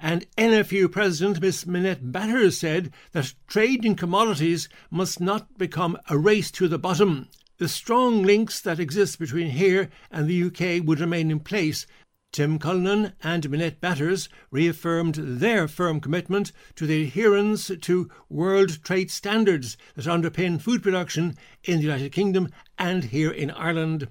And 0.00 0.24
NFU 0.38 0.90
President 0.90 1.42
Miss 1.42 1.66
Minette 1.66 2.10
Batters 2.10 2.56
said 2.56 2.90
that 3.12 3.34
trade 3.46 3.84
in 3.84 3.94
commodities 3.94 4.70
must 4.90 5.20
not 5.20 5.58
become 5.58 5.98
a 6.08 6.16
race 6.16 6.50
to 6.52 6.66
the 6.66 6.78
bottom. 6.78 7.28
The 7.58 7.68
strong 7.68 8.22
links 8.22 8.60
that 8.62 8.80
exist 8.80 9.18
between 9.18 9.50
here 9.50 9.90
and 10.10 10.28
the 10.28 10.44
UK 10.44 10.86
would 10.86 11.00
remain 11.00 11.30
in 11.30 11.40
place 11.40 11.86
Tim 12.32 12.58
Cullinan 12.58 13.14
and 13.22 13.48
Minette 13.48 13.80
Batters 13.80 14.28
reaffirmed 14.50 15.14
their 15.14 15.66
firm 15.66 16.00
commitment 16.00 16.52
to 16.74 16.86
the 16.86 17.04
adherence 17.04 17.70
to 17.80 18.10
world 18.28 18.84
trade 18.84 19.10
standards 19.10 19.78
that 19.94 20.04
underpin 20.04 20.60
food 20.60 20.82
production 20.82 21.38
in 21.64 21.78
the 21.78 21.84
United 21.84 22.12
Kingdom 22.12 22.50
and 22.78 23.04
here 23.04 23.30
in 23.30 23.50
Ireland. 23.50 24.08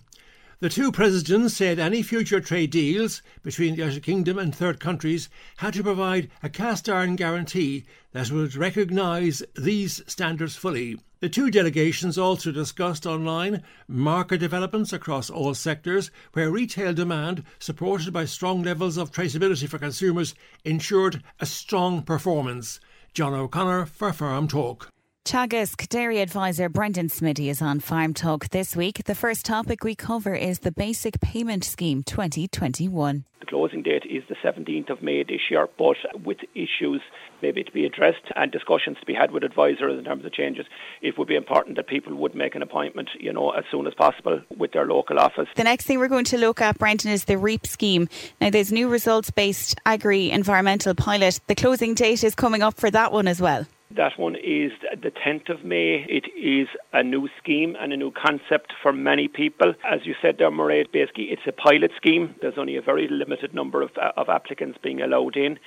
The 0.59 0.69
two 0.69 0.91
presidents 0.91 1.55
said 1.55 1.77
any 1.77 2.01
future 2.01 2.39
trade 2.39 2.71
deals 2.71 3.21
between 3.43 3.75
the 3.75 3.81
United 3.81 4.01
Kingdom 4.01 4.39
and 4.39 4.55
third 4.55 4.79
countries 4.79 5.29
had 5.57 5.75
to 5.75 5.83
provide 5.83 6.31
a 6.41 6.49
cast 6.49 6.89
iron 6.89 7.15
guarantee 7.15 7.85
that 8.13 8.31
would 8.31 8.55
recognise 8.55 9.43
these 9.55 10.01
standards 10.07 10.55
fully. 10.55 10.97
The 11.25 11.29
two 11.29 11.49
delegations 11.49 12.19
also 12.19 12.51
discussed 12.51 13.07
online 13.07 13.63
market 13.87 14.37
developments 14.37 14.93
across 14.93 15.27
all 15.27 15.55
sectors 15.55 16.11
where 16.33 16.51
retail 16.51 16.93
demand, 16.93 17.43
supported 17.57 18.13
by 18.13 18.25
strong 18.25 18.61
levels 18.61 18.95
of 18.95 19.11
traceability 19.11 19.67
for 19.67 19.79
consumers, 19.79 20.35
ensured 20.63 21.23
a 21.39 21.47
strong 21.47 22.03
performance. 22.03 22.79
John 23.15 23.33
O'Connor 23.33 23.87
for 23.87 24.13
Farm 24.13 24.47
Talk. 24.47 24.91
Teagasc 25.25 25.89
Dairy 25.89 26.19
Advisor 26.19 26.69
Brendan 26.69 27.07
Smitty 27.07 27.49
is 27.49 27.59
on 27.59 27.79
Farm 27.79 28.13
Talk 28.13 28.49
this 28.49 28.75
week. 28.75 29.05
The 29.05 29.15
first 29.15 29.43
topic 29.43 29.83
we 29.83 29.95
cover 29.95 30.35
is 30.35 30.59
the 30.59 30.71
Basic 30.71 31.19
Payment 31.19 31.63
Scheme 31.63 32.03
2021. 32.03 33.25
The 33.39 33.45
closing 33.47 33.81
date 33.81 34.03
is 34.07 34.21
the 34.29 34.35
17th 34.35 34.91
of 34.91 35.01
May 35.01 35.23
this 35.23 35.49
year, 35.49 35.67
but 35.79 35.97
with 36.23 36.37
issues 36.53 37.01
maybe 37.41 37.63
to 37.63 37.71
be 37.71 37.87
addressed 37.87 38.21
and 38.35 38.51
discussions 38.51 38.97
to 38.99 39.05
be 39.07 39.15
had 39.15 39.31
with 39.31 39.43
advisors 39.43 39.97
in 39.97 40.05
terms 40.05 40.25
of 40.25 40.31
changes, 40.31 40.67
it 41.01 41.17
would 41.17 41.27
be 41.27 41.35
important 41.35 41.77
that 41.77 41.87
people 41.87 42.13
would 42.13 42.35
make 42.35 42.53
an 42.53 42.61
appointment, 42.61 43.09
you 43.19 43.33
know, 43.33 43.49
as 43.49 43.63
soon 43.71 43.87
as 43.87 43.95
possible 43.95 44.41
with 44.55 44.73
their 44.73 44.85
local 44.85 45.17
office. 45.17 45.47
The 45.55 45.63
next 45.63 45.87
thing 45.87 45.97
we're 45.97 46.07
going 46.07 46.25
to 46.25 46.37
look 46.37 46.61
at, 46.61 46.77
Brendan, 46.77 47.09
is 47.09 47.25
the 47.25 47.39
REAP 47.39 47.65
scheme. 47.65 48.09
Now, 48.39 48.51
there's 48.51 48.71
new 48.71 48.87
results-based 48.87 49.79
agri-environmental 49.87 50.93
pilot. 50.93 51.39
The 51.47 51.55
closing 51.55 51.95
date 51.95 52.23
is 52.23 52.35
coming 52.35 52.61
up 52.61 52.75
for 52.79 52.91
that 52.91 53.11
one 53.11 53.27
as 53.27 53.41
well. 53.41 53.65
That 53.91 54.17
one 54.17 54.35
is 54.35 54.71
the 54.99 55.11
10th 55.11 55.49
of 55.49 55.63
May. 55.63 56.05
It 56.09 56.25
is 56.35 56.67
a 56.91 57.03
new 57.03 57.29
scheme 57.37 57.75
and 57.79 57.93
a 57.93 57.97
new 57.97 58.11
concept 58.11 58.73
for 58.81 58.91
many 58.91 59.27
people. 59.27 59.75
As 59.83 60.05
you 60.05 60.15
said 60.21 60.37
there, 60.39 60.49
Mairead, 60.49 60.91
basically 60.91 61.25
it's 61.25 61.43
a 61.47 61.51
pilot 61.51 61.91
scheme. 61.95 62.33
There's 62.41 62.57
only 62.57 62.77
a 62.77 62.81
very 62.81 63.07
limited 63.07 63.53
number 63.53 63.83
of, 63.83 63.91
uh, 64.01 64.11
of 64.17 64.27
applicants 64.27 64.79
being 64.81 65.01
allowed 65.01 65.37
in. 65.37 65.59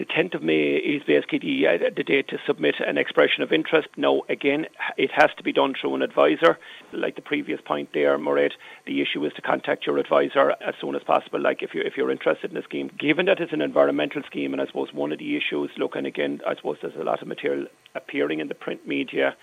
The 0.00 0.06
10th 0.06 0.36
of 0.36 0.42
May 0.42 0.76
is 0.76 1.02
basically 1.02 1.40
the, 1.40 2.02
date 2.02 2.28
to 2.28 2.38
submit 2.46 2.76
an 2.80 2.96
expression 2.96 3.42
of 3.42 3.52
interest. 3.52 3.88
Now, 3.98 4.22
again, 4.30 4.64
it 4.96 5.10
has 5.10 5.28
to 5.36 5.42
be 5.42 5.52
done 5.52 5.74
through 5.78 5.94
an 5.94 6.00
advisor. 6.00 6.58
Like 6.90 7.16
the 7.16 7.20
previous 7.20 7.60
point 7.60 7.90
there, 7.92 8.18
Mairead, 8.18 8.52
the 8.86 9.02
issue 9.02 9.22
is 9.26 9.34
to 9.34 9.42
contact 9.42 9.86
your 9.86 9.98
advisor 9.98 10.52
as 10.66 10.74
soon 10.80 10.94
as 10.94 11.02
possible, 11.02 11.38
like 11.38 11.62
if 11.62 11.74
you're, 11.74 11.84
if 11.84 11.98
you're 11.98 12.10
interested 12.10 12.50
in 12.50 12.54
the 12.54 12.62
scheme. 12.62 12.90
Given 12.98 13.26
that 13.26 13.40
it's 13.40 13.52
an 13.52 13.60
environmental 13.60 14.22
scheme, 14.22 14.54
and 14.54 14.62
I 14.62 14.66
suppose 14.68 14.88
one 14.94 15.12
of 15.12 15.18
the 15.18 15.36
issues, 15.36 15.70
look, 15.76 15.96
and 15.96 16.06
again, 16.06 16.40
I 16.46 16.56
suppose 16.56 16.78
there's 16.80 16.96
a 16.96 17.04
lot 17.04 17.20
of 17.20 17.28
material 17.28 17.66
appearing 17.94 18.40
in 18.40 18.48
the 18.48 18.54
print 18.54 18.88
media 18.88 19.36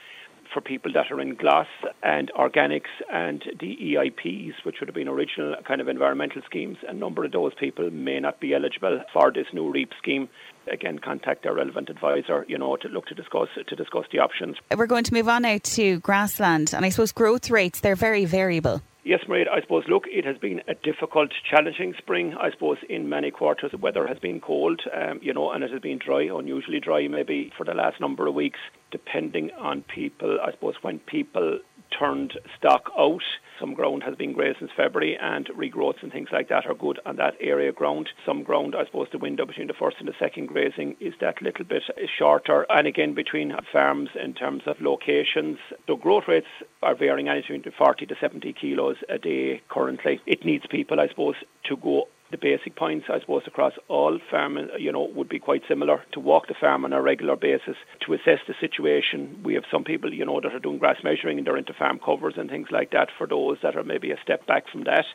for 0.57 0.61
people 0.61 0.91
that 0.91 1.11
are 1.11 1.21
in 1.21 1.35
GLAS 1.35 1.67
and 2.01 2.31
organics 2.35 2.89
and 3.13 3.43
the 3.59 3.77
EIPs, 3.79 4.53
which 4.63 4.77
would 4.79 4.89
have 4.89 4.95
been 4.95 5.07
original 5.07 5.55
kind 5.67 5.81
of 5.81 5.87
environmental 5.87 6.41
schemes. 6.47 6.77
A 6.87 6.93
number 6.93 7.23
of 7.23 7.31
those 7.31 7.53
people 7.59 7.91
may 7.91 8.19
not 8.19 8.39
be 8.39 8.55
eligible 8.55 9.03
for 9.13 9.31
this 9.31 9.45
new 9.53 9.71
REAP 9.71 9.91
scheme. 9.99 10.27
Again, 10.71 10.97
contact 10.97 11.43
their 11.43 11.53
relevant 11.53 11.91
advisor, 11.91 12.43
you 12.47 12.57
know, 12.57 12.75
to 12.77 12.87
look 12.87 13.05
to 13.05 13.13
discuss 13.13 13.49
to 13.67 13.75
discuss 13.75 14.05
the 14.11 14.17
options. 14.17 14.57
We're 14.75 14.87
going 14.87 15.03
to 15.03 15.13
move 15.13 15.29
on 15.29 15.43
now 15.43 15.59
to 15.61 15.99
grassland, 15.99 16.73
and 16.73 16.83
I 16.83 16.89
suppose 16.89 17.11
growth 17.11 17.51
rates 17.51 17.81
they're 17.81 17.95
very 17.95 18.25
variable. 18.25 18.81
Yes, 19.07 19.21
Maria, 19.25 19.45
I 19.49 19.61
suppose, 19.61 19.85
look, 19.87 20.03
it 20.07 20.25
has 20.25 20.37
been 20.37 20.61
a 20.67 20.73
difficult, 20.73 21.31
challenging 21.49 21.93
spring. 21.97 22.35
I 22.37 22.51
suppose 22.51 22.75
in 22.89 23.07
many 23.07 23.31
quarters 23.31 23.71
the 23.71 23.77
weather 23.77 24.05
has 24.05 24.19
been 24.19 24.41
cold, 24.41 24.81
um, 24.93 25.21
you 25.23 25.33
know, 25.33 25.49
and 25.49 25.63
it 25.63 25.71
has 25.71 25.79
been 25.79 25.97
dry, 25.97 26.23
unusually 26.23 26.81
dry 26.81 27.07
maybe 27.07 27.53
for 27.57 27.63
the 27.63 27.73
last 27.73 28.01
number 28.01 28.27
of 28.27 28.33
weeks, 28.33 28.59
depending 28.91 29.51
on 29.51 29.83
people, 29.83 30.39
I 30.45 30.51
suppose, 30.51 30.73
when 30.81 30.99
people 30.99 31.59
turned 31.97 32.33
stock 32.57 32.91
out. 32.97 33.23
Some 33.59 33.73
ground 33.73 34.03
has 34.03 34.15
been 34.15 34.33
grazed 34.33 34.59
since 34.59 34.71
February, 34.77 35.17
and 35.19 35.47
regrowths 35.47 36.03
and 36.03 36.11
things 36.11 36.29
like 36.31 36.49
that 36.49 36.67
are 36.67 36.75
good 36.75 36.99
on 37.05 37.15
that 37.15 37.33
area 37.39 37.71
ground. 37.71 38.09
Some 38.25 38.43
ground, 38.43 38.75
I 38.75 38.85
suppose, 38.85 39.07
the 39.11 39.17
window 39.17 39.45
between 39.45 39.67
the 39.67 39.73
first 39.73 39.97
and 39.99 40.07
the 40.07 40.13
second 40.19 40.47
grazing 40.47 40.95
is 40.99 41.13
that 41.21 41.41
little 41.41 41.65
bit 41.65 41.83
shorter. 42.17 42.65
And 42.69 42.87
again, 42.87 43.13
between 43.13 43.55
farms 43.71 44.09
in 44.21 44.33
terms 44.33 44.63
of 44.67 44.79
locations, 44.79 45.57
the 45.87 45.95
growth 45.95 46.27
rates 46.27 46.47
are 46.83 46.95
varying 46.95 47.29
anything 47.29 47.57
between 47.57 47.73
40 47.77 48.05
to 48.05 48.15
70 48.19 48.53
kilos 48.53 48.97
a 49.09 49.17
day 49.17 49.61
currently. 49.69 50.21
It 50.25 50.45
needs 50.45 50.65
people, 50.67 50.99
I 50.99 51.07
suppose, 51.07 51.35
to 51.65 51.77
go 51.77 52.07
the 52.31 52.37
basic 52.37 52.75
points, 52.75 53.07
I 53.09 53.19
suppose, 53.19 53.43
across 53.47 53.73
all 53.87 54.19
farming, 54.29 54.69
you 54.77 54.91
know, 54.91 55.09
would 55.15 55.29
be 55.29 55.39
quite 55.39 55.63
similar. 55.67 56.03
To 56.13 56.19
walk 56.19 56.47
the 56.47 56.55
farm 56.59 56.83
on 56.83 56.91
a 56.91 57.01
regular 57.01 57.35
basis, 57.35 57.77
to 58.05 58.13
assess 58.13 58.39
the 58.47 58.53
situation. 58.59 59.41
We 59.43 59.53
have 59.53 59.63
some 59.71 59.83
people, 59.83 60.13
you 60.13 60.25
know, 60.25 60.41
that 60.41 60.53
are 60.53 60.59
doing 60.59 60.77
grass 60.77 60.97
measuring 61.03 61.37
and 61.37 61.47
they're 61.47 61.57
into 61.57 61.73
farm 61.73 61.99
covers 62.03 62.33
and 62.37 62.49
things 62.49 62.67
like 62.71 62.91
that. 62.91 63.09
For 63.17 63.27
those 63.27 63.57
that 63.63 63.77
are 63.77 63.83
maybe 63.83 64.11
a 64.11 64.17
step 64.21 64.45
back 64.45 64.69
from 64.69 64.83
that, 64.83 65.05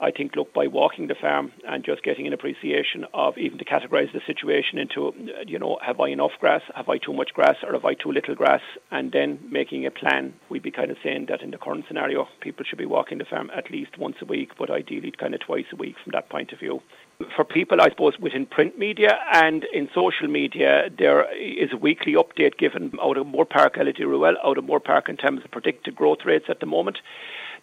I 0.00 0.10
think, 0.10 0.34
look, 0.34 0.54
by 0.54 0.66
walking 0.66 1.08
the 1.08 1.14
farm 1.14 1.52
and 1.68 1.84
just 1.84 2.02
getting 2.02 2.26
an 2.26 2.32
appreciation 2.32 3.04
of 3.12 3.36
even 3.36 3.58
to 3.58 3.64
categorise 3.64 4.12
the 4.12 4.22
situation 4.26 4.78
into, 4.78 5.12
you 5.46 5.58
know, 5.58 5.78
have 5.84 6.00
I 6.00 6.08
enough 6.08 6.32
grass, 6.40 6.62
have 6.74 6.88
I 6.88 6.96
too 6.98 7.12
much 7.12 7.34
grass, 7.34 7.56
or 7.62 7.72
have 7.74 7.84
I 7.84 7.94
too 7.94 8.12
little 8.12 8.34
grass, 8.34 8.62
and 8.90 9.12
then 9.12 9.38
making 9.50 9.84
a 9.84 9.90
plan. 9.90 10.32
We'd 10.48 10.62
be 10.62 10.70
kind 10.70 10.90
of 10.90 10.96
saying 11.02 11.26
that 11.28 11.42
in 11.42 11.50
the 11.50 11.58
current 11.58 11.84
scenario, 11.86 12.28
people 12.40 12.64
should 12.64 12.78
be 12.78 12.86
walking 12.86 13.18
the 13.18 13.24
farm 13.24 13.50
at 13.54 13.70
least 13.70 13.98
once 13.98 14.16
a 14.22 14.24
week, 14.24 14.52
but 14.58 14.70
ideally 14.70 15.12
kind 15.12 15.34
of 15.34 15.40
twice 15.40 15.66
a 15.72 15.76
week 15.76 15.96
from 16.02 16.12
that 16.12 16.30
point 16.30 16.52
of 16.52 16.58
view. 16.58 16.61
For 17.36 17.44
people, 17.44 17.80
I 17.80 17.88
suppose, 17.88 18.18
within 18.18 18.46
print 18.46 18.78
media 18.78 19.18
and 19.32 19.64
in 19.72 19.88
social 19.94 20.26
media, 20.28 20.90
there 20.98 21.32
is 21.36 21.72
a 21.72 21.76
weekly 21.76 22.14
update 22.14 22.58
given 22.58 22.92
out 23.00 23.16
of 23.16 23.26
Moorepark, 23.26 23.78
Elodie 23.78 24.04
Ruelle, 24.04 24.36
out 24.44 24.58
of 24.58 24.64
Moorepark 24.64 25.08
in 25.08 25.16
terms 25.16 25.44
of 25.44 25.50
predicted 25.50 25.94
growth 25.94 26.24
rates 26.24 26.46
at 26.48 26.58
the 26.60 26.66
moment. 26.66 26.98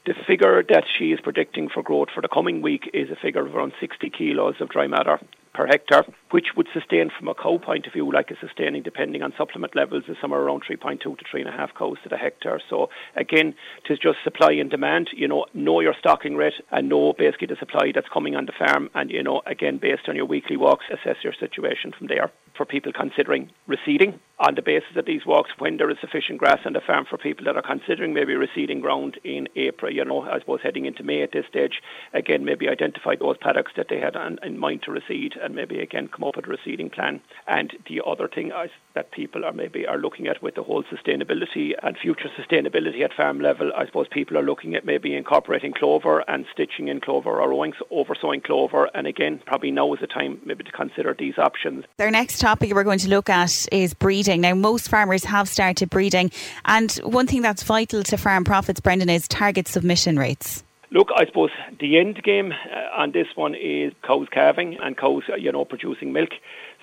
The 0.06 0.14
figure 0.26 0.64
that 0.70 0.86
she 0.98 1.12
is 1.12 1.20
predicting 1.20 1.68
for 1.68 1.84
growth 1.84 2.08
for 2.14 2.22
the 2.22 2.30
coming 2.30 2.62
week 2.62 2.90
is 2.94 3.10
a 3.10 3.18
figure 3.18 3.46
of 3.46 3.54
around 3.54 3.74
60 3.82 4.10
kilos 4.12 4.56
of 4.62 4.70
dry 4.70 4.88
matter 4.88 5.20
per 5.54 5.68
hectare, 5.68 6.06
which 6.32 6.48
would 6.56 6.68
sustain 6.74 7.10
from 7.18 7.28
a 7.28 7.34
cow 7.34 7.58
point 7.58 7.88
of 7.88 7.94
view, 7.94 8.12
like 8.12 8.32
a 8.32 8.36
sustaining 8.40 8.84
depending 8.84 9.22
on 9.22 9.34
supplement 9.38 9.76
levels, 9.76 10.04
is 10.08 10.18
somewhere 10.22 10.42
around 10.42 10.64
3.2 10.70 11.00
to 11.00 11.16
3.5 11.16 11.70
cows 11.78 11.98
to 12.04 12.10
the 12.10 12.18
hectare. 12.18 12.62
So 12.70 12.90
again, 13.16 13.56
it 13.84 13.92
is 13.92 14.00
just 14.00 14.18
supply 14.24 14.52
and 14.54 14.70
demand. 14.70 15.10
You 15.14 15.28
know, 15.28 15.46
know 15.54 15.80
your 15.80 15.96
stocking 15.98 16.36
rate 16.36 16.54
and 16.72 16.90
know 16.90 17.14
basically 17.18 17.48
the 17.48 17.56
supply 17.58 17.92
that's 17.94 18.10
coming 18.14 18.36
on 18.36 18.46
the 18.46 18.54
farm, 18.54 18.90
and 18.94 19.10
you 19.10 19.24
know, 19.24 19.42
again, 19.46 19.78
based 19.78 20.08
on 20.08 20.16
your 20.16 20.26
weekly 20.26 20.58
walks, 20.58 20.86
assess 20.92 21.18
your 21.24 21.34
situation 21.34 21.92
from 21.98 22.08
there. 22.08 22.32
For 22.56 22.66
people 22.66 22.92
considering 22.92 23.52
reseeding, 23.70 24.20
on 24.40 24.56
the 24.56 24.62
basis 24.62 24.96
of 24.96 25.06
these 25.06 25.26
walks, 25.26 25.52
when 25.60 25.78
there 25.78 25.90
is 25.90 25.98
sufficient 26.00 26.40
grass 26.40 26.60
on 26.66 26.74
the 26.74 26.80
farm, 26.80 27.06
for 27.10 27.18
people 27.18 27.44
that 27.46 27.58
are 27.58 27.62
considering 27.62 28.14
maybe 28.14 28.34
reseeding 28.34 28.82
ground 28.82 29.20
in 29.24 29.48
April, 29.56 29.92
you 29.92 30.04
know, 30.06 30.22
I 30.22 30.40
suppose 30.40 30.62
heading 30.64 30.86
into 30.86 31.04
May 31.04 31.24
at 31.24 31.34
this 31.34 31.46
stage, 31.50 31.82
again, 32.14 32.46
maybe 32.46 32.70
identify 32.70 33.16
those 33.16 33.38
paddocks 33.38 33.74
that 33.76 33.88
they 33.90 34.00
had 34.00 34.16
on, 34.16 34.40
in 34.44 34.58
mind 34.58 34.84
to 34.84 34.92
reseed 34.92 35.34
and 35.42 35.56
maybe 35.56 35.80
again 35.80 36.08
come 36.08 36.24
up 36.24 36.36
with 36.36 36.46
a 36.46 36.50
reseeding 36.50 36.92
plan. 36.92 37.22
And 37.48 37.74
the 37.88 38.02
other 38.06 38.28
thing 38.28 38.48
is 38.48 38.72
that 38.94 39.12
people 39.12 39.46
are 39.46 39.54
maybe 39.54 39.86
are 39.86 39.98
looking 39.98 40.28
at 40.28 40.42
with 40.42 40.56
the 40.56 40.64
whole 40.64 40.84
sustainability 40.84 41.74
and 41.82 41.98
future 41.98 42.30
sustainability 42.40 43.02
at 43.04 43.14
farm 43.14 43.40
level, 43.40 43.72
I 43.76 43.86
suppose 43.86 44.08
people 44.10 44.38
are 44.38 44.44
looking 44.44 44.76
at 44.76 44.86
maybe 44.86 45.16
incorporating 45.16 45.74
clover 45.74 46.24
and 46.28 46.46
stitching 46.52 46.88
in 46.88 47.02
clover 47.02 47.42
or 47.42 47.54
over 47.90 48.16
sowing 48.20 48.42
clover. 48.42 48.90
And 48.94 49.08
again, 49.08 49.42
probably 49.46 49.72
now 49.72 49.94
is 49.94 50.00
the 50.00 50.08
time 50.08 50.40
maybe 50.46 50.64
to 50.64 50.72
consider 50.72 51.16
these 51.18 51.38
options. 51.38 51.86
Our 52.00 52.12
next 52.12 52.40
topic 52.40 52.74
we're 52.74 52.84
going 52.84 53.00
to 53.00 53.10
look 53.10 53.30
at 53.30 53.68
is 53.72 53.94
breeding. 53.94 54.42
Now, 54.42 54.54
most 54.54 54.90
farmers 54.90 55.24
have 55.26 55.48
started 55.48 55.90
breeding, 55.90 56.32
and 56.66 56.92
one 57.04 57.28
thing 57.28 57.42
that's 57.42 57.64
vital 57.64 58.04
to 58.04 58.18
farm 58.18 58.44
profits, 58.44 58.80
Brendan, 58.80 59.10
is 59.10 59.28
target 59.28 59.68
submission 59.68 60.18
rates. 60.18 60.64
Look, 60.92 61.10
I 61.16 61.28
suppose 61.28 61.52
the 61.80 62.00
end 62.00 62.24
game 62.24 62.52
uh, 62.52 63.00
on 63.02 63.12
this 63.12 63.28
one 63.36 63.54
is 63.54 63.94
cows 64.04 64.28
calving 64.32 64.78
and 64.82 64.98
cows, 64.98 65.22
uh, 65.32 65.36
you 65.36 65.52
know, 65.52 65.64
producing 65.64 66.14
milk. 66.14 66.32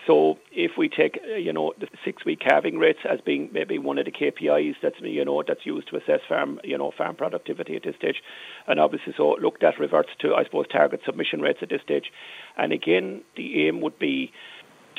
So 0.07 0.39
if 0.53 0.79
we 0.79 0.89
take, 0.89 1.19
uh, 1.29 1.35
you 1.35 1.53
know, 1.53 1.73
the 1.81 1.89
six-week 2.05 2.39
calving 2.39 2.79
rates 2.79 3.01
as 3.09 3.21
being 3.21 3.51
maybe 3.53 3.81
one 3.81 3.99
of 3.99 4.05
the 4.05 4.13
KPIs 4.13 4.77
that's, 4.81 4.95
you 5.01 5.25
know, 5.25 5.43
that's 5.45 5.67
used 5.67 5.89
to 5.89 5.97
assess 5.97 6.21
farm, 6.29 6.61
you 6.63 6.79
know, 6.79 6.93
farm 6.97 7.17
productivity 7.17 7.75
at 7.75 7.83
this 7.83 7.97
stage, 7.97 8.23
and 8.69 8.79
obviously, 8.79 9.13
so 9.17 9.37
look, 9.43 9.59
that 9.59 9.77
reverts 9.81 10.11
to, 10.21 10.37
I 10.37 10.45
suppose, 10.45 10.67
target 10.71 11.01
submission 11.05 11.41
rates 11.41 11.59
at 11.63 11.71
this 11.71 11.83
stage. 11.83 12.13
And 12.57 12.73
again, 12.73 13.23
the 13.37 13.67
aim 13.67 13.81
would 13.81 13.99
be 13.99 14.31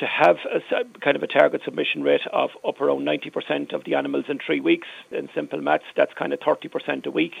to 0.00 0.06
have 0.06 0.36
a 0.52 0.60
kind 1.00 1.16
of 1.16 1.22
a 1.22 1.26
target 1.26 1.62
submission 1.64 2.02
rate 2.02 2.26
of 2.30 2.50
up 2.66 2.78
around 2.82 3.06
90% 3.06 3.72
of 3.72 3.84
the 3.84 3.94
animals 3.94 4.26
in 4.28 4.38
three 4.38 4.60
weeks. 4.60 4.86
In 5.10 5.30
simple 5.34 5.62
maths, 5.62 5.84
that's 5.96 6.12
kind 6.12 6.34
of 6.34 6.40
30% 6.40 7.06
a 7.06 7.10
week 7.10 7.32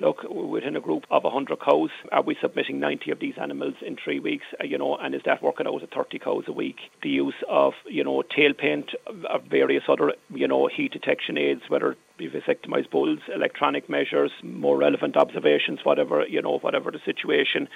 look, 0.00 0.22
within 0.30 0.76
a 0.76 0.80
group 0.80 1.04
of 1.10 1.24
100 1.24 1.60
cows, 1.60 1.90
are 2.12 2.22
we 2.22 2.36
submitting 2.40 2.80
90 2.80 3.10
of 3.10 3.20
these 3.20 3.34
animals 3.40 3.74
in 3.80 3.96
three 3.96 4.18
weeks, 4.18 4.46
uh, 4.60 4.64
you 4.64 4.78
know, 4.78 4.96
and 4.96 5.14
is 5.14 5.22
that 5.24 5.42
working 5.42 5.66
out 5.66 5.82
at 5.82 5.92
30 5.92 6.18
cows 6.18 6.44
a 6.46 6.52
week? 6.52 6.76
The 7.02 7.10
use 7.10 7.34
of, 7.48 7.74
you 7.86 8.04
know, 8.04 8.22
tail 8.22 8.54
paint, 8.54 8.90
of 9.06 9.44
various 9.44 9.84
other, 9.88 10.14
you 10.30 10.48
know, 10.48 10.66
heat 10.66 10.92
detection 10.92 11.38
aids, 11.38 11.62
whether 11.68 11.96
be 12.16 12.30
vasectomized 12.30 12.90
bulls, 12.90 13.18
electronic 13.34 13.88
measures, 13.88 14.30
more 14.42 14.76
relevant 14.76 15.16
observations, 15.16 15.80
whatever, 15.82 16.24
you 16.26 16.40
know, 16.40 16.58
whatever 16.58 16.90
the 16.90 17.00
situation. 17.04 17.68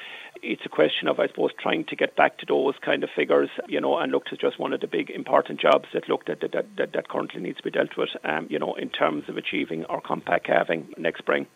It's 0.42 0.64
a 0.64 0.68
question 0.68 1.08
of, 1.08 1.18
I 1.18 1.26
suppose, 1.26 1.50
trying 1.58 1.84
to 1.86 1.96
get 1.96 2.14
back 2.14 2.38
to 2.38 2.46
those 2.46 2.74
kind 2.84 3.02
of 3.02 3.10
figures, 3.10 3.50
you 3.66 3.80
know, 3.80 3.98
and 3.98 4.12
look 4.12 4.26
to 4.26 4.36
just 4.36 4.58
one 4.58 4.72
of 4.72 4.80
the 4.80 4.86
big 4.86 5.10
important 5.10 5.60
jobs 5.60 5.88
that 5.92 6.08
looked 6.08 6.28
at 6.28 6.40
that, 6.40 6.52
that, 6.52 6.76
that, 6.76 6.92
that 6.92 7.08
currently 7.08 7.40
needs 7.40 7.58
to 7.58 7.64
be 7.64 7.70
dealt 7.70 7.96
with, 7.96 8.10
um, 8.24 8.46
you 8.48 8.58
know, 8.58 8.74
in 8.74 8.90
terms 8.90 9.24
of 9.28 9.36
achieving 9.36 9.84
our 9.86 10.00
compact 10.00 10.46
calving 10.46 10.94
next 10.96 11.18
spring. 11.18 11.46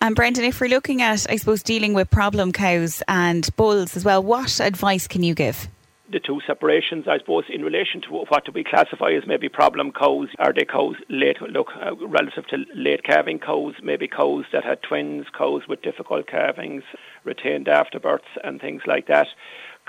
And 0.00 0.14
Brendan, 0.14 0.44
if 0.44 0.60
we're 0.60 0.68
looking 0.68 1.02
at, 1.02 1.26
I 1.28 1.36
suppose, 1.36 1.62
dealing 1.62 1.94
with 1.94 2.10
problem 2.10 2.52
cows 2.52 3.02
and 3.08 3.48
bulls 3.56 3.96
as 3.96 4.04
well, 4.04 4.22
what 4.22 4.60
advice 4.60 5.08
can 5.08 5.22
you 5.22 5.34
give? 5.34 5.68
the 6.10 6.20
two 6.20 6.40
separations, 6.46 7.06
I 7.06 7.18
suppose, 7.18 7.44
in 7.48 7.62
relation 7.62 8.00
to 8.02 8.08
what 8.08 8.44
do 8.44 8.52
we 8.52 8.64
classify 8.64 9.10
as 9.12 9.26
maybe 9.26 9.48
problem 9.48 9.92
cows? 9.92 10.28
Are 10.38 10.52
they 10.52 10.64
cows 10.64 10.96
late, 11.10 11.40
look, 11.42 11.68
uh, 11.76 11.94
relative 11.96 12.46
to 12.48 12.64
late 12.74 13.04
calving 13.04 13.38
cows, 13.38 13.74
maybe 13.82 14.08
cows 14.08 14.46
that 14.52 14.64
had 14.64 14.82
twins, 14.82 15.26
cows 15.36 15.62
with 15.68 15.82
difficult 15.82 16.26
calvings, 16.26 16.82
retained 17.24 17.66
afterbirths, 17.66 18.32
and 18.42 18.60
things 18.60 18.82
like 18.86 19.06
that? 19.08 19.28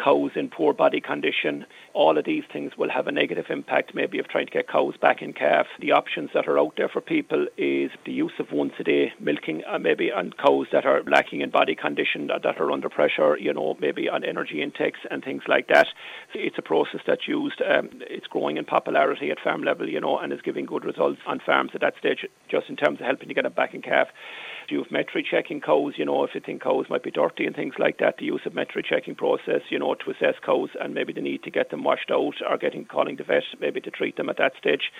Cows 0.03 0.31
in 0.35 0.49
poor 0.49 0.73
body 0.73 1.01
condition. 1.01 1.65
All 1.93 2.17
of 2.17 2.25
these 2.25 2.43
things 2.51 2.77
will 2.77 2.89
have 2.89 3.07
a 3.07 3.11
negative 3.11 3.45
impact 3.49 3.93
maybe 3.93 4.19
of 4.19 4.27
trying 4.27 4.45
to 4.45 4.51
get 4.51 4.67
cows 4.67 4.95
back 4.97 5.21
in 5.21 5.33
calf. 5.33 5.67
The 5.79 5.91
options 5.91 6.29
that 6.33 6.47
are 6.47 6.57
out 6.57 6.73
there 6.77 6.89
for 6.89 7.01
people 7.01 7.47
is 7.57 7.91
the 8.05 8.11
use 8.11 8.33
of 8.39 8.51
once 8.51 8.73
a 8.79 8.83
day 8.83 9.13
milking 9.19 9.63
uh, 9.67 9.79
maybe 9.79 10.11
on 10.11 10.31
cows 10.33 10.67
that 10.71 10.85
are 10.85 11.03
lacking 11.03 11.41
in 11.41 11.49
body 11.49 11.75
condition, 11.75 12.27
that, 12.27 12.43
that 12.43 12.59
are 12.59 12.71
under 12.71 12.89
pressure, 12.89 13.37
you 13.37 13.53
know, 13.53 13.75
maybe 13.79 14.09
on 14.09 14.23
energy 14.23 14.61
intakes 14.61 14.99
and 15.11 15.23
things 15.23 15.43
like 15.47 15.67
that. 15.67 15.87
It's 16.33 16.57
a 16.57 16.63
process 16.63 17.01
that's 17.05 17.27
used. 17.27 17.61
Um, 17.61 17.89
it's 18.01 18.27
growing 18.27 18.57
in 18.57 18.65
popularity 18.65 19.31
at 19.31 19.39
farm 19.39 19.63
level, 19.63 19.89
you 19.89 19.99
know, 19.99 20.17
and 20.17 20.31
is 20.31 20.41
giving 20.41 20.65
good 20.65 20.85
results 20.85 21.19
on 21.27 21.39
farms 21.45 21.71
at 21.73 21.81
that 21.81 21.95
stage 21.99 22.25
just 22.49 22.69
in 22.69 22.75
terms 22.75 22.99
of 22.99 23.05
helping 23.05 23.27
to 23.27 23.33
get 23.33 23.43
them 23.43 23.53
back 23.53 23.73
in 23.73 23.81
calf 23.81 24.07
you 24.71 24.83
have 24.83 24.91
metri 24.91 25.23
checking 25.23 25.61
cows, 25.61 25.93
you 25.97 26.05
know, 26.05 26.23
if 26.23 26.35
you 26.35 26.41
think 26.41 26.61
cows 26.61 26.85
might 26.89 27.03
be 27.03 27.11
dirty 27.11 27.45
and 27.45 27.55
things 27.55 27.75
like 27.79 27.97
that, 27.97 28.17
the 28.17 28.25
use 28.25 28.41
of 28.45 28.53
metri 28.53 28.83
checking 28.83 29.15
process, 29.15 29.61
you 29.69 29.79
know, 29.79 29.95
to 29.95 30.11
assess 30.11 30.35
cows 30.45 30.69
and 30.79 30.93
maybe 30.93 31.13
the 31.13 31.21
need 31.21 31.43
to 31.43 31.51
get 31.51 31.69
them 31.71 31.83
washed 31.83 32.11
out 32.11 32.35
or 32.47 32.57
getting 32.57 32.85
calling 32.85 33.15
the 33.15 33.23
vet 33.23 33.39
maybe 33.59 33.79
to 33.81 33.91
treat 33.91 34.17
them 34.17 34.29
at 34.29 34.37
that 34.37 34.53
stage. 34.57 34.91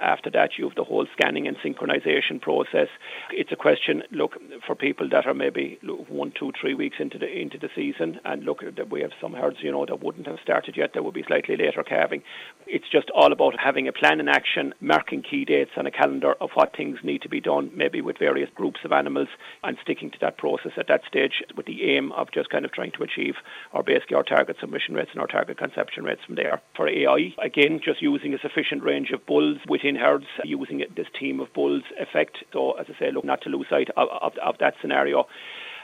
After 0.00 0.30
that, 0.30 0.58
you 0.58 0.64
have 0.68 0.76
the 0.76 0.84
whole 0.84 1.06
scanning 1.12 1.46
and 1.46 1.56
synchronization 1.58 2.40
process. 2.40 2.88
It's 3.30 3.52
a 3.52 3.56
question, 3.56 4.02
look, 4.10 4.36
for 4.66 4.74
people 4.74 5.08
that 5.10 5.26
are 5.26 5.34
maybe 5.34 5.78
one, 6.08 6.32
two, 6.38 6.52
three 6.60 6.74
weeks 6.74 6.96
into 6.98 7.18
the 7.18 7.28
into 7.28 7.58
the 7.58 7.70
season, 7.74 8.20
and 8.24 8.44
look, 8.44 8.62
we 8.90 9.00
have 9.00 9.12
some 9.20 9.32
herds, 9.32 9.58
you 9.60 9.72
know, 9.72 9.86
that 9.86 10.02
wouldn't 10.02 10.26
have 10.26 10.38
started 10.42 10.76
yet, 10.76 10.92
that 10.94 11.04
would 11.04 11.14
be 11.14 11.24
slightly 11.24 11.56
later 11.56 11.82
calving. 11.82 12.22
It's 12.66 12.88
just 12.88 13.10
all 13.10 13.32
about 13.32 13.58
having 13.58 13.88
a 13.88 13.92
plan 13.92 14.20
in 14.20 14.28
action, 14.28 14.74
marking 14.80 15.22
key 15.22 15.44
dates 15.44 15.72
on 15.76 15.86
a 15.86 15.90
calendar 15.90 16.34
of 16.40 16.50
what 16.54 16.76
things 16.76 16.98
need 17.02 17.22
to 17.22 17.28
be 17.28 17.40
done, 17.40 17.70
maybe 17.74 18.00
with 18.00 18.18
various 18.18 18.50
groups 18.54 18.80
of 18.84 18.92
animals 18.92 19.17
animals 19.18 19.36
and 19.62 19.76
sticking 19.82 20.10
to 20.10 20.18
that 20.20 20.38
process 20.38 20.72
at 20.76 20.88
that 20.88 21.02
stage 21.06 21.42
with 21.56 21.66
the 21.66 21.96
aim 21.96 22.12
of 22.12 22.30
just 22.32 22.50
kind 22.50 22.64
of 22.64 22.72
trying 22.72 22.92
to 22.92 23.02
achieve 23.02 23.34
our 23.72 23.82
basically 23.82 24.16
our 24.16 24.22
target 24.22 24.56
submission 24.60 24.94
rates 24.94 25.10
and 25.12 25.20
our 25.20 25.26
target 25.26 25.58
conception 25.58 26.04
rates 26.04 26.20
from 26.24 26.36
there. 26.36 26.60
For 26.76 26.88
AI, 26.88 27.34
again, 27.42 27.80
just 27.84 28.02
using 28.02 28.34
a 28.34 28.38
sufficient 28.38 28.82
range 28.82 29.10
of 29.10 29.24
bulls 29.26 29.58
within 29.68 29.96
herds, 29.96 30.26
using 30.44 30.84
this 30.96 31.06
team 31.18 31.40
of 31.40 31.52
bulls 31.52 31.82
effect. 31.98 32.38
So, 32.52 32.72
as 32.72 32.86
I 32.88 32.98
say, 32.98 33.10
look 33.10 33.24
not 33.24 33.42
to 33.42 33.50
lose 33.50 33.66
sight 33.68 33.88
of, 33.96 34.08
of, 34.08 34.32
of 34.38 34.58
that 34.58 34.74
scenario. 34.80 35.26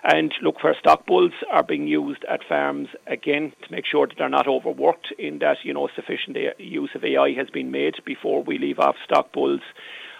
And 0.07 0.35
look, 0.43 0.63
where 0.63 0.77
stock 0.79 1.07
bulls 1.07 1.33
are 1.51 1.63
being 1.63 1.87
used 1.87 2.27
at 2.29 2.45
farms, 2.47 2.89
again, 3.07 3.55
to 3.63 3.73
make 3.73 3.87
sure 3.87 4.07
that 4.07 4.17
they're 4.19 4.29
not 4.29 4.47
overworked 4.47 5.15
in 5.19 5.39
that, 5.39 5.57
you 5.63 5.73
know, 5.73 5.89
sufficient 5.97 6.37
use 6.59 6.91
of 6.95 7.05
AI 7.05 7.33
has 7.33 7.49
been 7.49 7.71
made 7.71 7.95
before 8.05 8.43
we 8.43 8.59
leave 8.59 8.79
off 8.79 8.97
stock 9.03 9.33
bulls 9.33 9.63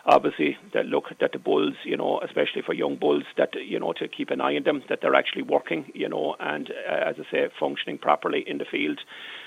obviously 0.07 0.57
that 0.73 0.87
look 0.87 1.07
that 1.21 1.33
the 1.33 1.39
bulls, 1.39 1.75
you 1.85 1.97
know, 1.97 2.21
especially 2.21 2.63
for 2.63 2.75
young 2.75 2.97
bulls, 2.97 3.25
that 3.37 3.55
you 3.55 3.79
know 3.79 3.93
to 3.95 4.09
keep 4.09 4.31
an 4.31 4.41
eye 4.41 4.57
on 4.57 4.65
them, 4.65 4.83
that 4.89 5.01
they're 5.01 5.15
actually 5.15 5.43
working, 5.43 5.91
you 5.95 6.09
know, 6.09 6.37
and 6.41 6.71
uh, 6.89 7.11
as 7.11 7.17
I 7.19 7.31
say, 7.31 7.49
functioning 7.59 7.99
properly 7.99 8.45
in 8.47 8.59
the 8.59 8.65
field. 8.65 9.01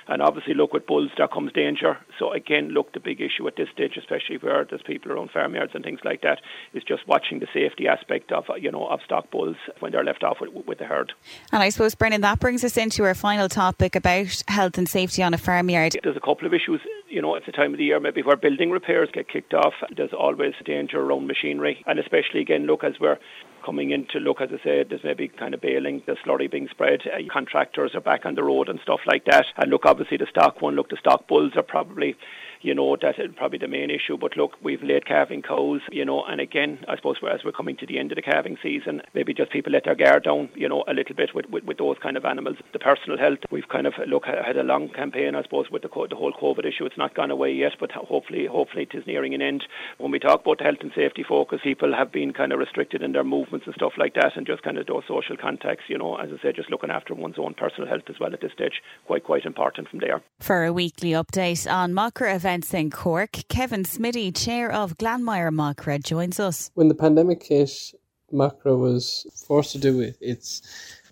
And 0.09 0.21
obviously, 0.21 0.53
look 0.53 0.71
with 0.71 0.87
bulls, 0.87 1.11
there 1.17 1.27
comes 1.27 1.51
danger. 1.51 1.97
So 2.17 2.31
again, 2.31 2.69
look, 2.69 2.93
the 2.93 3.01
big 3.01 3.19
issue 3.19 3.45
at 3.47 3.57
this 3.57 3.67
stage, 3.73 3.97
especially 3.97 4.37
where 4.37 4.63
there's 4.63 4.81
people 4.81 5.11
around 5.11 5.31
farmyards 5.31 5.73
and 5.75 5.83
things 5.83 5.99
like 6.05 6.21
that, 6.21 6.39
is 6.73 6.83
just 6.83 7.05
watching 7.07 7.39
the 7.39 7.47
safety 7.53 7.87
aspect 7.87 8.31
of 8.31 8.45
you 8.59 8.71
know 8.71 8.87
of 8.87 9.01
stock 9.03 9.29
bulls 9.31 9.57
when 9.79 9.91
they're 9.91 10.03
left 10.03 10.23
off 10.23 10.37
with, 10.39 10.65
with 10.65 10.77
the 10.79 10.85
herd. 10.85 11.13
And 11.51 11.61
I 11.61 11.69
suppose, 11.69 11.93
Brendan, 11.93 12.21
that 12.21 12.39
brings 12.39 12.63
us 12.63 12.77
into 12.77 13.03
our 13.03 13.15
final 13.15 13.49
topic 13.49 13.95
about 13.95 14.43
health 14.47 14.77
and 14.77 14.87
safety 14.87 15.21
on 15.21 15.33
a 15.33 15.37
farmyard. 15.37 15.97
There's 16.03 16.17
a 16.17 16.21
couple 16.21 16.47
of 16.47 16.53
issues 16.53 16.81
you 17.09 17.21
know, 17.21 17.35
it's 17.35 17.45
the 17.45 17.51
time 17.51 17.73
of 17.73 17.77
the 17.77 17.85
year 17.85 17.99
maybe 17.99 18.21
where 18.21 18.35
building 18.35 18.71
repairs 18.71 19.09
get 19.13 19.29
kicked 19.29 19.53
off. 19.53 19.73
There's 19.95 20.13
always 20.13 20.53
danger 20.65 20.99
around 20.99 21.27
machinery, 21.27 21.83
and 21.87 21.99
especially 21.99 22.41
again, 22.41 22.65
look 22.65 22.83
as 22.83 22.99
we're 22.99 23.17
coming 23.65 23.91
in 23.91 24.05
to 24.07 24.19
look, 24.19 24.41
as 24.41 24.49
I 24.51 24.63
said, 24.63 24.87
there's 24.89 25.03
maybe 25.03 25.27
kind 25.27 25.53
of 25.53 25.61
baling, 25.61 26.01
the 26.05 26.15
slurry 26.25 26.49
being 26.49 26.67
spread, 26.69 27.01
uh, 27.05 27.17
contractors 27.31 27.95
are 27.95 28.01
back 28.01 28.25
on 28.25 28.35
the 28.35 28.43
road 28.43 28.69
and 28.69 28.79
stuff 28.81 29.01
like 29.05 29.25
that. 29.25 29.45
And 29.57 29.69
look, 29.69 29.85
obviously 29.85 30.17
the 30.17 30.27
stock 30.29 30.61
one, 30.61 30.75
look, 30.75 30.89
the 30.89 30.97
stock 30.97 31.27
bulls 31.27 31.53
are 31.55 31.63
probably 31.63 32.15
you 32.61 32.73
know, 32.73 32.97
that's 32.99 33.19
probably 33.35 33.59
the 33.59 33.67
main 33.67 33.89
issue. 33.89 34.17
But 34.17 34.37
look, 34.37 34.57
we've 34.61 34.83
late 34.83 35.05
calving 35.05 35.41
cows, 35.41 35.81
you 35.91 36.05
know, 36.05 36.23
and 36.23 36.41
again, 36.41 36.83
I 36.87 36.95
suppose 36.95 37.17
as 37.31 37.43
we're 37.43 37.51
coming 37.51 37.77
to 37.77 37.85
the 37.85 37.99
end 37.99 38.11
of 38.11 38.15
the 38.15 38.21
calving 38.21 38.57
season, 38.61 39.01
maybe 39.13 39.33
just 39.33 39.51
people 39.51 39.71
let 39.71 39.85
their 39.85 39.95
guard 39.95 40.23
down, 40.23 40.49
you 40.55 40.67
know, 40.67 40.83
a 40.87 40.93
little 40.93 41.15
bit 41.15 41.33
with, 41.33 41.47
with, 41.49 41.63
with 41.63 41.77
those 41.77 41.97
kind 42.01 42.17
of 42.17 42.25
animals. 42.25 42.57
The 42.73 42.79
personal 42.79 43.17
health, 43.17 43.39
we've 43.51 43.69
kind 43.69 43.87
of, 43.87 43.93
look, 44.07 44.25
had 44.25 44.57
a 44.57 44.63
long 44.63 44.89
campaign, 44.89 45.35
I 45.35 45.43
suppose, 45.43 45.69
with 45.71 45.81
the, 45.81 45.89
the 46.09 46.15
whole 46.15 46.33
COVID 46.33 46.65
issue. 46.65 46.85
It's 46.85 46.97
not 46.97 47.15
gone 47.15 47.31
away 47.31 47.53
yet, 47.53 47.73
but 47.79 47.91
hopefully, 47.91 48.45
hopefully 48.45 48.87
it 48.91 48.97
is 48.97 49.05
nearing 49.05 49.33
an 49.33 49.41
end. 49.41 49.63
When 49.97 50.11
we 50.11 50.19
talk 50.19 50.41
about 50.41 50.61
health 50.61 50.79
and 50.81 50.91
safety 50.95 51.23
focus, 51.27 51.61
people 51.63 51.93
have 51.93 52.11
been 52.11 52.33
kind 52.33 52.51
of 52.51 52.59
restricted 52.59 53.03
in 53.03 53.11
their 53.11 53.23
movements 53.23 53.65
and 53.65 53.75
stuff 53.75 53.93
like 53.97 54.13
that, 54.15 54.35
and 54.35 54.47
just 54.47 54.63
kind 54.63 54.77
of 54.77 54.87
those 54.87 55.03
social 55.07 55.37
contacts, 55.37 55.83
you 55.87 55.97
know, 55.97 56.15
as 56.15 56.29
I 56.31 56.41
said, 56.41 56.55
just 56.55 56.71
looking 56.71 56.91
after 56.91 57.13
one's 57.13 57.39
own 57.39 57.53
personal 57.53 57.87
health 57.87 58.03
as 58.09 58.19
well 58.19 58.33
at 58.33 58.41
this 58.41 58.53
stage, 58.53 58.81
quite, 59.05 59.23
quite 59.23 59.45
important 59.45 59.89
from 59.89 59.99
there. 59.99 60.21
For 60.39 60.65
a 60.65 60.73
weekly 60.73 61.11
update 61.11 61.71
on 61.71 61.93
events 61.97 62.46
in 62.47 62.89
Cork, 62.89 63.39
Kevin 63.49 63.83
Smitty, 63.83 64.33
chair 64.33 64.71
of 64.71 64.97
Glanmire 64.97 65.51
Macra, 65.51 66.01
joins 66.01 66.39
us. 66.39 66.71
When 66.75 66.87
the 66.87 66.95
pandemic 66.95 67.43
hit, 67.43 67.93
Macra 68.31 68.79
was 68.79 69.27
forced 69.45 69.73
to 69.73 69.77
do 69.77 69.99
it. 69.99 70.17
It's 70.21 70.61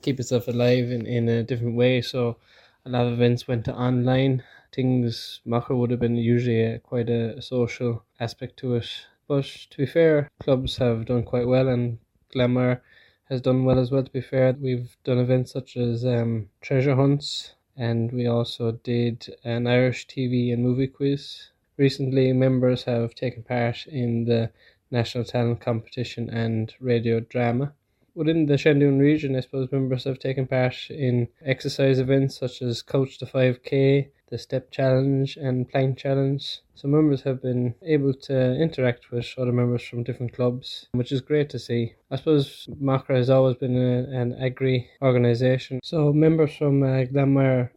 keep 0.01 0.17
itself 0.21 0.47
alive 0.47 0.89
in, 0.91 1.05
in 1.05 1.27
a 1.27 1.43
different 1.43 1.75
way. 1.75 2.01
So 2.01 2.37
a 2.85 2.89
lot 2.89 3.05
of 3.05 3.11
events 3.11 3.49
went 3.49 3.65
to 3.65 3.75
online. 3.75 4.43
Things 4.73 5.41
Macra 5.45 5.77
would 5.77 5.91
have 5.91 5.99
been 5.99 6.15
usually 6.15 6.61
a, 6.63 6.79
quite 6.79 7.09
a, 7.09 7.41
social 7.41 8.05
aspect 8.21 8.55
to 8.59 8.75
it. 8.75 8.87
But 9.27 9.43
to 9.71 9.77
be 9.77 9.85
fair, 9.85 10.29
clubs 10.39 10.77
have 10.77 11.05
done 11.05 11.23
quite 11.23 11.47
well, 11.47 11.67
and 11.67 11.97
Glanmire 12.33 12.79
has 13.25 13.41
done 13.41 13.65
well 13.65 13.79
as 13.79 13.91
well. 13.91 14.03
To 14.03 14.11
be 14.11 14.21
fair, 14.21 14.55
we've 14.57 14.95
done 15.03 15.17
events 15.17 15.51
such 15.51 15.75
as 15.75 16.05
um, 16.05 16.47
treasure 16.61 16.95
hunts, 16.95 17.55
and 17.77 18.11
we 18.11 18.27
also 18.27 18.71
did 18.71 19.35
an 19.43 19.67
Irish 19.67 20.07
TV 20.07 20.53
and 20.53 20.63
movie 20.63 20.87
quiz 20.87 21.49
Recently, 21.77 22.31
members 22.31 22.85
have 22.85 23.15
taken 23.15 23.43
part 23.43 23.85
in 23.87 24.23
the 24.23 24.49
National 24.91 25.25
Talent 25.25 25.59
Competition 25.59 26.29
and 26.29 26.73
radio 26.79 27.19
drama. 27.19 27.73
Within 28.13 28.45
the 28.45 28.53
Seandún 28.53 29.01
region, 29.01 29.35
I 29.35 29.41
suppose 29.41 29.69
members 29.73 30.05
have 30.05 30.17
taken 30.17 30.47
part 30.47 30.89
in 30.89 31.27
exercise 31.43 31.99
events 31.99 32.37
such 32.37 32.61
as 32.61 32.81
Couch 32.81 33.17
to 33.17 33.25
5K, 33.25 34.07
the 34.29 34.37
Step 34.37 34.71
Challenge, 34.71 35.37
and 35.37 35.69
Plank 35.69 35.97
Challenge. 35.97 36.61
So 36.73 36.87
members 36.87 37.21
have 37.21 37.41
been 37.41 37.75
able 37.81 38.13
to 38.13 38.55
interact 38.55 39.11
with 39.11 39.33
other 39.37 39.51
members 39.51 39.83
from 39.83 40.03
different 40.03 40.33
clubs, 40.33 40.87
which 40.91 41.11
is 41.11 41.21
great 41.21 41.49
to 41.51 41.59
see. 41.59 41.93
I 42.11 42.15
suppose 42.15 42.67
Macra 42.81 43.15
has 43.15 43.29
always 43.29 43.55
been 43.55 43.77
a, 43.77 44.19
an 44.19 44.33
agri 44.41 44.89
organisation. 45.01 45.79
So 45.83 46.11
members 46.11 46.55
from 46.55 46.83
uh, 46.83 47.05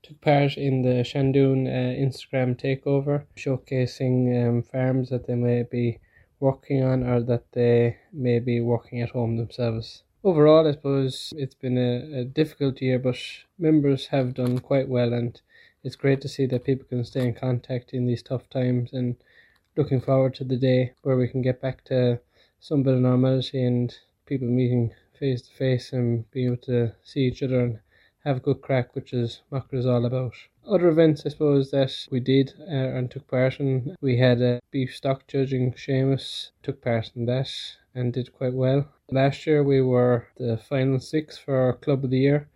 took 0.03 0.21
part 0.21 0.57
in 0.57 0.83
the 0.83 1.05
Seandún 1.05 1.67
uh, 1.67 1.95
Instagram 1.97 2.61
takeover, 2.61 3.25
showcasing 3.37 4.49
um, 4.49 4.63
farms 4.63 5.11
that 5.11 5.27
they 5.27 5.35
may 5.35 5.63
be 5.63 5.99
working 6.41 6.83
on 6.83 7.03
or 7.03 7.21
that 7.23 7.53
they 7.53 7.99
may 8.13 8.39
be 8.39 8.61
working 8.61 9.01
at 9.01 9.11
home 9.11 9.37
themselves 9.37 10.03
overall, 10.25 10.67
I 10.67 10.73
suppose 10.73 11.33
it's 11.37 11.55
been 11.55 11.79
a, 11.79 12.21
a, 12.21 12.25
difficult 12.25 12.83
year, 12.83 12.99
but 12.99 13.17
members 13.59 14.07
have 14.07 14.35
done 14.35 14.59
quite 14.59 14.89
well, 14.89 15.13
and 15.13 15.41
it's 15.85 15.97
great 15.97 16.21
to 16.23 16.29
see 16.29 16.47
that 16.47 16.65
people 16.65 16.87
can 16.89 17.05
stay 17.05 17.27
in 17.27 17.35
contact 17.35 17.93
in 17.93 18.07
these 18.07 18.23
tough 18.23 18.49
times. 18.51 18.93
And 18.93 19.17
looking 19.77 20.01
forward 20.01 20.35
to 20.35 20.45
the 20.45 20.57
day 20.57 20.93
where 21.03 21.17
we 21.17 21.29
can 21.29 21.43
get 21.43 21.61
back 21.61 21.85
to 21.85 22.21
some 22.61 22.83
bit 22.83 22.95
of 22.95 23.01
normality 23.01 23.65
and 23.65 23.95
people 24.27 24.49
meeting 24.49 24.93
face 25.19 25.43
to 25.43 25.53
face 25.53 25.93
and 25.93 26.31
being 26.31 26.47
able 26.49 26.57
to 26.63 26.93
see 27.03 27.21
each 27.21 27.43
other 27.43 27.61
and 27.61 27.79
have 28.25 28.39
a 28.39 28.41
good 28.41 28.61
crack, 28.61 28.95
which 28.95 29.13
is 29.13 29.41
what 29.49 29.67
is 29.73 29.87
all 29.87 30.05
about. 30.05 30.35
Other 30.67 30.89
events, 30.89 31.25
I 31.25 31.31
suppose, 31.31 31.71
that 31.71 31.93
we 32.11 32.21
did 32.21 32.53
uh, 32.61 32.97
and 32.97 33.11
took 33.11 33.27
part 33.29 33.59
in, 33.59 33.97
we 34.01 34.19
had 34.19 34.43
a 34.43 34.61
beef 34.71 34.95
stock 34.95 35.27
judging. 35.27 35.73
Seamus 35.73 36.51
took 36.63 36.83
part 36.83 37.11
in 37.15 37.27
that 37.27 37.51
and 37.95 38.13
did 38.13 38.33
quite 38.33 38.53
well. 38.53 38.89
Last 39.11 39.47
year 39.47 39.63
we 39.63 39.81
were 39.81 40.27
the 40.37 40.59
final 40.59 41.01
six 41.01 41.39
for 41.39 41.73
Club 41.75 42.05
of 42.05 42.11
the 42.11 42.19
Year, 42.19 42.49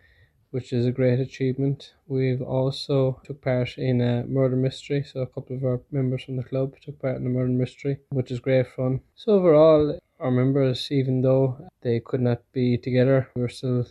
which 0.53 0.73
is 0.73 0.87
a 0.87 0.93
great 0.93 1.19
achievement. 1.19 1.95
We've 2.07 2.41
also 2.41 3.21
took 3.25 3.43
part 3.43 3.77
in 3.77 4.01
a 4.01 4.25
murder 4.25 4.57
mystery, 4.57 5.03
so 5.03 5.21
a 5.21 5.27
couple 5.27 5.57
of 5.57 5.65
our 5.65 5.81
members 5.91 6.23
from 6.23 6.37
the 6.37 6.45
club 6.45 6.75
took 6.81 7.01
part 7.01 7.17
in 7.17 7.27
a 7.27 7.31
murder 7.31 7.53
mystery, 7.53 7.99
which 8.11 8.31
is 8.31 8.39
great 8.39 8.69
fun. 8.69 9.01
So 9.17 9.33
overall, 9.33 9.99
our 10.21 10.31
members, 10.31 10.89
even 10.91 11.23
though 11.23 11.69
they 11.81 12.01
could 12.01 12.21
not 12.21 12.43
be 12.53 12.79
together, 12.79 13.29
we 13.35 13.43
were 13.43 13.49
still 13.49 13.87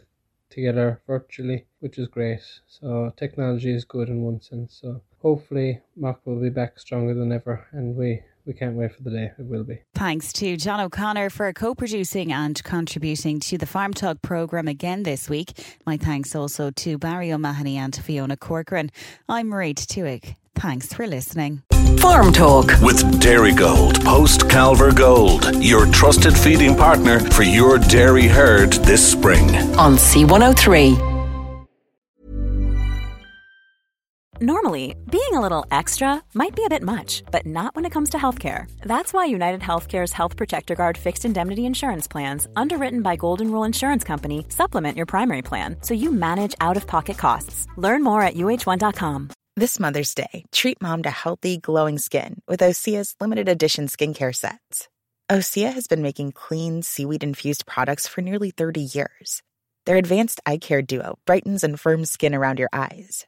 together 0.50 1.02
virtually, 1.08 1.66
which 1.80 1.98
is 1.98 2.08
great. 2.08 2.42
So 2.68 3.14
technology 3.18 3.74
is 3.74 3.86
good 3.86 4.10
in 4.10 4.22
one 4.22 4.42
sense. 4.42 4.80
So 4.82 5.02
hopefully 5.22 5.82
Macra 6.00 6.26
will 6.26 6.42
be 6.42 6.50
back 6.50 6.80
stronger 6.80 7.14
than 7.14 7.32
ever 7.32 7.68
and 7.72 7.96
we 7.96 8.22
we 8.46 8.54
can't 8.54 8.76
wait 8.76 8.96
for 8.96 9.04
the 9.04 9.12
day 9.12 9.32
it 9.38 9.46
will 9.46 9.64
be. 9.64 9.80
Thanks 9.96 10.34
to 10.34 10.58
John 10.58 10.80
O'Connor 10.80 11.30
for 11.30 11.52
co 11.54 11.76
producing 11.76 12.32
and 12.32 12.62
contributing 12.64 13.40
to 13.42 13.58
the 13.58 13.66
Farm 13.66 13.94
Talk 13.94 14.22
programme 14.22 14.68
again 14.68 15.04
this 15.04 15.30
week. 15.30 15.52
My 15.86 15.98
thanks 15.98 16.36
also 16.36 16.72
to 16.72 16.98
Barry 16.98 17.32
O'Mahony 17.32 17.78
and 17.78 17.96
Fiona 17.96 18.38
Corcoran. 18.38 18.92
I'm 19.28 19.50
Marie 19.50 19.74
Tuig. 19.74 20.36
Thanks 20.56 20.94
for 20.94 21.08
listening. 21.08 21.64
Farm 22.00 22.32
Talk 22.34 22.68
with 22.82 23.02
Dairygold, 23.22 24.04
post 24.04 24.42
Calver 24.42 24.96
Gold, 24.96 25.56
your 25.64 25.86
trusted 25.88 26.38
feeding 26.38 26.76
partner 26.76 27.20
for 27.20 27.44
your 27.44 27.78
dairy 27.78 28.28
herd 28.28 28.74
this 28.74 29.12
spring. 29.12 29.56
On 29.76 29.96
C103. 29.96 31.11
Normally, 34.44 34.96
being 35.12 35.34
a 35.34 35.40
little 35.40 35.68
extra 35.70 36.24
might 36.34 36.56
be 36.56 36.66
a 36.66 36.70
bit 36.70 36.82
much, 36.82 37.22
but 37.30 37.46
not 37.46 37.76
when 37.76 37.86
it 37.86 37.92
comes 37.92 38.10
to 38.10 38.18
healthcare. 38.18 38.66
That's 38.82 39.14
why 39.14 39.26
United 39.26 39.62
Healthcare's 39.62 40.14
Health 40.14 40.36
Protector 40.36 40.74
Guard 40.74 40.98
fixed 40.98 41.26
indemnity 41.26 41.64
insurance 41.64 42.08
plans, 42.08 42.48
underwritten 42.56 43.04
by 43.04 43.18
Golden 43.18 43.52
Rule 43.52 43.64
Insurance 43.64 44.04
Company, 44.04 44.48
supplement 44.50 44.98
your 44.98 45.06
primary 45.06 45.44
plan 45.44 45.76
so 45.82 45.94
you 45.94 46.12
manage 46.12 46.56
out 46.60 46.76
of 46.76 46.88
pocket 46.88 47.20
costs. 47.20 47.68
Learn 47.78 48.02
more 48.04 48.24
at 48.24 48.34
uh1.com. 48.34 49.30
This 49.58 49.80
Mother's 49.80 50.16
Day, 50.16 50.44
treat 50.52 50.82
mom 50.82 51.04
to 51.04 51.12
healthy, 51.12 51.60
glowing 51.60 52.00
skin 52.00 52.42
with 52.48 52.62
Osea's 52.62 53.14
limited 53.22 53.48
edition 53.48 53.86
skincare 53.86 54.34
sets. 54.34 54.90
Osea 55.30 55.72
has 55.72 55.86
been 55.86 56.02
making 56.02 56.32
clean, 56.32 56.82
seaweed 56.82 57.22
infused 57.24 57.68
products 57.68 58.08
for 58.08 58.22
nearly 58.22 58.50
30 58.50 58.82
years. 58.82 59.44
Their 59.86 59.98
advanced 59.98 60.42
eye 60.48 60.58
care 60.58 60.82
duo 60.82 61.20
brightens 61.28 61.64
and 61.64 61.80
firms 61.80 62.10
skin 62.10 62.34
around 62.34 62.58
your 62.58 62.70
eyes 62.74 63.28